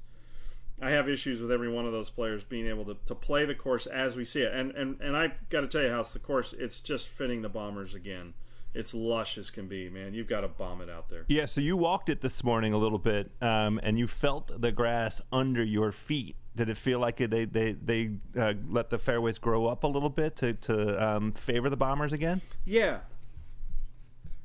I 0.82 0.90
have 0.90 1.08
issues 1.08 1.40
with 1.40 1.52
every 1.52 1.70
one 1.70 1.86
of 1.86 1.92
those 1.92 2.10
players 2.10 2.44
being 2.44 2.68
able 2.68 2.86
to, 2.86 2.98
to 3.06 3.14
play 3.14 3.46
the 3.46 3.56
course 3.56 3.86
as 3.86 4.18
we 4.18 4.26
see 4.26 4.42
it. 4.42 4.52
And, 4.54 4.72
and, 4.72 5.00
and 5.02 5.16
I 5.16 5.34
got 5.50 5.62
to 5.62 5.68
tell 5.68 5.84
you, 5.84 5.92
House, 5.92 6.14
the 6.14 6.20
course, 6.20 6.54
it's 6.58 6.80
just 6.80 7.08
fitting 7.08 7.44
the 7.44 7.50
Bombers 7.50 7.94
again 7.94 8.34
it's 8.74 8.94
lush 8.94 9.38
as 9.38 9.50
can 9.50 9.68
be, 9.68 9.90
man. 9.90 10.14
You've 10.14 10.28
got 10.28 10.42
to 10.42 10.48
bomb 10.48 10.82
it 10.82 10.90
out 10.90 11.10
there. 11.10 11.26
Yeah, 11.28 11.46
so 11.46 11.62
you 11.62 11.76
walked 11.76 12.10
it 12.10 12.22
this 12.22 12.44
morning 12.44 12.74
a 12.74 12.78
little 12.78 13.00
bit, 13.00 13.32
um, 13.42 13.80
and 13.82 13.98
you 13.98 14.08
felt 14.08 14.62
the 14.62 14.72
grass 14.72 15.22
under 15.32 15.64
your 15.64 15.92
feet. 15.92 16.36
Did 16.56 16.70
it 16.70 16.78
feel 16.78 17.00
like 17.00 17.18
they 17.18 17.46
they 17.46 17.74
they 17.74 18.12
uh, 18.38 18.54
let 18.68 18.90
the 18.90 18.98
fairways 18.98 19.38
grow 19.38 19.68
up 19.68 19.84
a 19.84 19.88
little 19.88 20.10
bit 20.10 20.36
to 20.38 20.54
to 20.54 21.04
um, 21.04 21.32
favor 21.32 21.70
the 21.70 21.78
Bombers 21.78 22.14
again? 22.14 22.42
Yeah, 22.66 23.00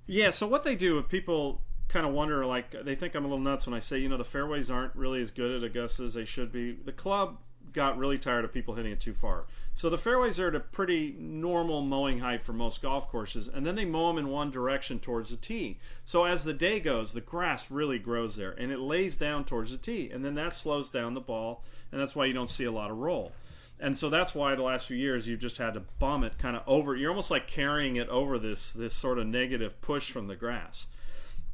yeah. 0.06 0.30
So 0.30 0.46
what 0.46 0.64
they 0.64 0.76
do, 0.76 0.98
if 0.98 1.08
people 1.08 1.60
kind 1.88 2.06
of 2.06 2.12
wonder, 2.12 2.46
like 2.46 2.70
they 2.84 2.94
think 2.94 3.14
I'm 3.14 3.24
a 3.24 3.28
little 3.28 3.42
nuts 3.42 3.66
when 3.66 3.74
I 3.74 3.78
say, 3.78 3.98
you 3.98 4.08
know, 4.08 4.16
the 4.16 4.24
fairways 4.24 4.70
aren't 4.70 4.94
really 4.94 5.20
as 5.22 5.30
good 5.30 5.50
at 5.50 5.64
Augusta 5.64 6.04
as 6.04 6.14
they 6.14 6.24
should 6.24 6.52
be. 6.52 6.72
The 6.72 6.92
club 6.92 7.38
got 7.72 7.98
really 7.98 8.18
tired 8.18 8.44
of 8.44 8.52
people 8.52 8.74
hitting 8.74 8.92
it 8.92 9.00
too 9.00 9.12
far. 9.12 9.46
So 9.76 9.90
the 9.90 9.98
fairways 9.98 10.38
are 10.38 10.48
at 10.48 10.54
a 10.54 10.60
pretty 10.60 11.16
normal 11.18 11.82
mowing 11.82 12.20
height 12.20 12.42
for 12.42 12.52
most 12.52 12.80
golf 12.80 13.08
courses, 13.08 13.48
and 13.48 13.66
then 13.66 13.74
they 13.74 13.84
mow 13.84 14.08
them 14.08 14.18
in 14.18 14.28
one 14.28 14.50
direction 14.50 15.00
towards 15.00 15.30
the 15.30 15.37
tee. 15.37 15.80
So 16.04 16.24
as 16.24 16.44
the 16.44 16.54
day 16.54 16.78
goes, 16.78 17.12
the 17.12 17.20
grass 17.20 17.72
really 17.72 17.98
grows 17.98 18.37
there, 18.37 18.52
and 18.52 18.70
it 18.70 18.78
lays 18.78 19.16
down 19.16 19.44
towards 19.44 19.72
the 19.72 19.76
tee, 19.76 20.10
and 20.10 20.24
then 20.24 20.34
that 20.37 20.54
slows 20.54 20.90
down 20.90 21.14
the 21.14 21.20
ball, 21.20 21.64
and 21.90 22.00
that's 22.00 22.14
why 22.14 22.26
you 22.26 22.32
don't 22.32 22.48
see 22.48 22.64
a 22.64 22.72
lot 22.72 22.92
of 22.92 22.98
roll. 22.98 23.32
And 23.80 23.96
so 23.96 24.08
that's 24.08 24.32
why 24.32 24.54
the 24.54 24.62
last 24.62 24.87
few 24.87 24.96
years 24.96 25.26
you've 25.26 25.40
just 25.40 25.58
had 25.58 25.74
to 25.74 25.82
bomb 25.98 26.22
it 26.22 26.38
kind 26.38 26.56
of 26.56 26.62
over. 26.68 26.94
You're 26.94 27.10
almost 27.10 27.32
like 27.32 27.48
carrying 27.48 27.96
it 27.96 28.08
over 28.08 28.38
this 28.38 28.70
this 28.70 28.94
sort 28.94 29.18
of 29.18 29.26
negative 29.26 29.80
push 29.80 30.12
from 30.12 30.28
the 30.28 30.37
grass, 30.37 30.87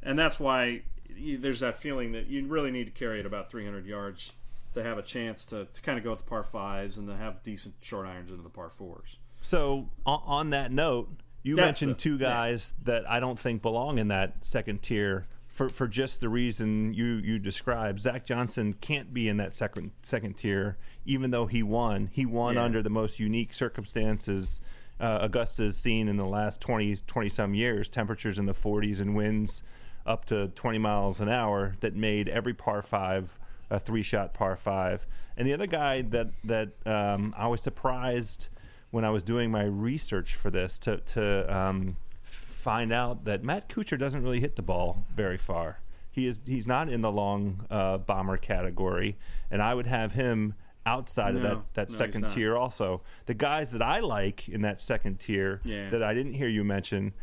and 0.03 0.17
that's 0.17 0.39
why 0.39 0.83
there's 1.09 1.61
that 1.61 1.75
feeling 1.75 2.11
that 2.11 2.27
you 2.27 2.45
really 2.45 2.69
need 2.69 2.85
to 2.85 2.91
carry 2.91 3.19
it 3.19 3.25
about 3.25 3.49
300 3.49 3.87
yards 3.87 4.33
to 4.73 4.83
have 4.83 4.97
a 4.97 5.01
chance 5.01 5.45
to, 5.45 5.65
to 5.65 5.81
kind 5.81 5.97
of 5.97 6.03
go 6.03 6.11
with 6.11 6.19
the 6.19 6.25
par 6.25 6.43
fives 6.43 6.97
and 6.97 7.07
to 7.07 7.15
have 7.15 7.43
decent 7.43 7.75
short 7.81 8.07
irons 8.07 8.29
into 8.29 8.43
the 8.43 8.49
par 8.49 8.69
fours. 8.69 9.17
So 9.41 9.89
on 10.05 10.51
that 10.51 10.71
note, 10.71 11.09
you 11.43 11.55
That's 11.55 11.65
mentioned 11.65 11.91
the, 11.91 11.99
two 11.99 12.17
guys 12.17 12.73
yeah. 12.77 12.93
that 12.93 13.09
I 13.09 13.19
don't 13.19 13.39
think 13.39 13.61
belong 13.61 13.97
in 13.97 14.07
that 14.09 14.45
second 14.45 14.81
tier 14.81 15.27
for, 15.47 15.67
for 15.67 15.87
just 15.87 16.21
the 16.21 16.29
reason 16.29 16.93
you, 16.93 17.15
you 17.15 17.39
described. 17.39 17.99
Zach 17.99 18.25
Johnson 18.25 18.73
can't 18.73 19.13
be 19.13 19.27
in 19.27 19.37
that 19.37 19.55
second 19.55 19.91
second 20.03 20.37
tier, 20.37 20.77
even 21.05 21.31
though 21.31 21.47
he 21.47 21.63
won. 21.63 22.09
He 22.11 22.25
won 22.25 22.55
yeah. 22.55 22.63
under 22.63 22.83
the 22.83 22.89
most 22.89 23.19
unique 23.19 23.53
circumstances 23.53 24.61
uh, 25.01 25.19
Augusta's 25.23 25.77
seen 25.77 26.07
in 26.07 26.17
the 26.17 26.25
last 26.25 26.61
20, 26.61 26.95
20 26.95 27.29
some 27.29 27.53
years. 27.55 27.89
Temperatures 27.89 28.37
in 28.37 28.45
the 28.45 28.53
40s 28.53 29.01
and 29.01 29.15
winds 29.15 29.63
up 30.05 30.25
to 30.25 30.49
20 30.49 30.77
miles 30.77 31.19
an 31.19 31.27
hour 31.27 31.75
that 31.79 31.95
made 31.95 32.29
every 32.29 32.53
par 32.53 32.81
five 32.81 33.39
a 33.71 33.79
three 33.79 34.03
shot 34.03 34.33
par 34.33 34.55
five. 34.55 35.07
And 35.35 35.47
the 35.47 35.53
other 35.53 35.65
guy 35.65 36.03
that 36.03 36.27
that 36.43 36.69
um, 36.85 37.33
I 37.37 37.47
was 37.47 37.61
surprised 37.61 38.49
when 38.91 39.05
I 39.05 39.09
was 39.09 39.23
doing 39.23 39.49
my 39.49 39.63
research 39.63 40.35
for 40.35 40.51
this 40.51 40.77
to 40.79 40.97
to 40.97 41.55
um, 41.55 41.95
find 42.21 42.91
out 42.93 43.23
that 43.25 43.43
Matt 43.43 43.69
Kuchar 43.69 43.97
doesn't 43.97 44.21
really 44.21 44.41
hit 44.41 44.57
the 44.57 44.61
ball 44.61 45.05
very 45.15 45.37
far. 45.37 45.79
He 46.11 46.27
is 46.27 46.39
he's 46.45 46.67
not 46.67 46.89
in 46.89 47.01
the 47.01 47.11
long 47.11 47.65
uh, 47.71 47.97
bomber 47.97 48.37
category, 48.37 49.17
and 49.49 49.61
I 49.63 49.73
would 49.73 49.87
have 49.87 50.11
him 50.11 50.55
outside 50.85 51.35
no, 51.35 51.39
of 51.39 51.43
that, 51.43 51.73
that 51.73 51.89
no, 51.91 51.97
second 51.97 52.29
tier 52.29 52.57
also. 52.57 53.01
The 53.25 53.33
guys 53.33 53.69
that 53.69 53.81
I 53.81 53.99
like 53.99 54.49
in 54.49 54.61
that 54.63 54.81
second 54.81 55.19
tier 55.19 55.61
yeah. 55.63 55.89
that 55.89 56.03
I 56.03 56.13
didn't 56.13 56.33
hear 56.33 56.47
you 56.49 56.63
mention, 56.63 57.13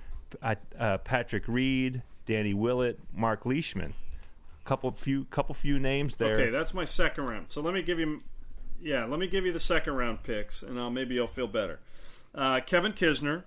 uh, 0.40 0.98
Patrick 0.98 1.44
Reed, 1.48 2.02
Danny 2.24 2.54
Willett, 2.54 3.00
Mark 3.12 3.44
Leishman 3.44 3.94
couple 4.68 4.90
few 4.92 5.24
couple 5.24 5.54
few 5.54 5.78
names 5.78 6.16
there. 6.16 6.34
Okay, 6.34 6.50
that's 6.50 6.74
my 6.74 6.84
second 6.84 7.24
round. 7.24 7.46
So 7.48 7.62
let 7.62 7.72
me 7.72 7.80
give 7.80 7.98
you, 7.98 8.22
yeah, 8.80 9.06
let 9.06 9.18
me 9.18 9.26
give 9.26 9.46
you 9.46 9.52
the 9.52 9.58
second 9.58 9.94
round 9.94 10.22
picks, 10.22 10.62
and 10.62 10.78
I'll, 10.78 10.90
maybe 10.90 11.14
you'll 11.14 11.26
feel 11.26 11.46
better. 11.46 11.80
Uh, 12.34 12.60
Kevin 12.60 12.92
Kisner, 12.92 13.44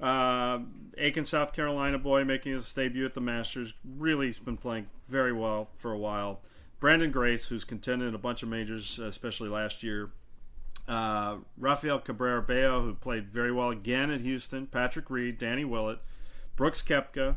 uh, 0.00 0.60
Aiken, 0.96 1.26
South 1.26 1.52
Carolina 1.52 1.98
boy, 1.98 2.24
making 2.24 2.54
his 2.54 2.72
debut 2.72 3.04
at 3.04 3.12
the 3.12 3.20
Masters. 3.20 3.74
Really, 3.84 4.28
has 4.28 4.38
been 4.38 4.56
playing 4.56 4.88
very 5.06 5.32
well 5.32 5.68
for 5.76 5.92
a 5.92 5.98
while. 5.98 6.40
Branden 6.80 7.12
Grace, 7.12 7.48
who's 7.48 7.64
contended 7.64 8.08
in 8.08 8.14
a 8.14 8.18
bunch 8.18 8.42
of 8.42 8.48
majors, 8.48 8.98
especially 8.98 9.50
last 9.50 9.82
year. 9.82 10.10
Uh, 10.88 11.38
Rafael 11.58 11.98
Cabrera 11.98 12.40
Bello, 12.42 12.80
who 12.80 12.94
played 12.94 13.28
very 13.30 13.52
well 13.52 13.70
again 13.70 14.10
at 14.10 14.22
Houston, 14.22 14.66
Patrick 14.66 15.10
Reed, 15.10 15.36
Danny 15.36 15.64
Willett, 15.64 15.98
Brooks 16.54 16.80
Koepka, 16.80 17.36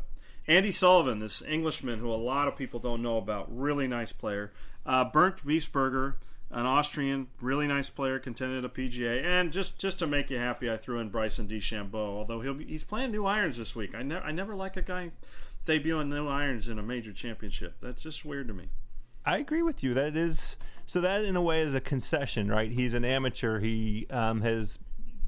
Andy 0.49 0.71
Sullivan, 0.71 1.19
this 1.19 1.43
Englishman 1.43 1.99
who 1.99 2.11
a 2.11 2.15
lot 2.15 2.47
of 2.47 2.55
people 2.55 2.79
don't 2.79 3.03
know 3.03 3.17
about, 3.17 3.55
really 3.55 3.87
nice 3.87 4.11
player. 4.11 4.51
Uh, 4.83 5.05
Bernd 5.05 5.37
Wiesberger, 5.45 6.15
an 6.49 6.65
Austrian, 6.65 7.27
really 7.39 7.67
nice 7.67 7.91
player, 7.91 8.17
contended 8.17 8.65
a 8.65 8.69
PGA. 8.69 9.23
And 9.23 9.53
just, 9.53 9.77
just 9.77 9.99
to 9.99 10.07
make 10.07 10.31
you 10.31 10.39
happy, 10.39 10.67
I 10.67 10.77
threw 10.77 10.97
in 10.99 11.09
Bryson 11.09 11.47
DeChambeau, 11.47 11.93
although 11.93 12.41
he'll 12.41 12.55
be, 12.55 12.65
he's 12.65 12.83
playing 12.83 13.11
new 13.11 13.27
irons 13.27 13.59
this 13.59 13.75
week. 13.75 13.93
I, 13.93 14.01
ne- 14.01 14.15
I 14.15 14.31
never 14.31 14.55
like 14.55 14.75
a 14.75 14.81
guy 14.81 15.11
debuting 15.67 16.09
new 16.09 16.27
irons 16.27 16.67
in 16.67 16.79
a 16.79 16.83
major 16.83 17.13
championship. 17.13 17.75
That's 17.79 18.01
just 18.01 18.25
weird 18.25 18.47
to 18.47 18.53
me. 18.55 18.69
I 19.23 19.37
agree 19.37 19.61
with 19.61 19.83
you. 19.83 19.93
That 19.93 20.17
is 20.17 20.57
so. 20.87 20.99
That 20.99 21.23
in 21.23 21.35
a 21.35 21.41
way 21.41 21.61
is 21.61 21.75
a 21.75 21.81
concession, 21.81 22.49
right? 22.49 22.71
He's 22.71 22.95
an 22.95 23.05
amateur. 23.05 23.59
He 23.59 24.07
um, 24.09 24.41
has 24.41 24.79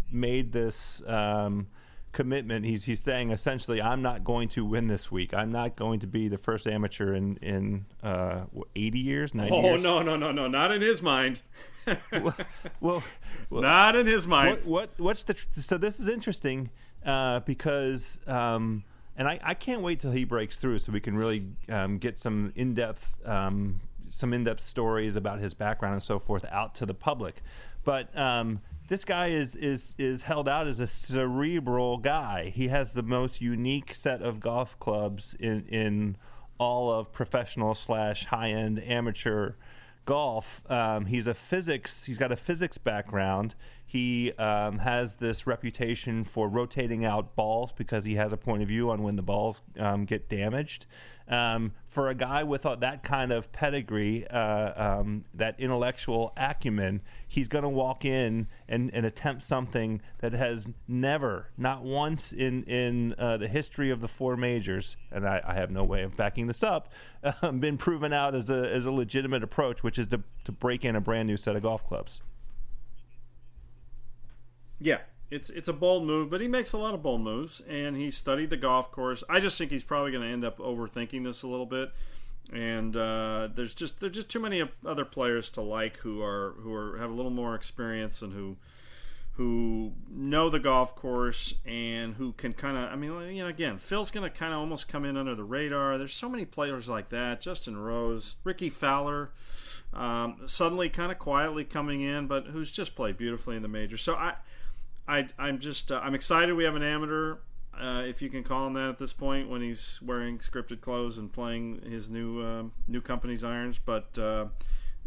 made 0.09 0.53
this 0.53 1.03
um, 1.05 1.67
commitment. 2.11 2.65
He's 2.65 2.83
he's 2.85 2.99
saying 2.99 3.31
essentially, 3.31 3.81
I'm 3.81 4.01
not 4.01 4.23
going 4.23 4.49
to 4.49 4.65
win 4.65 4.87
this 4.87 5.11
week. 5.11 5.33
I'm 5.33 5.51
not 5.51 5.75
going 5.75 5.99
to 6.01 6.07
be 6.07 6.27
the 6.27 6.37
first 6.37 6.67
amateur 6.67 7.13
in 7.13 7.37
in 7.37 7.85
uh, 8.03 8.41
80 8.75 8.99
years, 8.99 9.33
90 9.33 9.53
Oh 9.53 9.61
years. 9.61 9.83
no, 9.83 10.01
no, 10.01 10.15
no, 10.17 10.31
no! 10.31 10.47
Not 10.47 10.71
in 10.71 10.81
his 10.81 11.01
mind. 11.01 11.41
well, 12.11 12.35
well, 12.81 13.03
not 13.49 13.95
in 13.95 14.05
his 14.05 14.27
mind. 14.27 14.57
What, 14.65 14.65
what 14.65 14.89
what's 14.97 15.23
the 15.23 15.33
tr- 15.33 15.47
so 15.59 15.77
this 15.77 15.99
is 15.99 16.07
interesting 16.07 16.69
uh, 17.05 17.39
because 17.41 18.19
um, 18.27 18.83
and 19.17 19.27
I, 19.27 19.39
I 19.43 19.53
can't 19.53 19.81
wait 19.81 19.99
till 19.99 20.11
he 20.11 20.23
breaks 20.23 20.57
through 20.57 20.79
so 20.79 20.91
we 20.91 20.99
can 21.01 21.15
really 21.17 21.45
um, 21.69 21.97
get 21.97 22.19
some 22.19 22.53
in 22.55 22.73
depth 22.73 23.07
um, 23.25 23.81
some 24.09 24.33
in 24.33 24.43
depth 24.43 24.65
stories 24.67 25.15
about 25.15 25.39
his 25.39 25.53
background 25.53 25.93
and 25.93 26.03
so 26.03 26.19
forth 26.19 26.45
out 26.51 26.75
to 26.75 26.85
the 26.85 26.93
public, 26.93 27.41
but. 27.83 28.15
Um, 28.17 28.61
this 28.87 29.05
guy 29.05 29.27
is, 29.27 29.55
is 29.55 29.95
is 29.97 30.23
held 30.23 30.49
out 30.49 30.67
as 30.67 30.79
a 30.79 30.87
cerebral 30.87 31.97
guy. 31.97 32.51
He 32.53 32.67
has 32.67 32.91
the 32.91 33.03
most 33.03 33.41
unique 33.41 33.93
set 33.93 34.21
of 34.21 34.39
golf 34.39 34.77
clubs 34.79 35.35
in 35.39 35.65
in 35.67 36.17
all 36.57 36.91
of 36.91 37.11
professional 37.11 37.73
slash 37.73 38.25
high 38.25 38.51
end 38.51 38.83
amateur 38.83 39.53
golf. 40.05 40.61
Um, 40.69 41.05
he's 41.05 41.27
a 41.27 41.33
physics. 41.33 42.05
He's 42.05 42.17
got 42.17 42.31
a 42.31 42.35
physics 42.35 42.77
background. 42.77 43.55
He 43.91 44.31
um, 44.37 44.79
has 44.79 45.15
this 45.15 45.45
reputation 45.45 46.23
for 46.23 46.47
rotating 46.47 47.03
out 47.03 47.35
balls 47.35 47.73
because 47.73 48.05
he 48.05 48.15
has 48.15 48.31
a 48.31 48.37
point 48.37 48.61
of 48.61 48.69
view 48.69 48.89
on 48.89 49.03
when 49.03 49.17
the 49.17 49.21
balls 49.21 49.63
um, 49.77 50.05
get 50.05 50.29
damaged. 50.29 50.85
Um, 51.27 51.73
for 51.89 52.07
a 52.07 52.15
guy 52.15 52.43
with 52.43 52.65
uh, 52.65 52.75
that 52.75 53.03
kind 53.03 53.33
of 53.33 53.51
pedigree, 53.51 54.25
uh, 54.29 54.99
um, 54.99 55.25
that 55.33 55.59
intellectual 55.59 56.31
acumen, 56.37 57.01
he's 57.27 57.49
going 57.49 57.63
to 57.63 57.69
walk 57.69 58.05
in 58.05 58.47
and, 58.69 58.91
and, 58.93 59.05
attempt 59.05 59.43
something 59.43 60.01
that 60.19 60.31
has 60.31 60.69
never, 60.87 61.49
not 61.57 61.83
once 61.83 62.31
in 62.31 62.63
in 62.63 63.13
uh, 63.17 63.35
the 63.35 63.49
history 63.49 63.89
of 63.89 63.99
the 63.99 64.07
four 64.07 64.37
majors, 64.37 64.95
and 65.11 65.27
I, 65.27 65.41
I, 65.45 65.53
have 65.55 65.69
no 65.69 65.83
way 65.83 66.03
of 66.03 66.15
backing 66.15 66.47
this 66.47 66.63
up, 66.63 66.93
been 67.59 67.77
proven 67.77 68.13
out 68.13 68.35
as 68.35 68.49
a 68.49 68.71
as 68.71 68.85
a 68.85 68.91
legitimate 68.91 69.43
approach, 69.43 69.83
which 69.83 69.99
is 69.99 70.07
to 70.07 70.23
to 70.45 70.53
break 70.53 70.85
in 70.85 70.95
a 70.95 71.01
brand 71.01 71.27
new 71.27 71.35
set 71.35 71.57
of 71.57 71.63
golf 71.63 71.85
clubs. 71.85 72.21
Yeah, 74.81 74.97
it's 75.29 75.49
it's 75.51 75.67
a 75.67 75.73
bold 75.73 76.05
move, 76.05 76.29
but 76.29 76.41
he 76.41 76.47
makes 76.47 76.73
a 76.73 76.77
lot 76.77 76.93
of 76.93 77.03
bold 77.03 77.21
moves, 77.21 77.61
and 77.69 77.95
he 77.95 78.09
studied 78.09 78.49
the 78.49 78.57
golf 78.57 78.91
course. 78.91 79.23
I 79.29 79.39
just 79.39 79.57
think 79.57 79.71
he's 79.71 79.83
probably 79.83 80.11
going 80.11 80.23
to 80.23 80.29
end 80.29 80.43
up 80.43 80.57
overthinking 80.57 81.23
this 81.23 81.43
a 81.43 81.47
little 81.47 81.67
bit, 81.67 81.91
and 82.51 82.95
uh, 82.97 83.49
there's 83.53 83.75
just 83.75 83.99
there's 83.99 84.13
just 84.13 84.29
too 84.29 84.39
many 84.39 84.67
other 84.85 85.05
players 85.05 85.51
to 85.51 85.61
like 85.61 85.97
who 85.97 86.21
are 86.23 86.55
who 86.59 86.73
are 86.73 86.97
have 86.97 87.11
a 87.11 87.13
little 87.13 87.31
more 87.31 87.53
experience 87.53 88.23
and 88.23 88.33
who 88.33 88.57
who 89.33 89.93
know 90.09 90.49
the 90.49 90.59
golf 90.59 90.95
course 90.95 91.53
and 91.65 92.15
who 92.15 92.33
can 92.33 92.51
kind 92.51 92.75
of 92.75 92.91
I 92.91 92.95
mean 92.95 93.35
you 93.35 93.43
know 93.43 93.49
again 93.49 93.77
Phil's 93.77 94.11
going 94.11 94.29
to 94.29 94.35
kind 94.35 94.51
of 94.51 94.59
almost 94.59 94.87
come 94.87 95.05
in 95.05 95.15
under 95.15 95.35
the 95.35 95.43
radar. 95.43 95.99
There's 95.99 96.13
so 96.13 96.27
many 96.27 96.43
players 96.43 96.89
like 96.89 97.09
that. 97.09 97.39
Justin 97.39 97.77
Rose, 97.77 98.35
Rickie 98.43 98.71
Fowler. 98.71 99.31
Um, 99.93 100.43
suddenly, 100.45 100.89
kind 100.89 101.11
of 101.11 101.19
quietly 101.19 101.65
coming 101.65 102.01
in, 102.01 102.27
but 102.27 102.47
who's 102.47 102.71
just 102.71 102.95
played 102.95 103.17
beautifully 103.17 103.57
in 103.57 103.61
the 103.61 103.67
major. 103.67 103.97
So 103.97 104.15
I, 104.15 104.35
I, 105.07 105.27
I'm 105.37 105.59
just 105.59 105.91
uh, 105.91 105.99
I'm 106.03 106.15
excited 106.15 106.55
we 106.55 106.63
have 106.63 106.75
an 106.75 106.83
amateur, 106.83 107.37
uh, 107.79 108.03
if 108.05 108.21
you 108.21 108.29
can 108.29 108.43
call 108.43 108.67
him 108.67 108.73
that 108.73 108.89
at 108.89 108.99
this 108.99 109.13
point, 109.13 109.49
when 109.49 109.61
he's 109.61 109.99
wearing 110.01 110.39
scripted 110.39 110.81
clothes 110.81 111.17
and 111.17 111.31
playing 111.31 111.81
his 111.89 112.09
new 112.09 112.41
um, 112.43 112.73
new 112.87 113.01
company's 113.01 113.43
irons. 113.43 113.79
But 113.79 114.17
uh, 114.17 114.47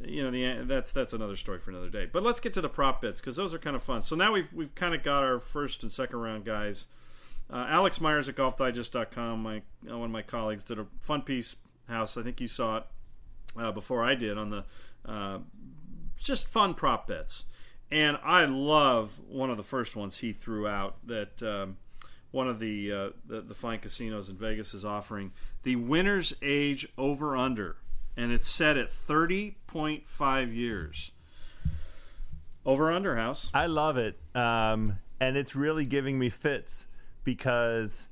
you 0.02 0.22
know 0.22 0.30
the 0.30 0.64
that's 0.66 0.92
that's 0.92 1.12
another 1.12 1.36
story 1.36 1.58
for 1.58 1.70
another 1.70 1.90
day. 1.90 2.08
But 2.10 2.22
let's 2.22 2.40
get 2.40 2.54
to 2.54 2.60
the 2.60 2.68
prop 2.68 3.02
bets 3.02 3.20
because 3.20 3.36
those 3.36 3.54
are 3.54 3.58
kind 3.58 3.76
of 3.76 3.82
fun. 3.82 4.02
So 4.02 4.16
now 4.16 4.32
we've 4.32 4.52
we've 4.52 4.74
kind 4.74 4.94
of 4.94 5.02
got 5.02 5.22
our 5.22 5.38
first 5.38 5.82
and 5.82 5.92
second 5.92 6.18
round 6.18 6.44
guys. 6.44 6.86
Uh, 7.52 7.66
Alex 7.68 8.00
Myers 8.00 8.28
at 8.28 8.36
GolfDigest.com, 8.36 9.42
my 9.42 9.58
uh, 9.88 9.98
one 9.98 10.06
of 10.06 10.10
my 10.10 10.22
colleagues, 10.22 10.64
did 10.64 10.78
a 10.78 10.86
fun 11.00 11.22
piece 11.22 11.56
house. 11.88 12.16
I 12.16 12.22
think 12.22 12.40
you 12.40 12.48
saw 12.48 12.78
it 12.78 12.84
uh, 13.58 13.72
before 13.72 14.02
I 14.02 14.14
did 14.14 14.38
on 14.38 14.48
the 14.48 14.64
just 16.16 16.48
fun 16.48 16.74
prop 16.74 17.06
bets. 17.06 17.44
And 17.90 18.18
I 18.24 18.44
love 18.44 19.20
one 19.28 19.50
of 19.50 19.56
the 19.56 19.62
first 19.62 19.94
ones 19.94 20.18
he 20.18 20.32
threw 20.32 20.66
out 20.66 20.96
that 21.06 21.42
um, 21.42 21.76
one 22.30 22.48
of 22.48 22.58
the, 22.58 22.92
uh, 22.92 23.10
the, 23.26 23.40
the 23.40 23.54
fine 23.54 23.78
casinos 23.78 24.28
in 24.28 24.36
Vegas 24.36 24.74
is 24.74 24.84
offering 24.84 25.32
the 25.62 25.76
winner's 25.76 26.34
age 26.42 26.88
over 26.98 27.36
under, 27.36 27.76
and 28.16 28.32
it's 28.32 28.46
set 28.46 28.76
at 28.76 28.90
thirty 28.90 29.56
point 29.66 30.08
five 30.08 30.52
years. 30.52 31.12
Over 32.66 32.90
under 32.90 33.16
house. 33.16 33.50
I 33.52 33.66
love 33.66 33.96
it, 33.96 34.18
um, 34.34 34.98
and 35.20 35.36
it's 35.36 35.54
really 35.54 35.84
giving 35.84 36.18
me 36.18 36.30
fits 36.30 36.86
because 37.22 38.08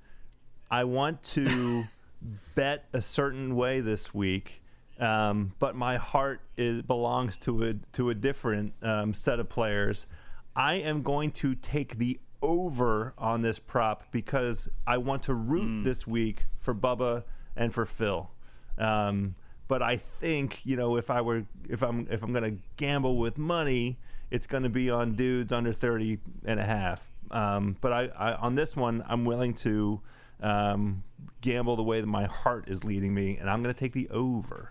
I 0.70 0.84
want 0.84 1.22
to 1.24 1.84
bet 2.54 2.84
a 2.92 3.02
certain 3.02 3.56
way 3.56 3.80
this 3.80 4.14
week 4.14 4.61
um, 5.02 5.52
but 5.58 5.74
my 5.74 5.96
heart 5.96 6.42
is, 6.56 6.82
belongs 6.82 7.36
to 7.38 7.64
a 7.64 7.74
to 7.94 8.08
a 8.08 8.14
different 8.14 8.74
um, 8.82 9.12
set 9.12 9.40
of 9.40 9.48
players. 9.48 10.06
I 10.54 10.74
am 10.74 11.02
going 11.02 11.32
to 11.32 11.56
take 11.56 11.98
the 11.98 12.20
over 12.40 13.12
on 13.18 13.42
this 13.42 13.58
prop 13.58 14.04
because 14.12 14.68
I 14.86 14.98
want 14.98 15.24
to 15.24 15.34
root 15.34 15.68
mm. 15.68 15.84
this 15.84 16.06
week 16.06 16.46
for 16.60 16.72
Bubba 16.72 17.24
and 17.56 17.74
for 17.74 17.84
Phil. 17.84 18.30
Um, 18.78 19.34
but 19.66 19.82
I 19.82 19.96
think 19.96 20.60
you 20.62 20.76
know 20.76 20.96
if 20.96 21.10
I 21.10 21.20
were 21.20 21.46
if 21.68 21.82
I'm 21.82 22.06
if 22.08 22.22
I'm 22.22 22.32
going 22.32 22.56
to 22.56 22.62
gamble 22.76 23.16
with 23.16 23.36
money, 23.36 23.98
it's 24.30 24.46
going 24.46 24.62
to 24.62 24.68
be 24.68 24.88
on 24.88 25.14
dudes 25.14 25.52
under 25.52 25.72
30 25.72 26.18
and 26.44 26.60
a 26.60 26.64
half. 26.64 27.02
Um, 27.32 27.76
but 27.80 27.92
I, 27.92 28.02
I, 28.16 28.34
on 28.34 28.54
this 28.54 28.76
one, 28.76 29.02
I'm 29.08 29.24
willing 29.24 29.54
to 29.54 30.00
um, 30.40 31.02
gamble 31.40 31.74
the 31.74 31.82
way 31.82 32.00
that 32.00 32.06
my 32.06 32.26
heart 32.26 32.68
is 32.68 32.84
leading 32.84 33.14
me, 33.14 33.36
and 33.38 33.50
I'm 33.50 33.62
going 33.64 33.74
to 33.74 33.78
take 33.78 33.94
the 33.94 34.08
over. 34.10 34.70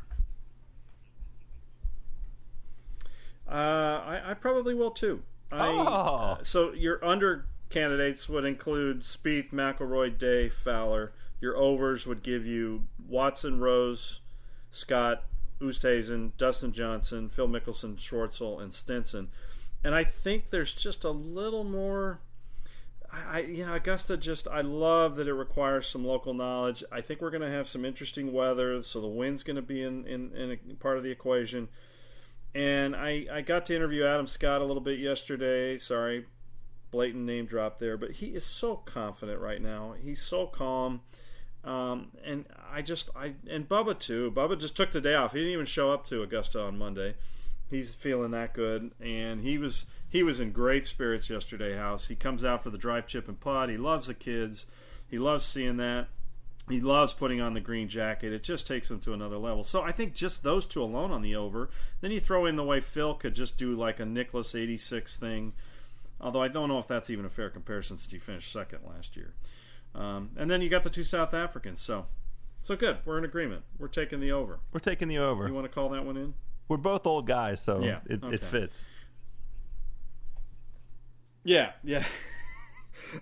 Uh, 3.51 4.01
I, 4.05 4.31
I, 4.31 4.33
probably 4.33 4.73
will 4.73 4.91
too. 4.91 5.23
I, 5.51 5.67
oh. 5.67 5.83
Uh, 6.39 6.43
so 6.43 6.71
your 6.71 7.03
under 7.03 7.45
candidates 7.69 8.29
would 8.29 8.45
include 8.45 9.01
Spieth, 9.01 9.51
McIlroy, 9.51 10.17
Day, 10.17 10.47
Fowler. 10.47 11.11
Your 11.41 11.57
overs 11.57 12.07
would 12.07 12.23
give 12.23 12.45
you 12.45 12.83
Watson, 13.09 13.59
Rose, 13.59 14.21
Scott, 14.69 15.23
Oosthuizen, 15.59 16.31
Dustin 16.37 16.71
Johnson, 16.71 17.27
Phil 17.27 17.47
Mickelson, 17.47 17.97
Schwartzel, 17.97 18.61
and 18.61 18.71
Stenson. 18.71 19.29
And 19.83 19.95
I 19.95 20.03
think 20.03 20.49
there's 20.49 20.73
just 20.73 21.03
a 21.03 21.11
little 21.11 21.63
more. 21.63 22.19
I, 23.11 23.41
you 23.41 23.65
know, 23.65 23.73
Augusta 23.73 24.15
just 24.15 24.47
I 24.47 24.61
love 24.61 25.17
that 25.17 25.27
it 25.27 25.33
requires 25.33 25.87
some 25.87 26.05
local 26.05 26.33
knowledge. 26.33 26.83
I 26.89 27.01
think 27.01 27.21
we're 27.21 27.31
going 27.31 27.41
to 27.41 27.49
have 27.49 27.67
some 27.67 27.83
interesting 27.83 28.31
weather, 28.31 28.81
so 28.83 29.01
the 29.01 29.07
wind's 29.07 29.43
going 29.43 29.57
to 29.57 29.61
be 29.61 29.83
in, 29.83 30.05
in, 30.07 30.33
in 30.33 30.51
a 30.51 30.75
part 30.75 30.97
of 30.97 31.03
the 31.03 31.11
equation. 31.11 31.67
And 32.53 32.95
I, 32.95 33.27
I 33.31 33.41
got 33.41 33.65
to 33.67 33.75
interview 33.75 34.05
Adam 34.05 34.27
Scott 34.27 34.61
a 34.61 34.65
little 34.65 34.81
bit 34.81 34.99
yesterday. 34.99 35.77
Sorry, 35.77 36.25
blatant 36.91 37.23
name 37.25 37.45
drop 37.45 37.79
there, 37.79 37.97
but 37.97 38.11
he 38.11 38.27
is 38.27 38.45
so 38.45 38.75
confident 38.75 39.39
right 39.39 39.61
now. 39.61 39.95
He's 40.01 40.21
so 40.21 40.47
calm. 40.47 41.01
Um, 41.63 42.11
and 42.25 42.45
I 42.71 42.81
just 42.81 43.09
I 43.15 43.35
and 43.49 43.69
Bubba 43.69 43.97
too. 43.97 44.31
Bubba 44.31 44.59
just 44.59 44.75
took 44.75 44.91
the 44.91 44.99
day 44.99 45.13
off. 45.13 45.33
He 45.33 45.39
didn't 45.39 45.53
even 45.53 45.65
show 45.65 45.91
up 45.91 46.05
to 46.07 46.23
Augusta 46.23 46.61
on 46.61 46.77
Monday. 46.77 47.15
He's 47.69 47.95
feeling 47.95 48.31
that 48.31 48.53
good, 48.53 48.91
and 48.99 49.41
he 49.41 49.57
was 49.57 49.85
he 50.09 50.23
was 50.23 50.39
in 50.39 50.51
great 50.51 50.85
spirits 50.85 51.29
yesterday. 51.29 51.77
House. 51.77 52.07
He 52.07 52.15
comes 52.15 52.43
out 52.43 52.63
for 52.63 52.69
the 52.69 52.77
drive, 52.77 53.07
chip, 53.07 53.27
and 53.27 53.39
putt. 53.39 53.69
He 53.69 53.77
loves 53.77 54.07
the 54.07 54.13
kids. 54.13 54.65
He 55.07 55.19
loves 55.19 55.45
seeing 55.45 55.77
that 55.77 56.07
he 56.71 56.81
loves 56.81 57.13
putting 57.13 57.41
on 57.41 57.53
the 57.53 57.59
green 57.59 57.87
jacket. 57.87 58.33
It 58.33 58.43
just 58.43 58.67
takes 58.67 58.89
him 58.89 58.99
to 59.01 59.13
another 59.13 59.37
level. 59.37 59.63
So 59.63 59.81
I 59.81 59.91
think 59.91 60.13
just 60.13 60.43
those 60.43 60.65
two 60.65 60.81
alone 60.83 61.11
on 61.11 61.21
the 61.21 61.35
over. 61.35 61.69
Then 62.01 62.11
you 62.11 62.19
throw 62.19 62.45
in 62.45 62.55
the 62.55 62.63
way 62.63 62.79
Phil 62.79 63.13
could 63.13 63.35
just 63.35 63.57
do 63.57 63.75
like 63.75 63.99
a 63.99 64.05
Nicklaus 64.05 64.55
86 64.55 65.17
thing. 65.17 65.53
Although 66.19 66.41
I 66.41 66.47
don't 66.47 66.69
know 66.69 66.79
if 66.79 66.87
that's 66.87 67.09
even 67.09 67.25
a 67.25 67.29
fair 67.29 67.49
comparison 67.49 67.97
since 67.97 68.11
he 68.11 68.19
finished 68.19 68.51
second 68.51 68.79
last 68.87 69.15
year. 69.15 69.33
Um, 69.95 70.31
and 70.37 70.49
then 70.49 70.61
you 70.61 70.69
got 70.69 70.83
the 70.83 70.89
two 70.89 71.03
South 71.03 71.33
Africans. 71.33 71.81
So, 71.81 72.05
so 72.61 72.75
good. 72.75 72.99
We're 73.05 73.17
in 73.17 73.25
agreement. 73.25 73.63
We're 73.77 73.87
taking 73.87 74.19
the 74.19 74.31
over. 74.31 74.59
We're 74.71 74.79
taking 74.79 75.07
the 75.07 75.17
over. 75.17 75.47
You 75.47 75.53
want 75.53 75.65
to 75.65 75.73
call 75.73 75.89
that 75.89 76.05
one 76.05 76.17
in? 76.17 76.33
We're 76.67 76.77
both 76.77 77.05
old 77.05 77.27
guys, 77.27 77.59
so 77.59 77.83
yeah, 77.83 77.99
it, 78.05 78.23
okay. 78.23 78.35
it 78.35 78.43
fits. 78.43 78.81
Yeah, 81.43 81.71
yeah. 81.83 82.03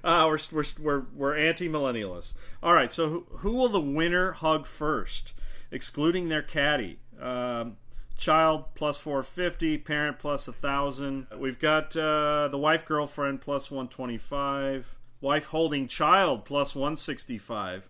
uh, 0.03 0.25
we're, 0.29 0.39
we're, 0.51 0.63
we're, 0.79 1.03
we're 1.15 1.35
anti 1.35 1.69
millennialists. 1.69 2.33
All 2.61 2.73
right, 2.73 2.91
so 2.91 3.09
who, 3.09 3.25
who, 3.39 3.53
will 3.53 3.69
the 3.69 3.79
winner 3.79 4.33
hug 4.33 4.65
first, 4.65 5.33
excluding 5.71 6.29
their 6.29 6.41
caddy? 6.41 6.99
Um, 7.19 7.77
child 8.17 8.65
plus 8.75 8.97
450, 8.97 9.77
parent 9.79 10.19
plus 10.19 10.47
1,000. 10.47 11.27
We've 11.37 11.59
got 11.59 11.95
uh, 11.95 12.49
the 12.49 12.57
wife 12.57 12.85
girlfriend 12.85 13.41
plus 13.41 13.71
125, 13.71 14.95
wife 15.21 15.45
holding 15.45 15.87
child 15.87 16.45
plus 16.45 16.75
165. 16.75 17.87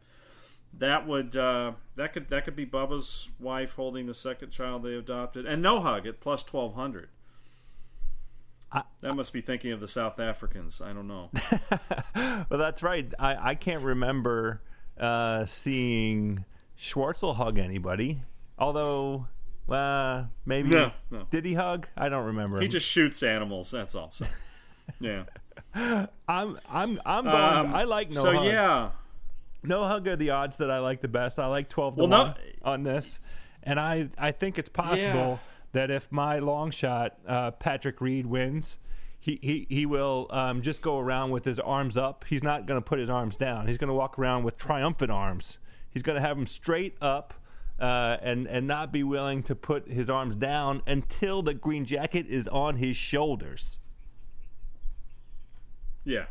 That 0.72 1.08
would 1.08 1.36
uh, 1.36 1.74
that 1.96 2.14
could 2.14 2.30
that 2.30 2.46
could 2.46 2.56
be 2.56 2.66
Bubba's 2.66 3.30
wife 3.40 3.74
holding 3.74 4.06
the 4.06 4.14
second 4.14 4.52
child 4.52 4.84
they 4.84 4.94
adopted, 4.94 5.48
and 5.48 5.64
no 5.64 5.80
hug 5.80 6.06
at 6.06 6.20
plus 6.20 6.46
1200. 6.46 7.10
I, 8.72 8.84
that 9.02 9.14
must 9.16 9.34
be 9.34 9.42
thinking 9.42 9.72
of 9.72 9.80
the 9.80 9.88
South 9.88 10.20
Africans. 10.20 10.82
I 10.82 10.94
don't 10.94 11.08
know. 11.08 11.32
well, 12.16 12.60
that's 12.60 12.84
right. 12.84 13.12
I, 13.18 13.52
I 13.52 13.56
can't 13.56 13.82
remember 13.82 14.62
uh, 15.00 15.46
seeing 15.46 16.46
Schwartzel 16.78 17.36
hug 17.36 17.58
anybody. 17.58 18.22
Although, 18.60 19.28
uh, 19.70 20.26
maybe 20.46 20.70
no, 20.70 20.92
no. 21.10 21.26
did 21.32 21.46
he 21.46 21.56
hug? 21.56 21.88
I 21.98 22.10
don't 22.10 22.26
remember. 22.26 22.60
He 22.60 22.68
just 22.68 22.88
shoots 22.88 23.24
animals. 23.24 23.72
That's 23.72 23.96
all. 23.96 24.12
So, 24.12 24.26
yeah. 25.00 25.24
I'm 25.74 26.08
I'm 26.28 27.02
I'm 27.06 27.24
going. 27.24 27.36
Um, 27.36 27.74
I 27.74 27.84
like 27.86 28.12
no. 28.12 28.24
So 28.24 28.34
hug. 28.34 28.46
yeah, 28.46 28.90
no 29.64 29.86
hug 29.88 30.08
are 30.08 30.16
the 30.16 30.32
odds 30.32 30.58
that 30.58 30.70
I 30.70 30.80
like 30.80 31.02
the 31.02 31.08
best. 31.08 31.40
I 31.40 31.48
like 31.48 31.70
twelve 31.70 31.96
to 31.96 32.02
well, 32.02 32.10
one 32.10 32.28
no, 32.28 32.72
on 32.72 32.84
this, 32.84 33.20
and 33.64 33.80
I 33.80 34.10
I 34.18 34.32
think 34.32 34.58
it's 34.58 34.70
possible. 34.70 35.40
Yeah 35.42 35.50
that 35.72 35.92
if 35.92 36.12
my 36.12 36.40
long 36.40 36.72
shot 36.72 37.18
uh, 37.28 37.52
Patrick 37.52 38.02
Reed 38.02 38.26
wins, 38.26 38.78
he 39.20 39.40
he 39.42 39.68
he 39.70 39.86
will 39.86 40.28
um, 40.30 40.62
just 40.62 40.82
go 40.82 40.98
around 40.98 41.32
with 41.32 41.46
his 41.46 41.60
arms 41.60 41.98
up. 41.98 42.26
He's 42.28 42.44
not 42.44 42.66
going 42.66 42.80
to 42.80 42.86
put 42.86 43.00
his 43.00 43.10
arms 43.10 43.38
down. 43.38 43.68
He's 43.68 43.78
going 43.78 43.90
to 43.90 43.94
walk 43.94 44.18
around 44.18 44.44
with 44.44 44.58
triumphant 44.58 45.12
arms. 45.12 45.58
He's 45.92 46.04
going 46.04 46.16
to 46.16 46.22
have 46.22 46.38
them 46.38 46.48
straight 46.48 46.96
up. 47.02 47.34
Uh, 47.80 48.18
and 48.22 48.46
and 48.48 48.68
not 48.68 48.92
be 48.92 49.04
willing 49.04 49.42
to 49.42 49.56
put 49.56 49.88
his 49.88 50.10
arms 50.10 50.36
down 50.36 50.82
until 50.86 51.42
the 51.42 51.54
green 51.54 51.86
jacket 51.86 52.26
is 52.28 52.46
on 52.50 52.76
his 52.76 52.98
shoulders. 52.98 53.80
Yeah, 56.04 56.16
yeah. 56.16 56.26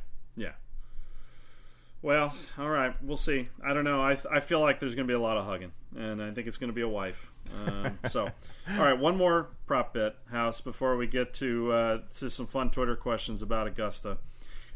Well, 2.01 2.33
all 2.57 2.69
right, 2.69 2.95
we'll 3.03 3.17
see. 3.17 3.49
I 3.65 3.75
don't 3.75 3.83
know. 3.83 4.01
I, 4.01 4.17
I 4.31 4.39
feel 4.41 4.61
like 4.61 4.79
there's 4.79 4.95
going 4.95 5.07
to 5.07 5.11
be 5.11 5.17
a 5.17 5.21
lot 5.21 5.37
of 5.37 5.47
hugging, 5.47 5.73
and 5.97 6.23
I 6.23 6.31
think 6.31 6.47
it's 6.47 6.57
going 6.57 6.71
to 6.71 6.75
be 6.75 6.83
a 6.83 6.89
wife. 6.89 7.33
Um, 7.53 7.99
so, 8.09 8.31
all 8.71 8.79
right, 8.79 8.97
one 8.97 9.17
more 9.17 9.49
prop 9.67 9.95
bet 9.95 10.15
house 10.31 10.61
before 10.61 10.97
we 10.97 11.09
get 11.09 11.35
to 11.35 11.73
uh, 11.73 11.99
to 12.19 12.31
some 12.31 12.47
fun 12.47 12.71
Twitter 12.71 12.95
questions 12.95 13.43
about 13.43 13.67
Augusta. 13.67 14.19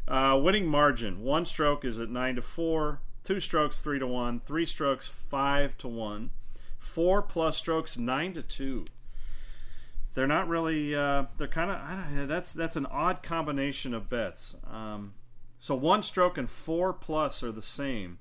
Uh, 0.05 0.37
winning 0.41 0.67
margin: 0.67 1.21
one 1.21 1.45
stroke 1.45 1.85
is 1.85 1.97
at 1.97 2.09
nine 2.09 2.35
to 2.35 2.41
four, 2.41 2.99
two 3.23 3.39
strokes 3.39 3.79
three 3.79 3.99
to 3.99 4.07
one, 4.07 4.41
three 4.41 4.65
strokes 4.65 5.07
five 5.07 5.77
to 5.77 5.87
one, 5.87 6.31
four 6.77 7.21
plus 7.21 7.55
strokes 7.55 7.97
nine 7.97 8.33
to 8.33 8.41
two. 8.41 8.85
They're 10.13 10.27
not 10.27 10.49
really. 10.49 10.93
Uh, 10.93 11.27
they're 11.37 11.47
kind 11.47 11.71
of. 11.71 12.27
That's 12.27 12.51
that's 12.51 12.75
an 12.75 12.85
odd 12.87 13.23
combination 13.23 13.93
of 13.93 14.09
bets. 14.09 14.55
Um, 14.69 15.13
so 15.63 15.75
one 15.75 16.03
stroke 16.03 16.37
and 16.37 16.49
four 16.49 16.91
plus 16.91 17.41
are 17.41 17.53
the 17.53 17.61
same, 17.61 18.19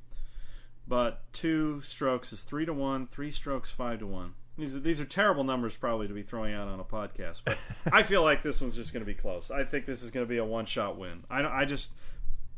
but 0.87 1.23
two 1.33 1.81
strokes 1.81 2.33
is 2.33 2.43
three 2.43 2.65
to 2.65 2.73
one, 2.73 3.09
three 3.09 3.33
strokes 3.33 3.73
five 3.73 3.99
to 3.99 4.07
one. 4.07 4.35
These 4.57 4.77
are, 4.77 4.79
these 4.79 5.01
are 5.01 5.05
terrible 5.05 5.43
numbers 5.43 5.77
probably 5.77 6.07
to 6.07 6.15
be 6.15 6.23
throwing 6.23 6.55
out 6.55 6.69
on 6.69 6.79
a 6.79 6.85
podcast, 6.85 7.41
but 7.45 7.59
I 7.93 8.05
feel 8.05 8.23
like 8.23 8.45
this 8.45 8.61
one's 8.61 8.77
just 8.77 8.93
going 8.93 9.01
to 9.01 9.07
be 9.07 9.15
close. 9.15 9.51
I 9.51 9.65
think 9.65 9.87
this 9.87 10.05
is 10.05 10.13
going 10.13 10.25
to 10.25 10.29
be 10.29 10.37
a 10.37 10.45
one 10.45 10.67
shot 10.67 10.97
win. 10.97 11.25
I, 11.29 11.43
I 11.43 11.65
just 11.65 11.91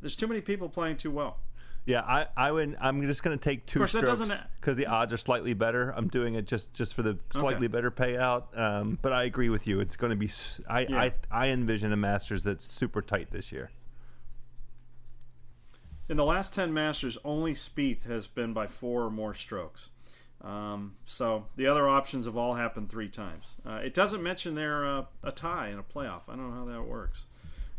there's 0.02 0.16
too 0.16 0.26
many 0.26 0.42
people 0.42 0.68
playing 0.68 0.98
too 0.98 1.10
well. 1.10 1.38
Yeah, 1.86 2.02
I, 2.02 2.26
I 2.36 2.52
would. 2.52 2.76
I'm 2.78 3.00
just 3.06 3.22
going 3.22 3.38
to 3.38 3.42
take 3.42 3.64
two 3.64 3.86
strokes 3.86 4.20
because 4.60 4.76
the 4.76 4.86
odds 4.86 5.14
are 5.14 5.18
slightly 5.18 5.54
better. 5.54 5.94
I'm 5.96 6.08
doing 6.08 6.34
it 6.34 6.46
just, 6.46 6.74
just 6.74 6.92
for 6.92 7.02
the 7.02 7.18
slightly 7.30 7.68
okay. 7.68 7.68
better 7.68 7.90
payout. 7.90 8.58
Um, 8.58 8.98
but 9.00 9.14
I 9.14 9.24
agree 9.24 9.48
with 9.48 9.66
you. 9.66 9.80
It's 9.80 9.96
going 9.96 10.10
to 10.10 10.16
be. 10.16 10.30
I, 10.68 10.80
yeah. 10.80 10.98
I 10.98 11.12
I 11.30 11.48
envision 11.48 11.90
a 11.90 11.96
Masters 11.96 12.42
that's 12.42 12.66
super 12.66 13.00
tight 13.00 13.30
this 13.30 13.50
year. 13.50 13.70
In 16.08 16.16
the 16.16 16.24
last 16.24 16.54
10 16.54 16.74
Masters, 16.74 17.16
only 17.24 17.54
Spieth 17.54 18.04
has 18.04 18.26
been 18.26 18.52
by 18.52 18.66
four 18.66 19.04
or 19.04 19.10
more 19.10 19.34
strokes. 19.34 19.90
Um, 20.42 20.96
so 21.06 21.46
the 21.56 21.66
other 21.66 21.88
options 21.88 22.26
have 22.26 22.36
all 22.36 22.54
happened 22.54 22.90
three 22.90 23.08
times. 23.08 23.54
Uh, 23.66 23.80
it 23.82 23.94
doesn't 23.94 24.22
mention 24.22 24.54
they're 24.54 24.84
uh, 24.84 25.04
a 25.22 25.32
tie 25.32 25.68
in 25.68 25.78
a 25.78 25.82
playoff. 25.82 26.22
I 26.28 26.36
don't 26.36 26.50
know 26.50 26.56
how 26.56 26.66
that 26.66 26.82
works. 26.82 27.24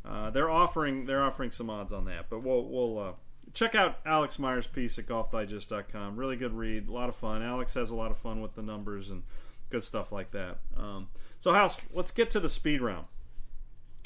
Uh, 0.03 0.30
they're 0.32 0.49
offering 0.49 1.05
they're 1.05 1.23
offering 1.23 1.51
some 1.51 1.69
odds 1.69 1.91
on 1.91 2.05
that, 2.05 2.30
but 2.30 2.43
we'll 2.43 2.63
we'll 2.63 2.99
uh, 2.99 3.11
check 3.53 3.76
out 3.76 3.99
Alex 4.05 4.39
Myers' 4.39 4.67
piece 4.67 4.97
at 4.97 5.05
GolfDigest.com. 5.05 6.15
Really 6.15 6.36
good 6.36 6.53
read, 6.53 6.88
a 6.88 6.91
lot 6.91 7.09
of 7.09 7.15
fun. 7.15 7.43
Alex 7.43 7.73
has 7.76 7.89
a 7.89 7.95
lot 7.95 8.11
of 8.11 8.17
fun 8.17 8.41
with 8.41 8.53
the 8.55 8.61
numbers 8.61 9.11
and 9.11 9.23
good 9.69 9.84
stuff 9.84 10.11
like 10.11 10.32
that. 10.32 10.57
Um, 10.78 11.09
so, 11.39 11.53
House, 11.53 11.88
let's 11.93 12.11
get 12.11 12.30
to 12.32 12.39
the 12.39 12.49
speed 12.49 12.82
round. 12.82 13.05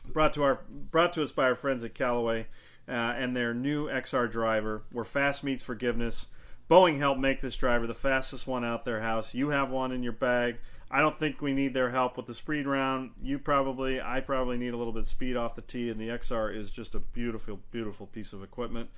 Brought 0.07 0.33
to 0.33 0.43
our 0.43 0.61
brought 0.69 1.13
to 1.13 1.23
us 1.23 1.31
by 1.31 1.43
our 1.43 1.55
friends 1.55 1.83
at 1.83 1.93
Callaway 1.93 2.47
uh, 2.89 3.13
and 3.17 3.35
there 3.35 3.53
new 3.53 3.87
XR 3.87 4.29
driver, 4.29 4.81
where 4.91 5.05
fast 5.05 5.43
meets 5.43 5.63
forgiveness. 5.63 6.27
Boeing 6.69 6.97
helped 6.97 7.19
make 7.19 7.41
this 7.41 7.55
driver 7.55 7.87
the 7.87 7.93
fastest 7.93 8.47
one 8.47 8.65
out 8.65 8.85
their 8.85 9.01
house. 9.01 9.33
You 9.33 9.49
have 9.49 9.71
one 9.71 9.91
in 9.91 10.03
your 10.03 10.13
bag. 10.13 10.57
I 10.91 11.01
don't 11.01 11.19
think 11.19 11.41
we 11.41 11.53
need 11.53 11.73
their 11.73 11.91
help 11.91 12.17
with 12.17 12.25
the 12.25 12.33
speed 12.33 12.65
round. 12.65 13.11
You 13.21 13.37
probably, 13.37 14.01
I 14.01 14.21
probably 14.21 14.57
need 14.57 14.73
a 14.73 14.77
little 14.77 14.93
bit 14.93 15.01
of 15.01 15.07
speed 15.07 15.35
off 15.35 15.55
the 15.55 15.61
tee, 15.61 15.89
and 15.89 15.99
the 15.99 16.07
XR 16.07 16.55
is 16.55 16.71
just 16.71 16.95
a 16.95 16.99
beautiful, 16.99 17.59
beautiful 17.71 18.07
piece 18.07 18.33
of 18.33 18.43
equipment. 18.43 18.89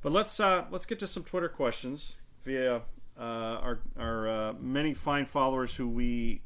But 0.00 0.10
let's 0.10 0.40
uh, 0.40 0.64
let's 0.70 0.84
get 0.84 0.98
to 0.98 1.06
some 1.06 1.22
Twitter 1.22 1.48
questions 1.48 2.16
via 2.42 2.82
uh, 3.18 3.22
our 3.22 3.78
our 3.96 4.28
uh, 4.28 4.52
many 4.58 4.94
fine 4.94 5.26
followers 5.26 5.76
who 5.76 5.88
we 5.88 6.42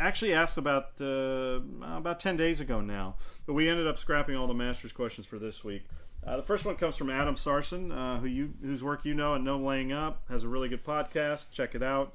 actually 0.00 0.32
asked 0.32 0.58
about 0.58 1.00
uh, 1.00 1.60
about 1.80 2.18
ten 2.18 2.36
days 2.36 2.60
ago 2.60 2.80
now, 2.80 3.14
but 3.46 3.52
we 3.52 3.68
ended 3.68 3.86
up 3.86 3.98
scrapping 3.98 4.34
all 4.34 4.48
the 4.48 4.54
Masters 4.54 4.92
questions 4.92 5.28
for 5.28 5.38
this 5.38 5.62
week. 5.62 5.84
Uh, 6.26 6.36
the 6.36 6.42
first 6.42 6.64
one 6.64 6.76
comes 6.76 6.96
from 6.96 7.10
Adam 7.10 7.36
Sarson, 7.36 7.90
uh, 7.90 8.18
who 8.18 8.26
you 8.26 8.54
whose 8.60 8.84
work 8.84 9.04
you 9.04 9.14
know 9.14 9.34
and 9.34 9.44
No 9.44 9.58
Laying 9.58 9.92
Up 9.92 10.22
has 10.28 10.44
a 10.44 10.48
really 10.48 10.68
good 10.68 10.84
podcast. 10.84 11.50
Check 11.50 11.74
it 11.74 11.82
out. 11.82 12.12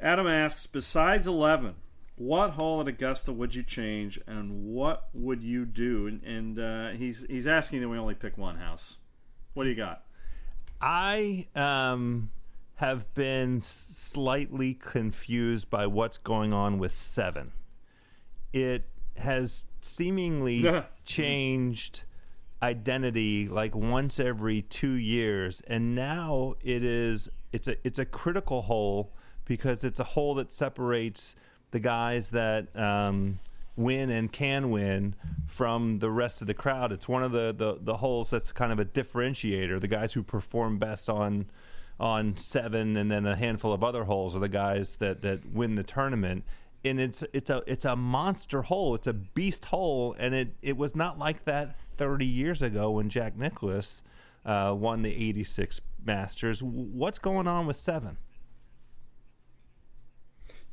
Adam 0.00 0.26
asks, 0.26 0.66
besides 0.66 1.26
eleven, 1.26 1.74
what 2.16 2.50
hole 2.50 2.80
at 2.80 2.88
Augusta 2.88 3.32
would 3.32 3.54
you 3.54 3.62
change, 3.62 4.20
and 4.26 4.66
what 4.66 5.08
would 5.12 5.42
you 5.42 5.64
do? 5.64 6.06
And, 6.06 6.22
and 6.22 6.58
uh, 6.58 6.90
he's 6.96 7.26
he's 7.28 7.46
asking 7.46 7.80
that 7.80 7.88
we 7.88 7.98
only 7.98 8.14
pick 8.14 8.38
one 8.38 8.56
house. 8.56 8.98
What 9.54 9.64
do 9.64 9.70
you 9.70 9.76
got? 9.76 10.04
I 10.80 11.46
um, 11.56 12.30
have 12.76 13.12
been 13.14 13.60
slightly 13.60 14.74
confused 14.74 15.70
by 15.70 15.86
what's 15.86 16.18
going 16.18 16.52
on 16.52 16.78
with 16.78 16.92
seven. 16.92 17.52
It 18.52 18.84
has 19.16 19.64
seemingly 19.80 20.82
changed 21.04 22.02
identity 22.64 23.46
like 23.46 23.74
once 23.74 24.18
every 24.18 24.62
two 24.62 24.94
years, 24.94 25.62
and 25.66 25.94
now 25.94 26.54
it 26.62 26.82
is 26.82 27.28
it's 27.52 27.68
a 27.68 27.76
it's 27.86 27.98
a 27.98 28.04
critical 28.04 28.62
hole 28.62 29.12
because 29.44 29.84
it's 29.84 30.00
a 30.00 30.04
hole 30.04 30.34
that 30.34 30.50
separates 30.50 31.36
the 31.70 31.78
guys 31.78 32.30
that 32.30 32.74
um, 32.74 33.38
win 33.76 34.08
and 34.08 34.32
can 34.32 34.70
win 34.70 35.14
from 35.46 35.98
the 35.98 36.10
rest 36.10 36.40
of 36.40 36.46
the 36.46 36.54
crowd. 36.54 36.90
It's 36.90 37.06
one 37.06 37.22
of 37.22 37.32
the, 37.32 37.54
the 37.56 37.78
the 37.80 37.98
holes 37.98 38.30
that's 38.30 38.50
kind 38.50 38.72
of 38.72 38.78
a 38.78 38.84
differentiator. 38.84 39.80
The 39.80 39.88
guys 39.88 40.14
who 40.14 40.22
perform 40.22 40.78
best 40.78 41.08
on 41.08 41.46
on 42.00 42.36
seven, 42.36 42.96
and 42.96 43.10
then 43.10 43.26
a 43.26 43.36
handful 43.36 43.72
of 43.72 43.84
other 43.84 44.04
holes 44.04 44.34
are 44.34 44.40
the 44.40 44.48
guys 44.48 44.96
that 44.96 45.20
that 45.20 45.52
win 45.52 45.74
the 45.74 45.84
tournament 45.84 46.44
and 46.84 47.00
it's 47.00 47.24
it's 47.32 47.50
a 47.50 47.62
it's 47.66 47.84
a 47.84 47.96
monster 47.96 48.62
hole. 48.62 48.94
It's 48.94 49.06
a 49.06 49.12
beast 49.12 49.66
hole, 49.66 50.14
and 50.18 50.34
it 50.34 50.54
it 50.62 50.76
was 50.76 50.94
not 50.94 51.18
like 51.18 51.44
that 51.44 51.78
30 51.96 52.26
years 52.26 52.62
ago 52.62 52.90
when 52.90 53.08
Jack 53.08 53.36
Nicklaus 53.36 54.02
uh, 54.44 54.74
won 54.76 55.02
the 55.02 55.10
86 55.10 55.80
Masters. 56.04 56.62
What's 56.62 57.18
going 57.18 57.46
on 57.46 57.66
with 57.66 57.76
seven? 57.76 58.18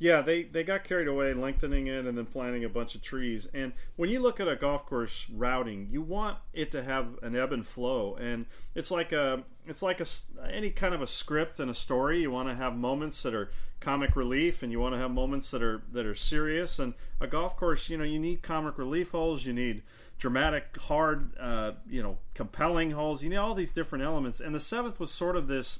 Yeah, 0.02 0.20
they, 0.20 0.42
they 0.42 0.64
got 0.64 0.82
carried 0.82 1.06
away 1.06 1.32
lengthening 1.32 1.86
it 1.86 2.06
and 2.06 2.18
then 2.18 2.26
planting 2.26 2.64
a 2.64 2.68
bunch 2.68 2.96
of 2.96 3.02
trees. 3.02 3.46
And 3.54 3.72
when 3.94 4.10
you 4.10 4.18
look 4.18 4.40
at 4.40 4.48
a 4.48 4.56
golf 4.56 4.84
course 4.84 5.28
routing, 5.32 5.86
you 5.92 6.02
want 6.02 6.38
it 6.52 6.72
to 6.72 6.82
have 6.82 7.20
an 7.22 7.36
ebb 7.36 7.52
and 7.52 7.64
flow. 7.64 8.16
And 8.16 8.46
it's 8.74 8.90
like 8.90 9.12
a 9.12 9.44
it's 9.64 9.80
like 9.80 10.00
a 10.00 10.06
any 10.50 10.70
kind 10.70 10.92
of 10.92 11.02
a 11.02 11.06
script 11.06 11.60
and 11.60 11.70
a 11.70 11.74
story. 11.74 12.22
You 12.22 12.32
want 12.32 12.48
to 12.48 12.56
have 12.56 12.74
moments 12.74 13.22
that 13.22 13.32
are 13.32 13.52
comic 13.78 14.16
relief, 14.16 14.64
and 14.64 14.72
you 14.72 14.80
want 14.80 14.96
to 14.96 14.98
have 14.98 15.12
moments 15.12 15.52
that 15.52 15.62
are 15.62 15.84
that 15.92 16.04
are 16.04 16.16
serious. 16.16 16.80
And 16.80 16.94
a 17.20 17.28
golf 17.28 17.56
course, 17.56 17.88
you 17.88 17.96
know, 17.96 18.02
you 18.02 18.18
need 18.18 18.42
comic 18.42 18.78
relief 18.78 19.12
holes. 19.12 19.46
You 19.46 19.52
need 19.52 19.84
dramatic, 20.18 20.76
hard, 20.78 21.30
uh, 21.38 21.74
you 21.88 22.02
know, 22.02 22.18
compelling 22.34 22.90
holes. 22.90 23.22
You 23.22 23.30
need 23.30 23.36
all 23.36 23.54
these 23.54 23.70
different 23.70 24.02
elements. 24.02 24.40
And 24.40 24.52
the 24.52 24.58
seventh 24.58 24.98
was 24.98 25.12
sort 25.12 25.36
of 25.36 25.46
this 25.46 25.78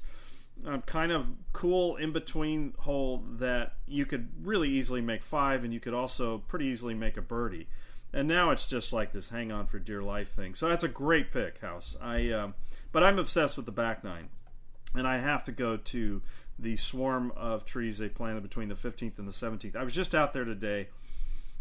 um, 0.65 0.81
kind 0.83 1.11
of 1.11 1.29
cool 1.51 1.95
in 1.97 2.11
between 2.11 2.73
hole 2.79 3.23
that 3.37 3.73
you 3.87 4.05
could 4.05 4.29
really 4.41 4.69
easily 4.69 5.01
make 5.01 5.23
five, 5.23 5.63
and 5.63 5.73
you 5.73 5.79
could 5.79 5.93
also 5.93 6.39
pretty 6.47 6.65
easily 6.65 6.93
make 6.93 7.17
a 7.17 7.21
birdie. 7.21 7.67
and 8.13 8.27
now 8.27 8.51
it's 8.51 8.67
just 8.67 8.93
like 8.93 9.11
this 9.11 9.29
hang 9.29 9.51
on 9.51 9.65
for 9.65 9.79
dear 9.79 10.01
life 10.01 10.29
thing. 10.29 10.53
So 10.53 10.69
that's 10.69 10.83
a 10.83 10.87
great 10.87 11.31
pick, 11.31 11.59
House. 11.59 11.97
I 12.01 12.29
um, 12.31 12.53
but 12.91 13.03
I'm 13.03 13.19
obsessed 13.19 13.57
with 13.57 13.65
the 13.65 13.71
back 13.71 14.03
nine, 14.03 14.29
and 14.93 15.07
I 15.07 15.17
have 15.17 15.43
to 15.45 15.51
go 15.51 15.77
to 15.77 16.21
the 16.59 16.75
swarm 16.75 17.33
of 17.35 17.65
trees 17.65 17.97
they 17.97 18.09
planted 18.09 18.43
between 18.43 18.69
the 18.69 18.75
15th 18.75 19.17
and 19.17 19.27
the 19.27 19.31
17th. 19.31 19.75
I 19.75 19.83
was 19.83 19.95
just 19.95 20.13
out 20.13 20.33
there 20.33 20.45
today. 20.45 20.89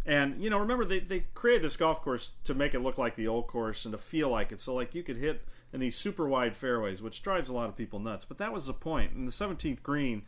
And 0.05 0.42
you 0.42 0.50
know, 0.50 0.59
remember 0.59 0.84
they, 0.84 1.00
they 1.00 1.24
created 1.34 1.62
this 1.62 1.76
golf 1.76 2.03
course 2.03 2.32
to 2.44 2.55
make 2.55 2.74
it 2.74 2.80
look 2.80 2.98
like 2.98 3.16
the 3.16 3.28
old 3.28 3.46
course 3.46 3.84
and 3.84 3.92
to 3.92 3.98
feel 3.98 4.28
like 4.28 4.53
it. 4.53 4.61
So 4.61 4.74
like 4.74 4.94
you 4.94 5.03
could 5.03 5.16
hit 5.16 5.44
in 5.72 5.80
these 5.80 5.96
super 5.96 6.26
wide 6.26 6.57
fairways, 6.57 7.03
which 7.03 7.22
drives 7.22 7.48
a 7.48 7.53
lot 7.53 7.68
of 7.68 7.76
people 7.76 7.98
nuts. 7.98 8.24
But 8.24 8.38
that 8.38 8.53
was 8.53 8.66
the 8.66 8.74
point. 8.74 9.12
And 9.12 9.26
the 9.26 9.32
17th 9.32 9.82
green 9.82 10.22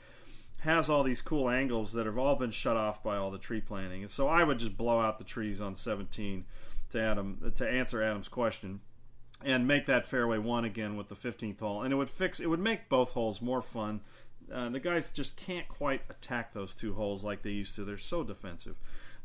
has 0.60 0.88
all 0.88 1.02
these 1.02 1.20
cool 1.20 1.50
angles 1.50 1.92
that 1.92 2.06
have 2.06 2.16
all 2.16 2.36
been 2.36 2.50
shut 2.50 2.76
off 2.76 3.02
by 3.02 3.16
all 3.16 3.30
the 3.30 3.38
tree 3.38 3.60
planting. 3.60 4.02
And 4.02 4.10
so 4.10 4.28
I 4.28 4.44
would 4.44 4.58
just 4.58 4.76
blow 4.76 5.00
out 5.00 5.18
the 5.18 5.24
trees 5.24 5.60
on 5.60 5.74
17 5.74 6.46
to 6.90 7.00
Adam 7.00 7.52
to 7.54 7.68
answer 7.68 8.02
Adam's 8.02 8.28
question 8.28 8.80
and 9.44 9.68
make 9.68 9.84
that 9.86 10.06
fairway 10.06 10.38
one 10.38 10.64
again 10.64 10.96
with 10.96 11.08
the 11.08 11.14
15th 11.14 11.60
hole. 11.60 11.82
And 11.82 11.92
it 11.92 11.96
would 11.96 12.08
fix 12.08 12.40
it 12.40 12.46
would 12.46 12.60
make 12.60 12.88
both 12.88 13.10
holes 13.10 13.42
more 13.42 13.60
fun. 13.60 14.00
Uh, 14.52 14.68
the 14.70 14.80
guys 14.80 15.10
just 15.10 15.36
can't 15.36 15.68
quite 15.68 16.02
attack 16.08 16.52
those 16.52 16.74
two 16.74 16.94
holes 16.94 17.24
like 17.24 17.42
they 17.42 17.50
used 17.50 17.74
to. 17.74 17.84
They're 17.84 17.98
so 17.98 18.22
defensive. 18.22 18.76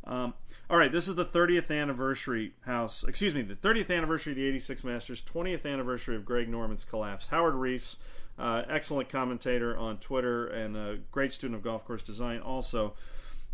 Um, 0.05 0.33
all 0.69 0.77
right, 0.77 0.91
this 0.91 1.07
is 1.07 1.15
the 1.15 1.25
30th 1.25 1.71
anniversary 1.71 2.53
house. 2.61 3.03
Excuse 3.03 3.33
me, 3.33 3.41
the 3.41 3.55
30th 3.55 3.95
anniversary 3.95 4.33
of 4.33 4.37
the 4.37 4.45
86 4.45 4.83
Masters, 4.83 5.21
20th 5.21 5.65
anniversary 5.65 6.15
of 6.15 6.25
Greg 6.25 6.49
Norman's 6.49 6.85
collapse. 6.85 7.27
Howard 7.27 7.55
Riefs, 7.55 7.97
uh, 8.37 8.63
excellent 8.69 9.09
commentator 9.09 9.77
on 9.77 9.97
Twitter 9.97 10.47
and 10.47 10.77
a 10.77 10.99
great 11.11 11.33
student 11.33 11.57
of 11.57 11.63
golf 11.63 11.85
course 11.85 12.01
design. 12.01 12.39
Also, 12.39 12.93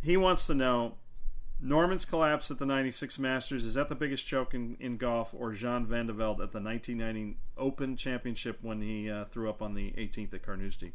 he 0.02 0.16
wants 0.18 0.46
to 0.48 0.54
know 0.54 0.96
Norman's 1.62 2.06
collapse 2.06 2.52
at 2.52 2.60
the 2.60 2.66
96 2.66 3.18
Masters 3.18 3.64
is 3.64 3.74
that 3.76 3.90
the 3.90 3.96
biggest 3.96 4.28
choke 4.28 4.54
in, 4.54 4.78
in 4.80 4.98
golf, 4.98 5.34
or 5.34 5.54
Jean 5.54 5.86
Van 5.86 6.08
de 6.08 6.14
Velde 6.14 6.42
at 6.42 6.52
the 6.52 6.60
1990 6.60 7.38
Open 7.58 7.96
Championship 7.96 8.60
when 8.62 8.82
he 8.82 9.10
uh, 9.10 9.26
threw 9.26 9.50
up 9.50 9.62
on 9.62 9.74
the 9.74 9.92
18th 9.98 10.34
at 10.34 10.44
Carnoustie? 10.44 10.94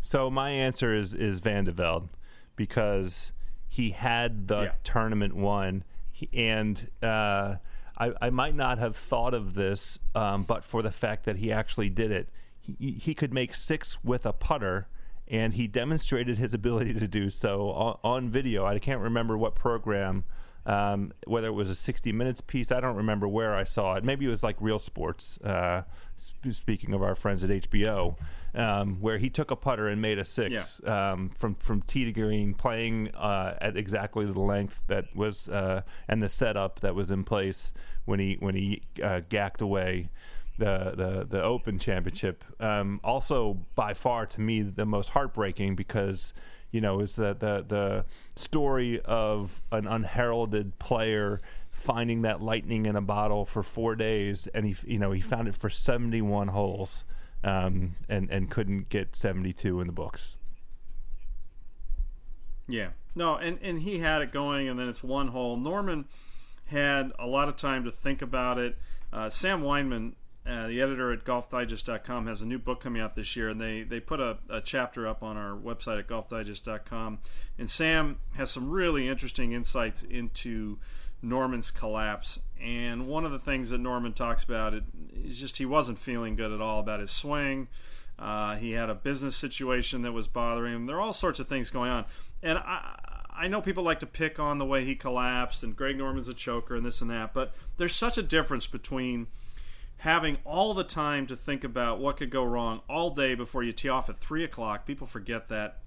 So 0.00 0.30
my 0.30 0.50
answer 0.50 0.94
is 0.94 1.14
is 1.14 1.40
Van 1.40 1.64
de 1.64 1.72
Velde 1.72 2.08
because 2.54 3.32
he 3.68 3.90
had 3.90 4.48
the 4.48 4.62
Yeah. 4.62 4.72
tournament 4.84 5.34
won, 5.36 5.84
he, 6.10 6.28
and 6.32 6.90
uh, 7.02 7.56
I, 7.98 8.12
I 8.20 8.30
might 8.30 8.54
not 8.54 8.78
have 8.78 8.96
thought 8.96 9.34
of 9.34 9.54
this, 9.54 9.98
um, 10.14 10.42
but 10.44 10.64
for 10.64 10.82
the 10.82 10.90
fact 10.92 11.24
that 11.26 11.36
he 11.36 11.52
actually 11.52 11.90
did 11.90 12.10
it, 12.10 12.28
he, 12.58 12.92
he 12.92 13.14
could 13.14 13.32
make 13.32 13.54
six 13.54 14.02
with 14.02 14.26
a 14.26 14.32
putter. 14.32 14.88
And 15.30 15.52
he 15.52 15.66
demonstrated 15.66 16.38
his 16.38 16.54
ability 16.54 16.94
to 16.94 17.06
do 17.06 17.28
so 17.28 17.68
on, 17.72 17.98
on 18.02 18.30
video. 18.30 18.64
I 18.64 18.78
can't 18.78 19.02
remember 19.02 19.36
what 19.36 19.54
program, 19.54 20.24
um, 20.68 21.12
whether 21.26 21.48
it 21.48 21.52
was 21.52 21.70
a 21.70 21.74
60 21.74 22.12
Minutes 22.12 22.42
piece. 22.42 22.70
I 22.70 22.78
don't 22.80 22.94
remember 22.94 23.26
where 23.26 23.54
I 23.54 23.64
saw 23.64 23.94
it. 23.94 24.04
Maybe 24.04 24.26
it 24.26 24.28
was 24.28 24.42
like 24.42 24.56
Real 24.60 24.78
Sports. 24.78 25.38
Uh, 25.38 25.82
sp- 26.20 26.52
speaking 26.52 26.92
of 26.92 27.02
our 27.02 27.14
friends 27.14 27.42
at 27.42 27.48
HBO, 27.48 28.16
um, 28.54 28.98
where 29.00 29.16
he 29.16 29.30
took 29.30 29.50
a 29.50 29.56
putter 29.56 29.88
and 29.88 30.02
made 30.02 30.18
a 30.18 30.24
six 30.24 30.52
um, 30.86 31.30
from 31.30 31.54
from 31.54 31.80
tee 31.82 32.04
to 32.04 32.12
green, 32.12 32.52
playing 32.52 33.08
uh, 33.14 33.56
at 33.60 33.78
exactly 33.78 34.26
the 34.26 34.38
length 34.38 34.80
that 34.88 35.16
was 35.16 35.48
uh, 35.48 35.82
and 36.06 36.22
the 36.22 36.28
setup 36.28 36.80
that 36.80 36.94
was 36.94 37.10
in 37.10 37.24
place 37.24 37.72
when 38.04 38.20
he 38.20 38.36
when 38.40 38.54
he 38.54 38.82
uh, 39.02 39.22
gacked 39.30 39.62
away 39.62 40.10
the 40.58 40.92
the 40.94 41.26
the 41.28 41.42
Open 41.42 41.78
Championship. 41.78 42.44
Um, 42.60 43.00
also, 43.02 43.58
by 43.74 43.94
far 43.94 44.26
to 44.26 44.40
me, 44.40 44.60
the 44.60 44.84
most 44.84 45.10
heartbreaking 45.10 45.76
because 45.76 46.34
you 46.70 46.80
know 46.80 47.00
is 47.00 47.16
the 47.16 47.34
the 47.34 47.64
the 47.66 48.04
story 48.36 49.00
of 49.04 49.62
an 49.72 49.86
unheralded 49.86 50.78
player 50.78 51.40
finding 51.70 52.22
that 52.22 52.42
lightning 52.42 52.86
in 52.86 52.96
a 52.96 53.00
bottle 53.00 53.44
for 53.44 53.62
four 53.62 53.94
days, 53.94 54.48
and 54.54 54.66
he 54.66 54.76
you 54.86 54.98
know 54.98 55.12
he 55.12 55.20
found 55.20 55.48
it 55.48 55.56
for 55.56 55.70
seventy 55.70 56.20
one 56.20 56.48
holes, 56.48 57.04
um, 57.44 57.94
and 58.08 58.30
and 58.30 58.50
couldn't 58.50 58.88
get 58.88 59.14
seventy 59.16 59.52
two 59.52 59.80
in 59.80 59.86
the 59.86 59.92
books. 59.92 60.36
Yeah. 62.68 62.90
No, 63.14 63.36
and, 63.36 63.58
and 63.62 63.82
he 63.82 63.98
had 63.98 64.22
it 64.22 64.30
going, 64.30 64.68
and 64.68 64.78
then 64.78 64.88
it's 64.88 65.02
one 65.02 65.28
hole. 65.28 65.56
Norman 65.56 66.04
had 66.66 67.10
a 67.18 67.26
lot 67.26 67.48
of 67.48 67.56
time 67.56 67.84
to 67.84 67.90
think 67.90 68.22
about 68.22 68.58
it. 68.58 68.76
Uh, 69.12 69.30
Sam 69.30 69.62
Weinman, 69.62 70.12
uh, 70.48 70.66
the 70.66 70.80
editor 70.80 71.12
at 71.12 71.24
golfdigest.com, 71.24 72.26
has 72.26 72.40
a 72.40 72.46
new 72.46 72.58
book 72.58 72.80
coming 72.80 73.02
out 73.02 73.14
this 73.14 73.36
year, 73.36 73.50
and 73.50 73.60
they, 73.60 73.82
they 73.82 74.00
put 74.00 74.18
a, 74.18 74.38
a 74.48 74.60
chapter 74.60 75.06
up 75.06 75.22
on 75.22 75.36
our 75.36 75.54
website 75.54 75.98
at 75.98 76.08
golfdigest.com. 76.08 77.18
And 77.58 77.68
Sam 77.68 78.18
has 78.36 78.50
some 78.50 78.70
really 78.70 79.08
interesting 79.08 79.52
insights 79.52 80.02
into 80.02 80.78
Norman's 81.20 81.70
collapse. 81.70 82.38
And 82.62 83.06
one 83.06 83.26
of 83.26 83.32
the 83.32 83.38
things 83.38 83.70
that 83.70 83.78
Norman 83.78 84.14
talks 84.14 84.42
about 84.42 84.72
it 84.72 84.84
is 85.12 85.38
just 85.38 85.58
he 85.58 85.66
wasn't 85.66 85.98
feeling 85.98 86.34
good 86.34 86.52
at 86.52 86.60
all 86.60 86.80
about 86.80 87.00
his 87.00 87.10
swing. 87.10 87.68
Uh, 88.18 88.56
he 88.56 88.72
had 88.72 88.88
a 88.90 88.94
business 88.94 89.36
situation 89.36 90.02
that 90.02 90.12
was 90.12 90.28
bothering 90.28 90.74
him. 90.74 90.86
There 90.86 90.96
are 90.96 91.00
all 91.00 91.12
sorts 91.12 91.38
of 91.40 91.46
things 91.46 91.70
going 91.70 91.90
on, 91.90 92.04
and 92.42 92.58
I 92.58 92.98
I 93.38 93.46
know 93.46 93.60
people 93.60 93.84
like 93.84 94.00
to 94.00 94.06
pick 94.06 94.40
on 94.40 94.58
the 94.58 94.64
way 94.64 94.84
he 94.84 94.96
collapsed 94.96 95.62
and 95.62 95.76
Greg 95.76 95.96
Norman's 95.96 96.28
a 96.28 96.34
choker 96.34 96.74
and 96.74 96.84
this 96.84 97.00
and 97.00 97.08
that, 97.10 97.32
but 97.32 97.54
there's 97.76 97.94
such 97.94 98.18
a 98.18 98.22
difference 98.22 98.66
between 98.66 99.28
having 99.98 100.38
all 100.44 100.74
the 100.74 100.84
time 100.84 101.26
to 101.26 101.36
think 101.36 101.64
about 101.64 102.00
what 102.00 102.16
could 102.16 102.30
go 102.30 102.44
wrong 102.44 102.80
all 102.88 103.10
day 103.10 103.34
before 103.34 103.62
you 103.62 103.72
tee 103.72 103.88
off 103.88 104.08
at 104.08 104.16
three 104.16 104.44
o'clock. 104.44 104.86
People 104.86 105.06
forget 105.06 105.48
that, 105.48 105.78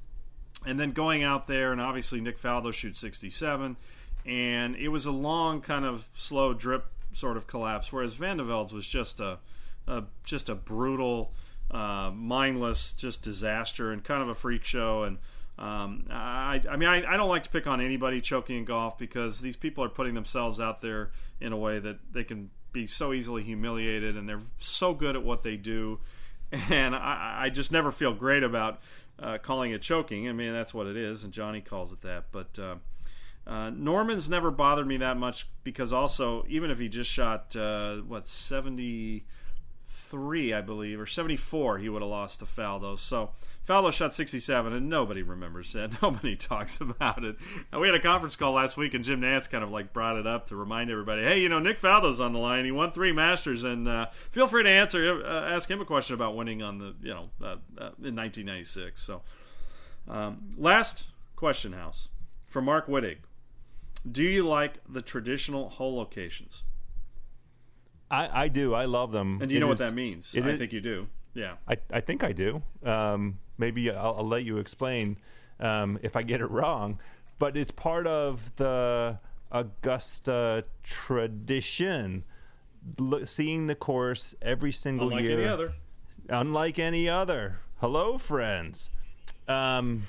and 0.66 0.80
then 0.80 0.92
going 0.92 1.24
out 1.24 1.48
there 1.48 1.72
and 1.72 1.82
obviously 1.82 2.20
Nick 2.22 2.40
Faldo 2.40 2.74
shoots 2.74 3.00
67, 3.00 3.78
and 4.26 4.76
it 4.76 4.90
was 4.90 5.06
a 5.06 5.12
long 5.12 5.62
kind 5.62 5.86
of 5.86 6.08
slow 6.14 6.54
drip 6.54 6.86
sort 7.14 7.38
of 7.38 7.48
collapse, 7.48 7.92
whereas 7.92 8.16
Van 8.16 8.38
de 8.38 8.44
Velde's 8.44 8.74
was 8.74 8.88
just 8.88 9.20
a, 9.20 9.40
a 9.88 10.04
just 10.24 10.50
a 10.50 10.56
brutal 10.56 11.34
uh, 11.72 12.12
mindless, 12.14 12.94
just 12.94 13.22
disaster 13.22 13.92
and 13.92 14.04
kind 14.04 14.22
of 14.22 14.30
a 14.30 14.36
freak 14.36 14.64
show. 14.64 15.04
And 15.04 15.18
um, 15.58 16.06
I, 16.10 16.62
I 16.70 16.76
mean, 16.76 16.90
I, 16.90 17.14
I 17.14 17.18
don't 17.18 17.30
like 17.30 17.44
to 17.44 17.50
pick 17.50 17.66
on 17.66 17.80
anybody 17.80 18.20
choking 18.20 18.58
in 18.58 18.66
golf 18.66 18.98
because 18.98 19.40
these 19.40 19.56
people 19.56 19.84
are 19.84 19.90
putting 19.90 20.14
themselves 20.14 20.60
out 20.60 20.82
there 20.82 21.12
in 21.40 21.54
a 21.54 21.58
way 21.58 21.80
that 21.80 22.00
they 22.12 22.24
can 22.24 22.50
be 22.72 22.88
so 22.88 23.14
easily 23.14 23.44
humiliated, 23.44 24.18
and 24.18 24.28
they're 24.28 24.42
so 24.58 24.94
good 24.94 25.16
at 25.16 25.24
what 25.24 25.44
they 25.44 25.58
do. 25.58 26.00
And 26.70 26.96
I, 26.96 27.44
I 27.44 27.50
just 27.50 27.72
never 27.72 27.92
feel 27.92 28.14
great 28.14 28.44
about 28.44 28.82
uh, 29.18 29.38
calling 29.38 29.72
it 29.72 29.82
choking. 29.82 30.28
I 30.28 30.34
mean, 30.34 30.52
that's 30.52 30.74
what 30.74 30.88
it 30.88 30.98
is, 30.98 31.24
and 31.24 31.32
Johnny 31.32 31.62
calls 31.62 31.92
it 31.92 32.02
that. 32.02 32.26
But 32.32 32.60
uh, 32.60 32.76
uh, 33.48 33.70
Norman's 33.70 34.30
never 34.30 34.52
bothered 34.52 34.88
me 34.88 34.98
that 34.98 35.18
much 35.18 35.48
because 35.64 35.94
also, 35.94 36.46
even 36.50 36.70
if 36.70 36.80
he 36.80 36.90
just 36.90 37.10
shot 37.10 37.56
uh, 37.56 37.98
what 37.98 38.28
seventy 38.28 39.26
three, 40.12 40.54
I 40.54 40.60
believe, 40.60 41.00
or 41.00 41.06
74, 41.06 41.78
he 41.78 41.88
would 41.88 42.02
have 42.02 42.12
lost 42.12 42.40
to 42.40 42.46
Faldo. 42.46 43.00
So 43.00 43.32
Faldo 43.68 43.94
shot 43.94 44.14
67, 44.14 44.74
and 44.74 44.90
nobody 44.90 45.24
remembers 45.24 45.72
that. 45.72 46.00
Nobody 46.02 46.36
talks 46.36 46.82
about 46.82 47.24
it. 47.24 47.38
We 47.72 47.88
had 47.88 47.96
a 47.96 48.02
conference 48.02 48.36
call 48.36 48.52
last 48.52 48.76
week, 48.76 48.94
and 48.94 49.06
Jim 49.06 49.22
Nantz 49.22 49.50
kind 49.50 49.64
of 49.64 49.72
like 49.72 49.94
brought 49.94 50.18
it 50.18 50.28
up 50.28 50.48
to 50.48 50.58
remind 50.58 50.92
everybody, 50.92 51.24
hey, 51.24 51.40
you 51.40 51.48
know, 51.48 51.60
Nick 51.60 51.80
Faldo's 51.80 52.20
on 52.20 52.34
the 52.34 52.40
line. 52.40 52.66
He 52.66 52.72
won 52.72 52.92
three 52.92 53.14
Masters, 53.14 53.64
and 53.64 53.88
uh, 53.88 54.08
feel 54.32 54.48
free 54.48 54.64
to 54.64 54.70
answer, 54.70 55.26
uh, 55.26 55.50
ask 55.50 55.72
him 55.72 55.80
a 55.80 55.86
question 55.86 56.14
about 56.14 56.36
winning 56.36 56.62
on 56.62 56.80
the, 56.80 56.94
you 57.02 57.14
know, 57.14 57.30
uh, 57.42 57.56
uh, 57.78 57.96
in 58.04 58.16
1996. 58.16 59.02
So 59.02 59.22
um, 60.10 60.52
last 60.58 61.08
question, 61.38 61.72
House, 61.72 62.10
for 62.48 62.62
Mark 62.62 62.88
Wittig. 62.88 63.20
Do 64.10 64.24
you 64.24 64.46
like 64.46 64.80
the 64.90 65.02
traditional 65.02 65.70
hole 65.70 65.96
locations? 65.96 66.64
I, 68.12 68.44
I 68.44 68.48
do. 68.50 68.74
I 68.74 68.86
love 68.86 69.12
them. 69.12 69.40
And 69.42 69.50
do 69.50 69.56
you 69.56 69.60
It 69.60 69.62
know 69.62 69.68
what 69.68 69.78
that 69.80 69.94
means? 69.94 70.32
I 70.36 70.40
is- 70.40 70.60
think 70.60 70.74
you 70.74 70.82
do. 70.82 71.08
Yeah. 71.34 71.54
I, 71.68 71.78
I 71.92 72.02
think 72.02 72.24
I 72.24 72.34
do. 72.34 72.62
Um, 72.84 73.40
maybe 73.58 73.90
I'll, 73.90 74.16
I'll 74.18 74.28
let 74.28 74.44
you 74.44 74.58
explain 74.58 75.16
um, 75.62 75.98
if 76.04 76.16
I 76.18 76.24
get 76.24 76.42
it 76.42 76.52
wrong. 76.52 77.00
But 77.40 77.56
it's 77.56 77.72
part 77.72 78.06
of 78.06 78.52
the 78.58 79.18
Augusta 79.52 80.66
tradition. 80.84 82.24
Look, 83.00 83.28
seeing 83.28 83.68
the 83.68 83.76
course 83.76 84.36
every 84.42 84.72
single 84.72 85.08
Unlike 85.08 85.24
year. 85.24 85.40
any 85.40 85.48
other. 85.48 85.74
Unlike 86.30 86.80
any 86.80 87.08
other. 87.10 87.60
Hello, 87.80 88.18
friends. 88.18 88.90
Um, 89.48 90.04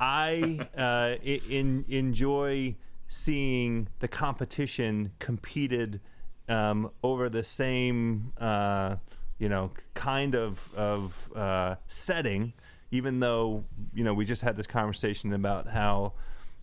I 0.00 0.60
uh, 0.76 1.16
in, 1.24 1.84
enjoy 1.88 2.76
seeing 3.08 3.88
the 3.98 4.08
competition 4.08 5.12
competed 5.18 6.00
um, 6.48 6.90
over 7.02 7.28
the 7.28 7.44
same, 7.44 8.32
uh, 8.38 8.96
you 9.38 9.48
know, 9.48 9.72
kind 9.94 10.34
of 10.34 10.72
of 10.74 11.30
uh, 11.34 11.76
setting. 11.86 12.52
Even 12.90 13.20
though 13.20 13.64
you 13.92 14.02
know 14.02 14.14
we 14.14 14.24
just 14.24 14.42
had 14.42 14.56
this 14.56 14.66
conversation 14.66 15.32
about 15.32 15.68
how 15.68 16.14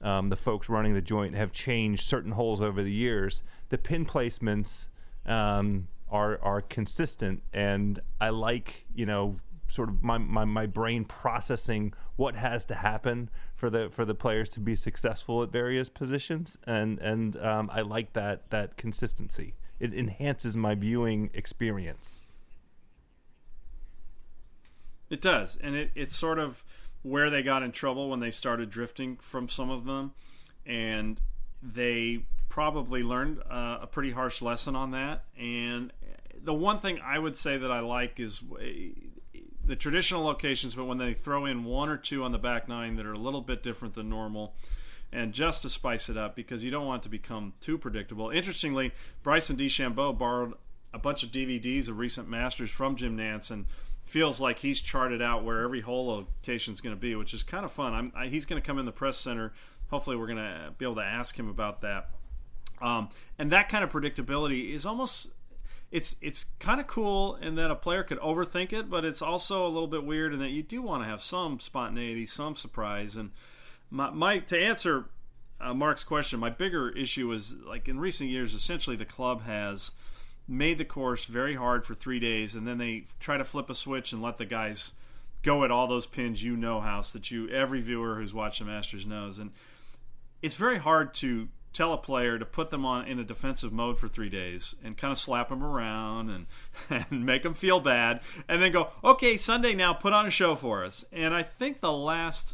um, 0.02 0.30
the 0.30 0.36
folks 0.36 0.70
running 0.70 0.94
the 0.94 1.02
joint 1.02 1.36
have 1.36 1.52
changed 1.52 2.04
certain 2.04 2.32
holes 2.32 2.62
over 2.62 2.82
the 2.82 2.92
years, 2.92 3.44
the 3.70 3.78
pin 3.78 4.06
placements 4.06 4.88
um, 5.26 5.88
are 6.10 6.40
are 6.42 6.62
consistent, 6.62 7.44
and 7.54 8.00
I 8.20 8.30
like 8.30 8.86
you 8.94 9.06
know 9.06 9.38
sort 9.68 9.90
of 9.90 10.04
my, 10.04 10.18
my, 10.18 10.46
my 10.46 10.66
brain 10.66 11.06
processing 11.06 11.92
what 12.16 12.36
has 12.36 12.66
to 12.66 12.76
happen 12.76 13.30
for 13.56 13.70
the 13.70 13.90
for 13.90 14.06
the 14.06 14.16
players 14.16 14.50
to 14.50 14.60
be 14.60 14.76
successful 14.76 15.42
at 15.44 15.52
various 15.52 15.90
positions, 15.90 16.58
and 16.66 17.00
and 17.00 17.38
um, 17.38 17.70
I 17.72 17.82
like 17.82 18.14
that 18.14 18.50
that 18.52 18.78
consistency. 18.78 19.56
It 19.86 19.94
enhances 19.94 20.58
my 20.58 20.74
viewing 20.74 21.30
experience. 21.36 22.20
It 25.12 25.22
does, 25.22 25.60
and 25.62 25.76
it, 25.76 25.92
it's 25.94 26.16
sort 26.16 26.40
of 26.40 26.64
where 27.04 27.30
they 27.30 27.44
got 27.44 27.62
in 27.62 27.72
trouble 27.72 28.10
when 28.10 28.20
they 28.20 28.32
started 28.32 28.72
drifting 28.72 29.18
from 29.18 29.48
some 29.48 29.70
of 29.70 29.86
them, 29.86 30.14
and 30.66 31.22
they 31.62 32.26
probably 32.50 33.04
learned 33.04 33.44
uh, 33.48 33.78
a 33.82 33.88
pretty 33.88 34.10
harsh 34.10 34.42
lesson 34.42 34.76
on 34.76 34.90
that. 34.90 35.26
And 35.38 35.94
the 36.44 36.56
one 36.56 36.80
thing 36.80 37.00
I 37.04 37.20
would 37.20 37.36
say 37.36 37.60
that 37.60 37.72
I 37.72 37.82
like 37.82 38.20
is 38.20 38.42
uh, 38.42 38.64
the 39.64 39.76
traditional 39.76 40.24
locations, 40.24 40.74
but 40.74 40.86
when 40.86 40.98
they 40.98 41.14
throw 41.14 41.46
in 41.46 41.64
one 41.64 41.90
or 41.90 41.98
two 41.98 42.24
on 42.24 42.32
the 42.32 42.40
back 42.40 42.68
nine 42.68 42.96
that 42.96 43.06
are 43.06 43.14
a 43.14 43.20
little 43.20 43.42
bit 43.42 43.62
different 43.62 43.94
than 43.94 44.10
normal. 44.10 44.56
And 45.16 45.32
just 45.32 45.62
to 45.62 45.70
spice 45.70 46.10
it 46.10 46.18
up, 46.18 46.36
because 46.36 46.62
you 46.62 46.72
don't 46.72 46.86
want 46.86 47.02
it 47.02 47.04
to 47.04 47.10
become 47.10 47.54
too 47.62 47.78
predictable. 47.78 48.32
Interestingly, 48.32 48.92
Bryson 49.24 49.56
DeChambeau 49.56 50.18
borrowed 50.18 50.56
a 50.94 51.00
bunch 51.00 51.24
of 51.24 51.32
DVDs 51.32 51.88
of 51.88 52.00
recent 52.00 52.28
Masters 52.28 52.70
from 52.70 52.98
Jim 52.98 53.18
Nantz 53.18 53.50
and 53.50 53.66
feels 54.04 54.42
like 54.42 54.60
he's 54.60 54.82
charted 54.82 55.22
out 55.22 55.46
where 55.46 55.62
every 55.62 55.80
hole 55.80 56.08
location 56.08 56.74
is 56.74 56.82
going 56.82 56.94
to 56.94 57.00
be, 57.00 57.16
which 57.16 57.34
is 57.34 57.44
kind 57.44 57.64
of 57.64 57.72
fun. 57.72 58.12
I, 58.14 58.28
he's 58.28 58.46
going 58.46 58.62
to 58.62 58.66
come 58.66 58.78
in 58.78 58.86
the 58.86 58.92
press 58.92 59.18
center. 59.18 59.54
Hopefully, 59.90 60.18
we're 60.18 60.28
going 60.28 60.38
to 60.38 60.74
be 60.78 60.84
able 60.84 60.96
to 60.96 61.04
ask 61.04 61.40
him 61.40 61.50
about 61.50 61.82
that. 61.82 62.10
Um, 62.82 63.10
and 63.40 63.52
that 63.52 63.70
kind 63.70 63.86
of 63.86 63.92
predictability 63.92 64.74
is 64.74 64.86
almost 64.86 65.30
it's 65.92 66.16
it's 66.22 66.46
kind 66.60 66.82
of 66.82 66.88
cool 66.88 67.36
in 67.36 67.56
that 67.56 67.72
a 67.72 67.76
player 67.76 68.04
could 68.04 68.20
overthink 68.20 68.74
it, 68.74 68.90
but 68.90 69.06
it's 69.06 69.22
also 69.22 69.66
a 69.66 69.70
little 69.70 69.88
bit 69.88 70.04
weird 70.04 70.34
in 70.34 70.40
that 70.40 70.50
you 70.50 70.62
do 70.62 70.82
want 70.82 71.04
to 71.04 71.08
have 71.08 71.22
some 71.22 71.60
spontaneity, 71.60 72.26
some 72.26 72.56
surprise. 72.56 73.16
And 73.16 73.32
my, 73.90 74.10
my 74.10 74.40
to 74.40 74.60
answer 74.60 75.06
uh, 75.60 75.74
Mark's 75.74 76.04
question, 76.04 76.40
my 76.40 76.50
bigger 76.50 76.90
issue 76.90 77.32
is 77.32 77.56
like 77.66 77.88
in 77.88 78.00
recent 78.00 78.30
years, 78.30 78.54
essentially 78.54 78.96
the 78.96 79.06
club 79.06 79.44
has 79.44 79.92
made 80.48 80.78
the 80.78 80.86
course 80.86 81.26
very 81.26 81.56
hard 81.56 81.86
for 81.86 81.96
three 81.96 82.20
days, 82.20 82.56
and 82.56 82.68
then 82.68 82.78
they 82.78 83.06
try 83.20 83.38
to 83.38 83.44
flip 83.44 83.70
a 83.70 83.76
switch 83.76 84.12
and 84.12 84.22
let 84.22 84.38
the 84.38 84.46
guys 84.46 84.92
go 85.44 85.64
at 85.64 85.72
all 85.72 85.88
those 85.88 86.06
pins. 86.06 86.44
You 86.44 86.56
know, 86.56 86.82
house 86.82 87.14
that 87.14 87.32
you 87.32 87.50
every 87.50 87.82
viewer 87.82 88.16
who's 88.16 88.34
watched 88.34 88.60
the 88.60 88.66
Masters 88.66 89.06
knows, 89.06 89.40
and 89.40 89.52
it's 90.42 90.56
very 90.56 90.78
hard 90.78 91.14
to 91.16 91.48
tell 91.74 91.94
a 91.94 91.98
player 91.98 92.40
to 92.40 92.46
put 92.46 92.70
them 92.70 92.86
on 92.86 93.06
in 93.06 93.20
a 93.20 93.24
defensive 93.24 93.74
mode 93.74 93.98
for 93.98 94.08
three 94.08 94.30
days 94.30 94.76
and 94.82 94.98
kind 94.98 95.12
of 95.12 95.18
slap 95.18 95.50
them 95.50 95.62
around 95.62 96.30
and 96.30 96.46
and 97.12 97.26
make 97.26 97.44
them 97.44 97.54
feel 97.54 97.80
bad, 97.80 98.20
and 98.48 98.62
then 98.62 98.72
go, 98.72 98.90
okay, 99.04 99.38
Sunday 99.38 99.74
now, 99.74 99.94
put 99.94 100.14
on 100.14 100.26
a 100.26 100.32
show 100.32 100.56
for 100.56 100.84
us. 100.84 101.06
And 101.12 101.34
I 101.34 101.44
think 101.44 101.80
the 101.80 101.92
last 101.94 102.54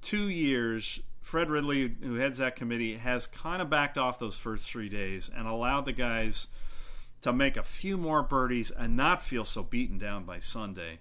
two 0.00 0.28
years. 0.28 1.00
Fred 1.20 1.50
Ridley, 1.50 1.94
who 2.02 2.14
heads 2.14 2.38
that 2.38 2.56
committee, 2.56 2.96
has 2.96 3.26
kind 3.26 3.62
of 3.62 3.70
backed 3.70 3.98
off 3.98 4.18
those 4.18 4.36
first 4.36 4.68
three 4.68 4.88
days 4.88 5.30
and 5.34 5.46
allowed 5.46 5.84
the 5.84 5.92
guys 5.92 6.48
to 7.20 7.32
make 7.32 7.56
a 7.56 7.62
few 7.62 7.96
more 7.96 8.22
birdies 8.22 8.70
and 8.70 8.96
not 8.96 9.22
feel 9.22 9.44
so 9.44 9.62
beaten 9.62 9.98
down 9.98 10.24
by 10.24 10.38
Sunday. 10.38 11.00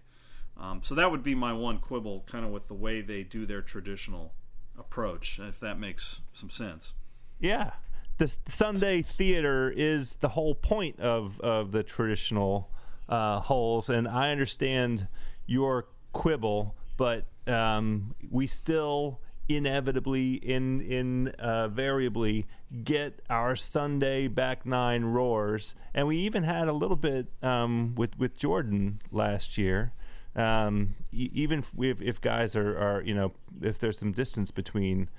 Um, 0.57 0.81
so 0.83 0.93
that 0.95 1.09
would 1.09 1.23
be 1.23 1.35
my 1.35 1.53
one 1.53 1.79
quibble, 1.79 2.25
kind 2.27 2.43
of 2.45 2.51
with 2.51 2.67
the 2.67 2.73
way 2.73 3.01
they 3.01 3.23
do 3.23 3.45
their 3.45 3.61
traditional 3.61 4.33
approach, 4.77 5.39
if 5.39 5.59
that 5.61 5.79
makes 5.79 6.19
some 6.33 6.49
sense. 6.49 6.93
Yeah, 7.39 7.71
the 8.17 8.31
Sunday 8.49 9.01
theater 9.01 9.73
is 9.75 10.15
the 10.15 10.29
whole 10.29 10.53
point 10.53 10.99
of 10.99 11.39
of 11.39 11.71
the 11.71 11.83
traditional 11.83 12.69
uh, 13.07 13.39
holes, 13.39 13.89
and 13.89 14.07
I 14.07 14.31
understand 14.31 15.07
your 15.45 15.87
quibble, 16.11 16.75
but 16.97 17.25
um, 17.49 18.15
we 18.29 18.47
still 18.47 19.19
inevitably 19.49 20.33
in 20.35 20.79
in 20.81 21.29
uh, 21.39 21.67
variably 21.67 22.45
get 22.83 23.21
our 23.29 23.55
Sunday 23.55 24.27
back 24.27 24.65
nine 24.65 25.05
roars, 25.05 25.75
and 25.93 26.07
we 26.07 26.17
even 26.17 26.43
had 26.43 26.67
a 26.67 26.73
little 26.73 26.95
bit 26.95 27.27
um, 27.41 27.95
with 27.95 28.17
with 28.17 28.37
Jordan 28.37 29.01
last 29.11 29.57
year. 29.57 29.93
Um, 30.35 30.95
even 31.11 31.65
if, 31.79 32.01
if 32.01 32.21
guys 32.21 32.55
are, 32.55 32.77
are 32.77 33.01
you 33.01 33.15
know 33.15 33.33
if 33.61 33.79
there's 33.79 33.97
some 33.97 34.11
distance 34.11 34.51
between 34.51 35.09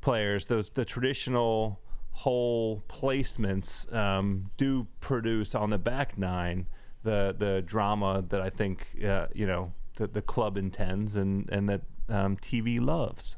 players, 0.00 0.46
those 0.46 0.70
the 0.70 0.84
traditional 0.84 1.80
hole 2.12 2.82
placements 2.88 3.90
um, 3.94 4.50
do 4.56 4.88
produce 5.00 5.54
on 5.54 5.70
the 5.70 5.78
back 5.78 6.18
nine 6.18 6.66
the 7.04 7.34
the 7.38 7.62
drama 7.62 8.24
that 8.28 8.40
I 8.40 8.50
think 8.50 8.88
uh, 9.04 9.28
you 9.32 9.46
know 9.46 9.72
the, 9.98 10.06
the 10.06 10.22
club 10.22 10.56
intends 10.56 11.14
and 11.14 11.48
and 11.50 11.68
that 11.68 11.82
um, 12.08 12.36
TV 12.36 12.80
loves. 12.80 13.36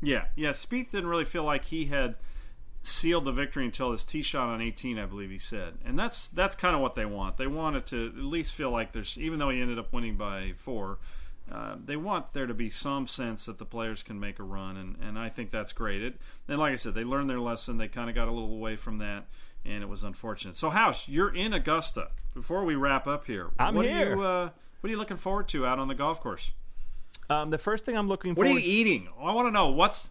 Yeah, 0.00 0.26
yeah. 0.34 0.50
Spieth 0.50 0.92
didn't 0.92 1.08
really 1.08 1.24
feel 1.24 1.44
like 1.44 1.66
he 1.66 1.86
had 1.86 2.16
sealed 2.82 3.26
the 3.26 3.32
victory 3.32 3.66
until 3.66 3.92
his 3.92 4.04
tee 4.04 4.22
shot 4.22 4.48
on 4.48 4.62
18, 4.62 4.98
I 4.98 5.04
believe 5.04 5.30
he 5.30 5.38
said, 5.38 5.74
and 5.84 5.98
that's 5.98 6.28
that's 6.28 6.54
kind 6.54 6.74
of 6.74 6.80
what 6.80 6.94
they 6.94 7.04
want. 7.04 7.36
They 7.36 7.46
want 7.46 7.76
it 7.76 7.86
to 7.86 8.06
at 8.06 8.24
least 8.24 8.54
feel 8.54 8.70
like 8.70 8.92
there's, 8.92 9.18
even 9.18 9.38
though 9.38 9.50
he 9.50 9.60
ended 9.60 9.78
up 9.78 9.92
winning 9.92 10.16
by 10.16 10.54
four, 10.56 10.98
uh, 11.52 11.76
they 11.84 11.96
want 11.96 12.32
there 12.32 12.46
to 12.46 12.54
be 12.54 12.70
some 12.70 13.06
sense 13.06 13.44
that 13.44 13.58
the 13.58 13.64
players 13.64 14.02
can 14.02 14.18
make 14.18 14.38
a 14.38 14.42
run, 14.42 14.76
and, 14.76 14.96
and 15.02 15.18
I 15.18 15.28
think 15.28 15.50
that's 15.50 15.72
great. 15.72 16.02
It, 16.02 16.18
and 16.48 16.58
like 16.58 16.72
I 16.72 16.76
said, 16.76 16.94
they 16.94 17.04
learned 17.04 17.28
their 17.28 17.40
lesson. 17.40 17.76
They 17.76 17.88
kind 17.88 18.08
of 18.08 18.14
got 18.14 18.28
a 18.28 18.32
little 18.32 18.54
away 18.54 18.76
from 18.76 18.98
that, 18.98 19.26
and 19.64 19.82
it 19.82 19.88
was 19.88 20.02
unfortunate. 20.02 20.56
So, 20.56 20.70
House, 20.70 21.08
you're 21.08 21.34
in 21.34 21.52
Augusta. 21.52 22.10
Before 22.34 22.64
we 22.64 22.74
wrap 22.74 23.06
up 23.06 23.26
here, 23.26 23.48
I'm 23.58 23.74
what 23.74 23.86
here. 23.86 24.12
Are 24.12 24.16
you, 24.16 24.22
uh, 24.22 24.50
what 24.80 24.88
are 24.88 24.90
you 24.90 24.98
looking 24.98 25.16
forward 25.16 25.48
to 25.48 25.66
out 25.66 25.78
on 25.78 25.88
the 25.88 25.94
golf 25.94 26.20
course? 26.20 26.52
Um, 27.28 27.50
the 27.50 27.58
first 27.58 27.84
thing 27.84 27.96
I'm 27.96 28.08
looking 28.08 28.34
for 28.34 28.40
What 28.40 28.46
are 28.48 28.50
you 28.50 28.60
eating? 28.62 29.08
I 29.20 29.32
want 29.32 29.48
to 29.48 29.52
know 29.52 29.68
what's 29.68 30.10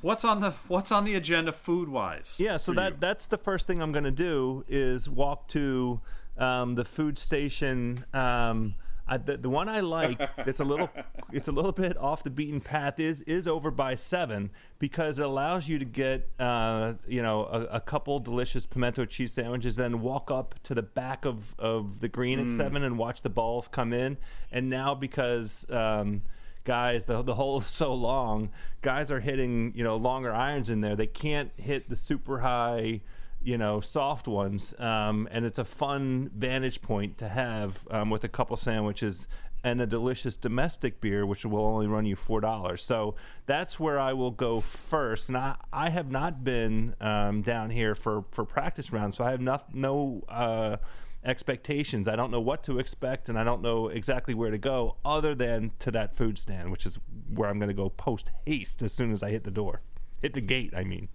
what's 0.00 0.24
on 0.24 0.40
the 0.40 0.52
what's 0.68 0.92
on 0.92 1.04
the 1.04 1.14
agenda 1.14 1.52
food 1.52 1.88
wise. 1.88 2.36
Yeah, 2.38 2.56
so 2.56 2.72
that 2.74 3.00
that's 3.00 3.26
the 3.26 3.38
first 3.38 3.66
thing 3.66 3.80
I'm 3.80 3.92
going 3.92 4.04
to 4.04 4.10
do 4.10 4.64
is 4.68 5.08
walk 5.08 5.48
to 5.48 6.00
um, 6.38 6.74
the 6.74 6.84
food 6.84 7.18
station. 7.18 8.04
Um, 8.12 8.74
I, 9.08 9.18
the, 9.18 9.36
the 9.36 9.48
one 9.48 9.68
I 9.68 9.80
like 9.80 10.18
that's 10.44 10.60
a 10.60 10.64
little 10.64 10.90
it's 11.32 11.48
a 11.48 11.52
little 11.52 11.72
bit 11.72 11.96
off 11.96 12.24
the 12.24 12.30
beaten 12.30 12.60
path 12.60 12.98
is 12.98 13.20
is 13.22 13.46
over 13.46 13.70
by 13.70 13.94
seven 13.94 14.50
because 14.78 15.18
it 15.18 15.24
allows 15.24 15.68
you 15.68 15.78
to 15.78 15.84
get 15.84 16.28
uh, 16.38 16.94
you 17.06 17.22
know 17.22 17.44
a, 17.44 17.76
a 17.76 17.80
couple 17.80 18.18
delicious 18.18 18.66
pimento 18.66 19.04
cheese 19.04 19.32
sandwiches, 19.32 19.76
then 19.76 20.00
walk 20.00 20.30
up 20.30 20.56
to 20.64 20.74
the 20.74 20.82
back 20.82 21.24
of, 21.24 21.54
of 21.58 22.00
the 22.00 22.08
green 22.08 22.40
at 22.40 22.50
seven 22.50 22.82
and 22.82 22.98
watch 22.98 23.22
the 23.22 23.30
balls 23.30 23.68
come 23.68 23.92
in. 23.92 24.16
And 24.50 24.68
now 24.68 24.94
because 24.94 25.66
um, 25.70 26.22
guys 26.64 27.04
the 27.04 27.22
the 27.22 27.34
hole 27.36 27.60
is 27.60 27.66
so 27.70 27.94
long, 27.94 28.50
guys 28.82 29.10
are 29.10 29.20
hitting 29.20 29.72
you 29.76 29.84
know 29.84 29.96
longer 29.96 30.34
irons 30.34 30.68
in 30.68 30.80
there. 30.80 30.96
They 30.96 31.06
can't 31.06 31.52
hit 31.56 31.88
the 31.88 31.96
super 31.96 32.40
high 32.40 33.02
you 33.46 33.56
know, 33.56 33.80
soft 33.80 34.26
ones. 34.26 34.74
Um, 34.76 35.28
and 35.30 35.44
it's 35.44 35.58
a 35.58 35.64
fun 35.64 36.32
vantage 36.36 36.82
point 36.82 37.16
to 37.18 37.28
have 37.28 37.86
um, 37.92 38.10
with 38.10 38.24
a 38.24 38.28
couple 38.28 38.56
sandwiches 38.56 39.28
and 39.62 39.80
a 39.80 39.86
delicious 39.86 40.36
domestic 40.36 41.00
beer, 41.00 41.24
which 41.24 41.44
will 41.44 41.64
only 41.64 41.86
run 41.86 42.06
you 42.06 42.16
four 42.16 42.40
dollars. 42.40 42.82
So 42.82 43.14
that's 43.46 43.78
where 43.78 44.00
I 44.00 44.12
will 44.14 44.32
go 44.32 44.60
first. 44.60 45.28
And 45.28 45.36
I, 45.36 45.54
I 45.72 45.90
have 45.90 46.10
not 46.10 46.42
been 46.42 46.96
um, 47.00 47.42
down 47.42 47.70
here 47.70 47.94
for, 47.94 48.24
for 48.32 48.44
practice 48.44 48.92
rounds, 48.92 49.16
so 49.16 49.24
I 49.24 49.30
have 49.30 49.40
not, 49.40 49.72
no 49.72 50.24
uh, 50.28 50.78
expectations. 51.24 52.08
I 52.08 52.16
don't 52.16 52.32
know 52.32 52.40
what 52.40 52.64
to 52.64 52.80
expect, 52.80 53.28
and 53.28 53.38
I 53.38 53.44
don't 53.44 53.62
know 53.62 53.86
exactly 53.86 54.34
where 54.34 54.50
to 54.50 54.58
go, 54.58 54.96
other 55.04 55.36
than 55.36 55.70
to 55.78 55.92
that 55.92 56.16
food 56.16 56.36
stand, 56.36 56.72
which 56.72 56.84
is 56.84 56.98
where 57.32 57.48
I'm 57.48 57.60
going 57.60 57.68
to 57.68 57.74
go 57.74 57.90
post 57.90 58.32
haste 58.44 58.82
as 58.82 58.92
soon 58.92 59.12
as 59.12 59.22
I 59.22 59.30
hit 59.30 59.44
the 59.44 59.52
door, 59.52 59.82
hit 60.20 60.34
the 60.34 60.40
gate. 60.40 60.74
I 60.76 60.82
mean. 60.82 61.10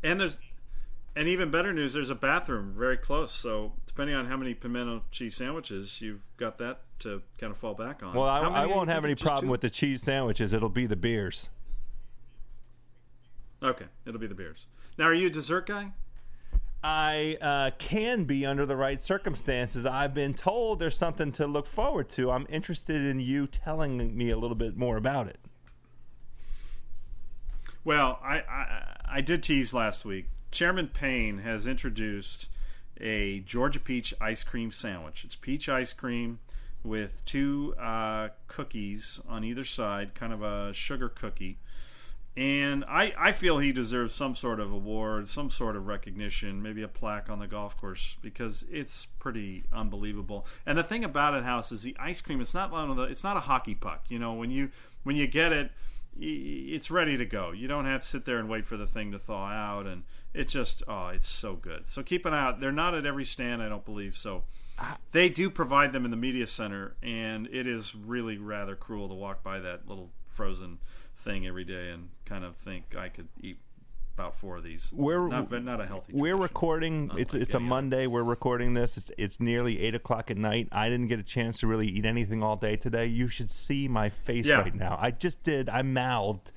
And 0.00 0.20
there's 0.20 0.38
and 1.16 1.28
even 1.28 1.50
better 1.50 1.72
news, 1.72 1.92
there's 1.92 2.10
a 2.10 2.14
bathroom 2.14 2.74
very 2.76 2.96
close. 2.96 3.32
So 3.32 3.72
depending 3.86 4.14
on 4.14 4.26
how 4.26 4.36
many 4.36 4.54
pimento 4.54 5.02
cheese 5.10 5.36
sandwiches 5.36 6.00
you've 6.00 6.20
got 6.36 6.58
that 6.58 6.80
to 7.00 7.22
kind 7.38 7.50
of 7.50 7.56
fall 7.56 7.74
back 7.74 8.02
on. 8.02 8.14
Well, 8.14 8.28
I, 8.28 8.40
I 8.40 8.66
won't 8.66 8.88
have 8.88 9.04
any 9.04 9.14
problem 9.14 9.46
two? 9.46 9.50
with 9.50 9.60
the 9.60 9.70
cheese 9.70 10.02
sandwiches. 10.02 10.52
It'll 10.52 10.68
be 10.68 10.86
the 10.86 10.96
beers. 10.96 11.48
Okay, 13.62 13.86
it'll 14.06 14.20
be 14.20 14.26
the 14.26 14.34
beers. 14.34 14.66
Now, 14.96 15.06
are 15.06 15.14
you 15.14 15.26
a 15.26 15.30
dessert 15.30 15.66
guy? 15.66 15.92
I 16.82 17.36
uh, 17.40 17.70
can 17.78 18.22
be 18.24 18.46
under 18.46 18.64
the 18.64 18.76
right 18.76 19.02
circumstances. 19.02 19.84
I've 19.84 20.14
been 20.14 20.32
told 20.32 20.78
there's 20.78 20.96
something 20.96 21.32
to 21.32 21.46
look 21.46 21.66
forward 21.66 22.08
to. 22.10 22.30
I'm 22.30 22.46
interested 22.48 23.04
in 23.04 23.18
you 23.18 23.48
telling 23.48 24.16
me 24.16 24.30
a 24.30 24.36
little 24.36 24.54
bit 24.54 24.76
more 24.76 24.96
about 24.96 25.26
it. 25.26 25.38
Well, 27.84 28.20
I, 28.22 28.40
I 28.40 28.96
I 29.10 29.20
did 29.22 29.42
tease 29.42 29.74
last 29.74 30.04
week. 30.04 30.26
Chairman 30.50 30.88
Payne 30.88 31.38
has 31.38 31.66
introduced 31.66 32.48
a 33.00 33.40
Georgia 33.40 33.80
peach 33.80 34.14
ice 34.20 34.42
cream 34.42 34.72
sandwich. 34.72 35.24
It's 35.24 35.36
peach 35.36 35.68
ice 35.68 35.92
cream 35.92 36.40
with 36.82 37.24
two 37.24 37.74
uh, 37.78 38.28
cookies 38.46 39.20
on 39.28 39.44
either 39.44 39.64
side, 39.64 40.14
kind 40.14 40.32
of 40.32 40.42
a 40.42 40.72
sugar 40.72 41.08
cookie. 41.08 41.58
And 42.36 42.84
I, 42.84 43.12
I 43.18 43.32
feel 43.32 43.58
he 43.58 43.72
deserves 43.72 44.14
some 44.14 44.36
sort 44.36 44.60
of 44.60 44.72
award, 44.72 45.26
some 45.26 45.50
sort 45.50 45.74
of 45.74 45.88
recognition, 45.88 46.62
maybe 46.62 46.82
a 46.82 46.88
plaque 46.88 47.28
on 47.28 47.40
the 47.40 47.48
golf 47.48 47.76
course 47.76 48.16
because 48.22 48.64
it's 48.70 49.06
pretty 49.06 49.64
unbelievable. 49.72 50.46
And 50.64 50.78
the 50.78 50.84
thing 50.84 51.02
about 51.02 51.34
it, 51.34 51.42
House, 51.42 51.72
is 51.72 51.82
the 51.82 51.96
ice 51.98 52.20
cream. 52.20 52.40
It's 52.40 52.54
not 52.54 52.70
one 52.70 52.90
of 52.90 52.96
the. 52.96 53.02
It's 53.04 53.24
not 53.24 53.36
a 53.36 53.40
hockey 53.40 53.74
puck. 53.74 54.04
You 54.08 54.20
know, 54.20 54.34
when 54.34 54.50
you 54.50 54.70
when 55.02 55.16
you 55.16 55.26
get 55.26 55.50
it, 55.50 55.72
it's 56.20 56.90
ready 56.90 57.16
to 57.16 57.24
go. 57.24 57.52
You 57.52 57.68
don't 57.68 57.86
have 57.86 58.02
to 58.02 58.06
sit 58.06 58.24
there 58.24 58.38
and 58.38 58.48
wait 58.48 58.66
for 58.66 58.76
the 58.76 58.86
thing 58.86 59.12
to 59.12 59.18
thaw 59.18 59.48
out, 59.48 59.86
and 59.86 60.04
it 60.34 60.48
just 60.48 60.82
oh, 60.88 61.08
it's 61.08 61.28
so 61.28 61.54
good. 61.54 61.86
So 61.86 62.02
keep 62.02 62.26
an 62.26 62.34
eye 62.34 62.46
out. 62.46 62.60
They're 62.60 62.72
not 62.72 62.94
at 62.94 63.06
every 63.06 63.24
stand, 63.24 63.62
I 63.62 63.68
don't 63.68 63.84
believe. 63.84 64.16
So 64.16 64.44
ah. 64.78 64.98
they 65.12 65.28
do 65.28 65.50
provide 65.50 65.92
them 65.92 66.04
in 66.04 66.10
the 66.10 66.16
media 66.16 66.46
center, 66.46 66.96
and 67.02 67.46
it 67.48 67.66
is 67.66 67.94
really 67.94 68.38
rather 68.38 68.74
cruel 68.74 69.08
to 69.08 69.14
walk 69.14 69.42
by 69.42 69.60
that 69.60 69.88
little 69.88 70.10
frozen 70.26 70.78
thing 71.16 71.46
every 71.46 71.64
day 71.64 71.90
and 71.90 72.10
kind 72.24 72.44
of 72.44 72.56
think 72.56 72.94
I 72.96 73.08
could 73.08 73.28
eat 73.40 73.58
about 74.18 74.36
four 74.36 74.56
of 74.56 74.64
these. 74.64 74.90
We're 74.94 75.28
not, 75.28 75.50
not 75.62 75.80
a 75.80 75.86
healthy. 75.86 76.12
We're 76.14 76.36
recording. 76.36 77.10
It's 77.16 77.34
it's 77.34 77.54
a 77.54 77.60
Monday. 77.60 78.06
We're 78.08 78.24
recording 78.24 78.74
this. 78.74 78.96
It's 78.96 79.12
it's 79.16 79.38
nearly 79.38 79.80
eight 79.80 79.94
o'clock 79.94 80.30
at 80.30 80.36
night. 80.36 80.68
I 80.72 80.88
didn't 80.88 81.06
get 81.06 81.20
a 81.20 81.24
chance 81.24 81.60
to 81.60 81.66
really 81.68 81.86
eat 81.86 82.04
anything 82.04 82.42
all 82.42 82.56
day 82.56 82.74
today. 82.76 83.06
You 83.06 83.28
should 83.28 83.50
see 83.50 83.86
my 83.86 84.08
face 84.08 84.46
Yeah. 84.46 84.60
right 84.60 84.74
now. 84.74 84.98
I 85.00 85.12
just 85.12 85.42
did. 85.44 85.68
I 85.68 85.82
mouthed 85.82 86.50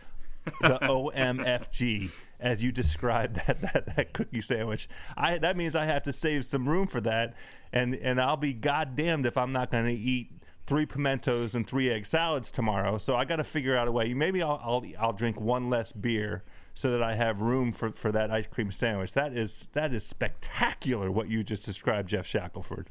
the 0.62 0.80
OMFG 0.82 2.10
as 2.40 2.64
you 2.64 2.72
described 2.72 3.36
that, 3.46 3.62
that 3.62 3.96
that 3.96 4.14
cookie 4.14 4.42
sandwich. 4.42 4.90
I 5.16 5.38
that 5.38 5.56
means 5.56 5.76
I 5.76 5.86
have 5.86 6.02
to 6.04 6.14
save 6.14 6.46
some 6.46 6.68
room 6.68 6.88
for 6.88 7.02
that, 7.02 7.36
and 7.72 7.94
and 7.94 8.20
I'll 8.20 8.38
be 8.38 8.54
goddamned 8.54 9.28
if 9.28 9.38
I'm 9.38 9.52
not 9.52 9.72
going 9.72 9.86
to 9.86 9.94
eat 9.94 10.32
three 10.66 10.88
pimentos 10.88 11.54
and 11.54 11.68
three 11.68 11.92
egg 11.92 12.08
salads 12.08 12.52
tomorrow. 12.52 12.98
So 12.98 13.16
I 13.16 13.26
got 13.26 13.36
to 13.36 13.44
figure 13.44 13.78
out 13.78 13.88
a 13.88 13.92
way. 13.92 14.14
Maybe 14.16 14.42
I'll, 14.42 14.60
I'll 14.64 14.84
I'll 15.00 15.14
drink 15.14 15.40
one 15.40 15.70
less 15.70 15.92
beer 15.92 16.44
so 16.74 16.92
that 16.92 17.04
I 17.04 17.16
have 17.16 17.42
room 17.42 17.72
for, 17.72 17.92
for 17.92 18.12
that 18.12 18.32
ice 18.32 18.48
cream 18.48 18.72
sandwich. 18.72 19.14
That 19.14 19.34
is 19.34 19.68
that 19.74 19.94
is 19.94 20.06
spectacular 20.06 21.12
what 21.12 21.30
you 21.30 21.44
just 21.44 21.66
described, 21.66 22.10
Geoff 22.10 22.26
Shackelford. 22.26 22.90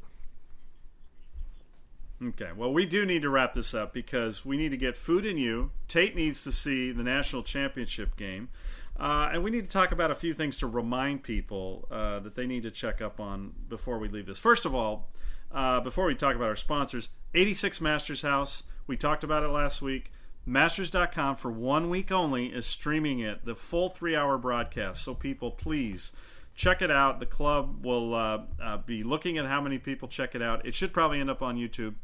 Okay, 2.22 2.50
well, 2.54 2.70
we 2.70 2.84
do 2.84 3.06
need 3.06 3.22
to 3.22 3.30
wrap 3.30 3.54
this 3.54 3.72
up 3.72 3.94
because 3.94 4.44
we 4.44 4.58
need 4.58 4.68
to 4.68 4.76
get 4.76 4.94
food 4.94 5.24
in 5.24 5.38
you. 5.38 5.70
Tate 5.88 6.14
needs 6.14 6.44
to 6.44 6.52
see 6.52 6.92
the 6.92 7.02
national 7.02 7.42
championship 7.42 8.14
game. 8.14 8.50
Uh, 8.98 9.30
and 9.32 9.42
we 9.42 9.50
need 9.50 9.62
to 9.62 9.72
talk 9.72 9.90
about 9.90 10.10
a 10.10 10.14
few 10.14 10.34
things 10.34 10.58
to 10.58 10.66
remind 10.66 11.22
people 11.22 11.88
uh, 11.90 12.20
that 12.20 12.34
they 12.34 12.46
need 12.46 12.62
to 12.62 12.70
check 12.70 13.00
up 13.00 13.18
on 13.18 13.54
before 13.70 13.98
we 13.98 14.08
leave 14.08 14.26
this. 14.26 14.38
First 14.38 14.66
of 14.66 14.74
all, 14.74 15.08
uh, 15.50 15.80
before 15.80 16.04
we 16.04 16.14
talk 16.14 16.36
about 16.36 16.48
our 16.48 16.56
sponsors, 16.56 17.08
86 17.34 17.80
Masters 17.80 18.20
House, 18.20 18.64
we 18.86 18.98
talked 18.98 19.24
about 19.24 19.42
it 19.42 19.48
last 19.48 19.80
week. 19.80 20.12
Masters.com 20.46 21.36
for 21.36 21.50
one 21.52 21.90
week 21.90 22.10
only 22.10 22.46
is 22.46 22.66
streaming 22.66 23.20
it, 23.20 23.44
the 23.44 23.54
full 23.54 23.88
three 23.88 24.16
hour 24.16 24.38
broadcast. 24.38 25.02
So, 25.04 25.14
people, 25.14 25.50
please 25.50 26.12
check 26.54 26.82
it 26.82 26.90
out. 26.90 27.20
The 27.20 27.26
club 27.26 27.84
will 27.84 28.14
uh, 28.14 28.42
uh, 28.62 28.76
be 28.78 29.02
looking 29.02 29.38
at 29.38 29.46
how 29.46 29.60
many 29.60 29.78
people 29.78 30.08
check 30.08 30.34
it 30.34 30.42
out. 30.42 30.64
It 30.66 30.74
should 30.74 30.92
probably 30.92 31.20
end 31.20 31.30
up 31.30 31.42
on 31.42 31.56
YouTube, 31.56 31.94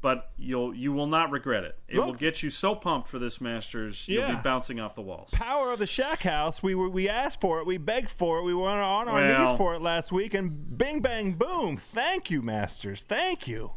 but 0.00 0.30
you'll 0.36 0.74
you 0.74 0.92
will 0.92 1.06
not 1.06 1.30
regret 1.30 1.64
it. 1.64 1.78
It 1.88 1.98
will 1.98 2.12
get 2.12 2.42
you 2.42 2.50
so 2.50 2.74
pumped 2.74 3.08
for 3.08 3.18
this 3.18 3.40
Masters, 3.40 4.06
you'll 4.06 4.28
be 4.28 4.34
bouncing 4.36 4.78
off 4.78 4.94
the 4.94 5.02
walls. 5.02 5.30
Power 5.32 5.72
of 5.72 5.78
the 5.78 5.86
Shack 5.86 6.20
House. 6.20 6.62
We 6.62 6.74
were 6.74 6.88
we 6.88 7.08
asked 7.08 7.40
for 7.40 7.58
it. 7.60 7.66
We 7.66 7.78
begged 7.78 8.10
for 8.10 8.38
it. 8.38 8.42
We 8.42 8.54
were 8.54 8.68
on 8.68 9.08
our 9.08 9.14
Well- 9.14 9.48
knees 9.48 9.56
for 9.58 9.74
it 9.74 9.80
last 9.82 10.12
week, 10.12 10.34
and 10.34 10.76
bing 10.76 11.00
bang 11.00 11.32
boom. 11.32 11.76
Thank 11.76 12.30
you, 12.30 12.42
Masters. 12.42 13.02
Thank 13.02 13.48
you. 13.48 13.72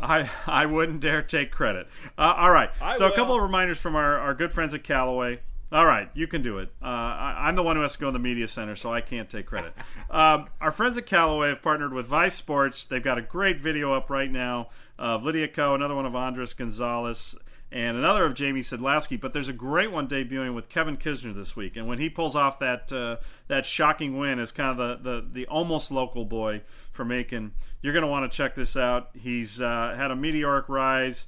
I 0.00 0.30
I 0.46 0.66
wouldn't 0.66 1.00
dare 1.00 1.22
take 1.22 1.50
credit. 1.50 1.86
Uh, 2.18 2.34
all 2.36 2.50
right. 2.50 2.70
I 2.80 2.96
so 2.96 3.08
a 3.08 3.14
couple 3.14 3.34
of 3.34 3.42
reminders 3.42 3.78
from 3.78 3.96
our, 3.96 4.18
our 4.18 4.34
good 4.34 4.52
friends 4.52 4.74
at 4.74 4.84
Callaway. 4.84 5.40
All 5.72 5.86
right, 5.86 6.10
you 6.14 6.26
can 6.26 6.42
do 6.42 6.58
it. 6.58 6.72
Uh, 6.82 6.86
I, 6.86 7.34
I'm 7.42 7.54
the 7.54 7.62
one 7.62 7.76
who 7.76 7.82
has 7.82 7.92
to 7.92 7.98
go 8.00 8.08
in 8.08 8.12
the 8.12 8.18
media 8.18 8.48
center, 8.48 8.74
so 8.74 8.92
I 8.92 9.00
can't 9.00 9.30
take 9.30 9.46
credit. 9.46 9.72
um, 10.10 10.48
our 10.60 10.72
friends 10.72 10.98
at 10.98 11.06
Callaway 11.06 11.50
have 11.50 11.62
partnered 11.62 11.92
with 11.92 12.06
Vice 12.06 12.34
Sports. 12.34 12.84
They've 12.84 13.02
got 13.02 13.18
a 13.18 13.22
great 13.22 13.60
video 13.60 13.92
up 13.92 14.10
right 14.10 14.32
now 14.32 14.70
of 14.98 15.22
Lydia 15.22 15.46
Ko, 15.46 15.76
another 15.76 15.94
one 15.94 16.06
of 16.06 16.16
Andres 16.16 16.54
Gonzalez, 16.54 17.36
and 17.72 17.96
another 17.96 18.24
of 18.24 18.34
Jamie 18.34 18.60
Sedlowski. 18.60 19.20
But 19.20 19.32
there's 19.32 19.48
a 19.48 19.52
great 19.52 19.92
one 19.92 20.08
debuting 20.08 20.54
with 20.54 20.68
Kevin 20.68 20.96
Kisner 20.96 21.34
this 21.34 21.56
week, 21.56 21.76
and 21.76 21.86
when 21.86 21.98
he 21.98 22.08
pulls 22.10 22.36
off 22.36 22.58
that 22.58 22.92
uh, 22.92 23.16
that 23.48 23.66
shocking 23.66 24.18
win 24.18 24.38
as 24.38 24.52
kind 24.52 24.78
of 24.78 25.02
the, 25.02 25.10
the 25.10 25.26
the 25.32 25.46
almost 25.46 25.90
local 25.90 26.24
boy 26.24 26.62
for 26.92 27.04
Macon, 27.04 27.52
you're 27.82 27.92
going 27.92 28.04
to 28.04 28.08
want 28.08 28.30
to 28.30 28.36
check 28.36 28.54
this 28.54 28.76
out. 28.76 29.10
He's 29.14 29.60
uh, 29.60 29.94
had 29.96 30.10
a 30.10 30.16
meteoric 30.16 30.68
rise 30.68 31.26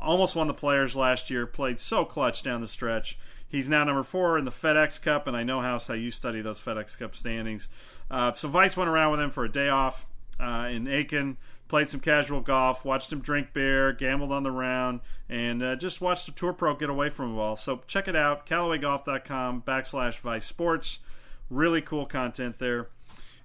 almost 0.00 0.36
won 0.36 0.46
the 0.46 0.54
players 0.54 0.96
last 0.96 1.30
year, 1.30 1.46
played 1.46 1.78
so 1.78 2.04
clutch 2.04 2.42
down 2.42 2.60
the 2.60 2.68
stretch. 2.68 3.18
He's 3.48 3.68
now 3.68 3.84
number 3.84 4.02
four 4.02 4.38
in 4.38 4.44
the 4.44 4.50
FedEx 4.50 5.00
Cup, 5.00 5.26
and 5.26 5.36
I 5.36 5.42
know, 5.42 5.60
House, 5.60 5.86
how 5.86 5.94
you 5.94 6.10
study 6.10 6.40
those 6.40 6.60
FedEx 6.60 6.98
Cup 6.98 7.14
standings. 7.14 7.68
Uh, 8.10 8.32
so 8.32 8.48
Vice 8.48 8.76
went 8.76 8.90
around 8.90 9.12
with 9.12 9.20
him 9.20 9.30
for 9.30 9.44
a 9.44 9.50
day 9.50 9.68
off 9.68 10.06
uh, 10.40 10.68
in 10.70 10.88
Aiken, 10.88 11.36
played 11.68 11.88
some 11.88 12.00
casual 12.00 12.40
golf, 12.40 12.84
watched 12.84 13.12
him 13.12 13.20
drink 13.20 13.52
beer, 13.52 13.92
gambled 13.92 14.32
on 14.32 14.42
the 14.42 14.50
round, 14.50 15.00
and 15.28 15.62
uh, 15.62 15.76
just 15.76 16.00
watched 16.00 16.26
the 16.26 16.32
Tour 16.32 16.52
Pro 16.52 16.74
get 16.74 16.90
away 16.90 17.08
from 17.08 17.32
him 17.32 17.38
all. 17.38 17.56
So 17.56 17.82
check 17.86 18.08
it 18.08 18.16
out, 18.16 18.46
CallawayGolf.com 18.46 19.62
backslash 19.62 20.20
Vice 20.20 20.46
Sports. 20.46 21.00
Really 21.50 21.80
cool 21.80 22.06
content 22.06 22.58
there. 22.58 22.88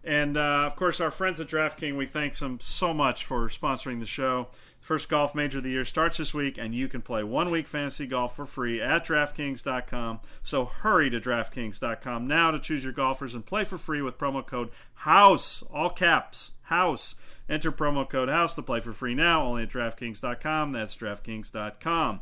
And 0.03 0.35
uh, 0.35 0.63
of 0.65 0.75
course, 0.75 0.99
our 0.99 1.11
friends 1.11 1.39
at 1.39 1.47
DraftKings, 1.47 1.95
we 1.95 2.07
thank 2.07 2.35
them 2.37 2.59
so 2.59 2.93
much 2.93 3.23
for 3.23 3.47
sponsoring 3.49 3.99
the 3.99 4.05
show. 4.05 4.47
First 4.79 5.09
golf 5.09 5.35
major 5.35 5.59
of 5.59 5.63
the 5.63 5.69
year 5.69 5.85
starts 5.85 6.17
this 6.17 6.33
week, 6.33 6.57
and 6.57 6.73
you 6.73 6.87
can 6.87 7.03
play 7.03 7.23
one 7.23 7.51
week 7.51 7.67
fantasy 7.67 8.07
golf 8.07 8.35
for 8.35 8.47
free 8.47 8.81
at 8.81 9.05
DraftKings.com. 9.05 10.21
So 10.41 10.65
hurry 10.65 11.11
to 11.11 11.19
DraftKings.com 11.19 12.27
now 12.27 12.49
to 12.49 12.57
choose 12.57 12.83
your 12.83 12.93
golfers 12.93 13.35
and 13.35 13.45
play 13.45 13.63
for 13.63 13.77
free 13.77 14.01
with 14.01 14.17
promo 14.17 14.45
code 14.45 14.69
HOUSE, 14.95 15.63
all 15.71 15.91
caps, 15.91 16.53
HOUSE. 16.63 17.15
Enter 17.51 17.71
promo 17.71 18.09
code 18.09 18.29
HOUSE 18.29 18.55
to 18.55 18.61
play 18.61 18.79
for 18.79 18.93
free 18.93 19.13
now, 19.13 19.43
only 19.43 19.63
at 19.63 19.69
DraftKings.com. 19.69 20.71
That's 20.71 20.95
DraftKings.com. 20.95 22.21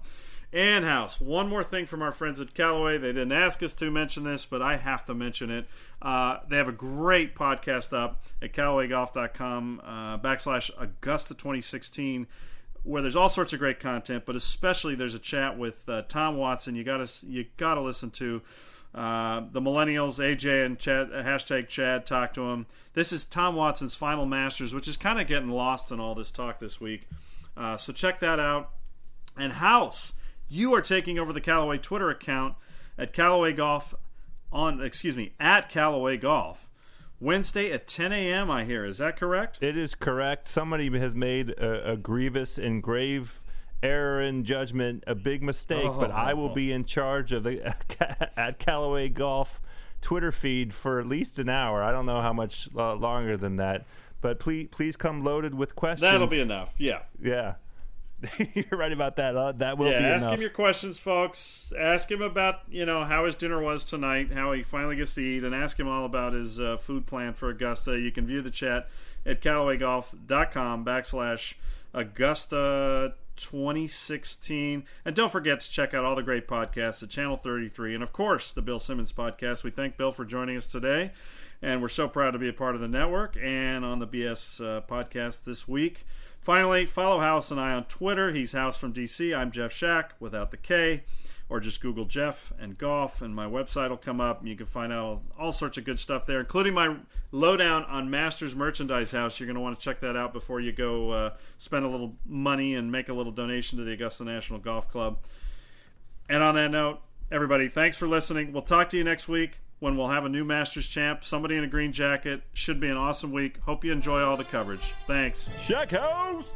And 0.52 0.84
House, 0.84 1.22
one 1.22 1.48
more 1.48 1.64
thing 1.64 1.86
from 1.86 2.02
our 2.02 2.12
friends 2.12 2.40
at 2.40 2.56
Callaway. 2.56 2.98
They 2.98 3.10
didn't 3.10 3.34
ask 3.34 3.62
us 3.62 3.76
to 3.76 3.92
mention 3.92 4.24
this, 4.24 4.48
but 4.48 4.64
I 4.64 4.78
have 4.78 5.06
to 5.06 5.14
mention 5.14 5.52
it. 5.52 5.68
Uh, 6.02 6.38
they 6.50 6.58
have 6.58 6.68
a 6.68 6.72
great 6.72 7.36
podcast 7.36 7.96
up 7.96 8.26
at 8.42 8.54
CallawayGolf.com 8.54 9.82
uh, 9.86 10.18
backslash 10.18 10.72
Augusta 10.80 11.36
2016 11.36 12.26
where 12.84 13.02
there's 13.02 13.16
all 13.16 13.30
sorts 13.30 13.52
of 13.54 13.60
great 13.60 13.80
content, 13.80 14.24
but 14.26 14.36
especially 14.36 14.96
there's 14.96 15.14
a 15.14 15.20
chat 15.20 15.58
with 15.58 15.88
uh, 15.90 16.02
Tom 16.04 16.38
Watson. 16.38 16.76
You 16.76 16.84
gotta 16.84 17.10
you 17.28 17.46
gotta 17.58 17.82
listen 17.82 18.10
to 18.12 18.42
uh, 18.94 19.42
the 19.52 19.62
millennials, 19.62 20.20
AJ 20.20 20.66
and 20.66 20.80
Chad, 20.80 21.12
uh, 21.14 21.24
hashtag 21.24 21.68
Chad. 21.68 22.06
Talk 22.06 22.34
to 22.34 22.42
him. 22.50 22.66
This 22.94 23.14
is 23.14 23.24
Tom 23.24 23.56
Watson's 23.56 23.96
final 23.96 24.26
Masters, 24.26 24.74
which 24.74 24.88
is 24.88 24.98
kind 24.98 25.22
of 25.22 25.28
getting 25.28 25.50
lost 25.50 25.92
in 25.92 26.00
all 26.00 26.16
this 26.16 26.32
talk 26.32 26.60
this 26.60 26.82
week. 26.82 27.08
Uh, 27.56 27.78
so 27.78 27.94
check 27.94 28.20
that 28.20 28.40
out. 28.40 28.72
And 29.38 29.54
House, 29.54 30.14
you 30.48 30.74
are 30.74 30.82
taking 30.82 31.20
over 31.20 31.32
the 31.32 31.42
Callaway 31.42 31.78
Twitter 31.78 32.10
account 32.10 32.56
at 32.98 33.14
Callaway 33.14 33.54
Golf 33.54 33.94
on 34.52 34.82
excuse 34.82 35.16
me 35.16 35.34
at 35.40 35.70
Callaway 35.70 36.18
Golf. 36.18 36.68
Wednesday 37.22 37.72
at 37.72 37.86
10 37.86 38.14
a.m. 38.14 38.50
I 38.50 38.64
hear. 38.64 38.86
Is 38.86 38.98
that 39.00 39.18
correct? 39.18 39.60
It 39.62 39.78
is 39.78 39.94
correct. 39.94 40.48
Somebody 40.48 40.90
has 40.98 41.14
made 41.14 41.50
a, 41.52 41.92
a 41.92 41.98
grievous 41.98 42.58
and 42.58 42.82
grave 42.82 43.42
error 43.82 44.22
in 44.22 44.44
judgment, 44.44 45.04
a 45.08 45.16
big 45.16 45.42
mistake, 45.42 45.92
but 46.00 46.12
I 46.12 46.34
will 46.34 46.54
be 46.54 46.72
in 46.72 46.86
charge 46.86 47.32
of 47.32 47.44
the 47.44 47.76
at 48.38 48.60
Callaway 48.60 49.10
Golf 49.10 49.62
Twitter 50.02 50.32
feed 50.32 50.74
for 50.74 51.00
at 51.00 51.08
least 51.08 51.40
an 51.40 51.50
hour. 51.50 51.84
I 51.84 51.92
don't 51.92 52.06
know 52.06 52.22
how 52.22 52.34
much 52.34 52.70
uh, 52.76 52.94
longer 52.96 53.38
than 53.38 53.58
that, 53.58 53.86
but 54.22 54.40
please 54.40 54.68
please 54.72 54.96
come 54.96 55.24
loaded 55.24 55.56
with 55.56 55.76
questions. 55.76 56.02
That'll 56.02 56.28
be 56.28 56.40
enough. 56.40 56.74
Yeah. 56.78 57.04
Yeah. 57.22 57.56
You're 58.54 58.78
right 58.78 58.92
about 58.92 59.16
that. 59.16 59.36
Uh, 59.36 59.54
that 59.54 59.78
will 59.78 59.92
yeah, 59.92 60.00
be 60.00 60.06
ask 60.06 60.24
enough. 60.24 60.36
him 60.36 60.42
your 60.42 60.50
questions, 60.50 61.00
folks. 61.00 61.72
Ask 61.80 62.12
him 62.12 62.22
about 62.22 62.62
you 62.70 62.86
know 62.86 63.06
how 63.06 63.26
his 63.26 63.36
dinner 63.36 63.62
was 63.62 63.86
tonight, 63.86 64.32
how 64.34 64.52
he 64.52 64.64
finally 64.64 64.98
gets 64.98 65.16
to 65.16 65.22
eat, 65.22 65.44
and 65.44 65.56
ask 65.56 65.80
him 65.80 65.88
all 65.88 66.06
about 66.06 66.34
his 66.34 66.60
uh, 66.60 66.78
food 66.78 67.06
plan 67.08 67.34
for 67.34 67.50
Augusta. 67.50 67.98
You 67.98 68.12
can 68.12 68.28
view 68.28 68.42
the 68.42 68.52
chat 68.52 68.90
at 69.26 69.42
CallawayGolf.com 69.42 70.84
backslash 70.84 71.54
Augusta 71.94 73.14
2016, 73.40 74.84
and 75.06 75.16
don't 75.16 75.32
forget 75.32 75.60
to 75.62 75.72
check 75.72 75.94
out 75.94 76.06
all 76.06 76.16
the 76.16 76.22
great 76.22 76.48
podcasts 76.48 77.02
at 77.02 77.10
Channel 77.10 77.38
33, 77.38 77.96
and 77.96 78.04
of 78.04 78.14
course 78.14 78.54
the 78.54 78.62
Bill 78.62 78.80
Simmons 78.80 79.12
podcast. 79.12 79.64
We 79.64 79.72
thank 79.72 79.98
Bill 79.98 80.12
for 80.12 80.26
joining 80.26 80.58
us 80.58 80.68
today, 80.68 81.12
and 81.62 81.82
we're 81.82 81.90
so 81.90 82.08
proud 82.08 82.32
to 82.32 82.40
be 82.40 82.50
a 82.50 82.54
part 82.54 82.76
of 82.76 82.82
the 82.82 82.88
network 82.88 83.38
and 83.42 83.84
on 83.84 84.00
the 84.00 84.08
BS 84.08 84.60
uh, 84.64 84.82
podcast 84.82 85.46
this 85.46 85.68
week. 85.68 86.06
Finally, 86.40 86.86
follow 86.86 87.20
House 87.20 87.52
and 87.52 87.60
I 87.60 87.74
on 87.74 87.86
Twitter. 87.86 88.32
He's 88.32 88.52
House 88.52 88.78
from 88.78 88.94
DC. 88.94 89.36
I'm 89.36 89.52
Geoff 89.52 89.72
Shac 89.72 90.14
without 90.20 90.52
the 90.52 90.58
K. 90.58 91.04
Or 91.50 91.60
just 91.60 91.82
Google 91.82 92.06
Geoff 92.06 92.54
and 92.60 92.78
golf, 92.78 93.24
and 93.24 93.34
my 93.34 93.48
website 93.48 93.90
will 93.90 93.98
come 93.98 94.22
up, 94.22 94.40
and 94.40 94.48
you 94.48 94.56
can 94.56 94.68
find 94.68 94.94
out 94.94 95.04
all, 95.04 95.24
all 95.40 95.52
sorts 95.52 95.80
of 95.80 95.84
good 95.84 95.98
stuff 95.98 96.28
there, 96.28 96.40
including 96.40 96.76
my 96.76 96.98
lowdown 97.32 97.84
on 97.86 98.08
Masters 98.12 98.56
Merchandise 98.56 99.12
House. 99.12 99.40
You're 99.40 99.48
going 99.48 99.56
to 99.56 99.62
want 99.62 99.80
to 99.80 99.84
check 99.84 100.00
that 100.02 100.16
out 100.16 100.32
before 100.32 100.60
you 100.60 100.72
go 100.72 101.10
uh, 101.10 101.34
spend 101.58 101.86
a 101.86 101.90
little 101.90 102.16
money 102.24 102.76
and 102.76 102.92
make 102.92 103.10
a 103.10 103.14
little 103.14 103.32
donation 103.32 103.80
to 103.80 103.84
the 103.84 103.94
Augusta 103.94 104.24
National 104.24 104.60
Golf 104.60 104.92
Club. 104.92 105.18
And 106.30 106.44
on 106.44 106.54
that 106.54 106.70
note, 106.70 107.02
Everybody, 107.32 107.68
thanks 107.68 107.96
for 107.96 108.08
listening. 108.08 108.52
We'll 108.52 108.64
talk 108.64 108.90
to 108.90 108.98
you 108.98 109.04
next 109.04 109.28
week 109.28 109.60
when 109.78 109.96
we'll 109.96 110.08
have 110.08 110.26
a 110.26 110.30
new 110.30 110.44
Masters 110.44 110.88
champ, 110.88 111.24
somebody 111.24 111.58
in 111.58 111.64
a 111.64 111.68
green 111.68 111.92
jacket. 111.92 112.42
Should 112.54 112.80
be 112.80 112.90
an 112.90 112.98
awesome 112.98 113.32
week. 113.32 113.60
Hope 113.60 113.86
you 113.86 113.92
enjoy 113.92 114.22
all 114.22 114.36
the 114.36 114.44
coverage. 114.44 114.94
Thanks. 115.06 115.48
Check 115.68 115.92
house! 115.92 116.48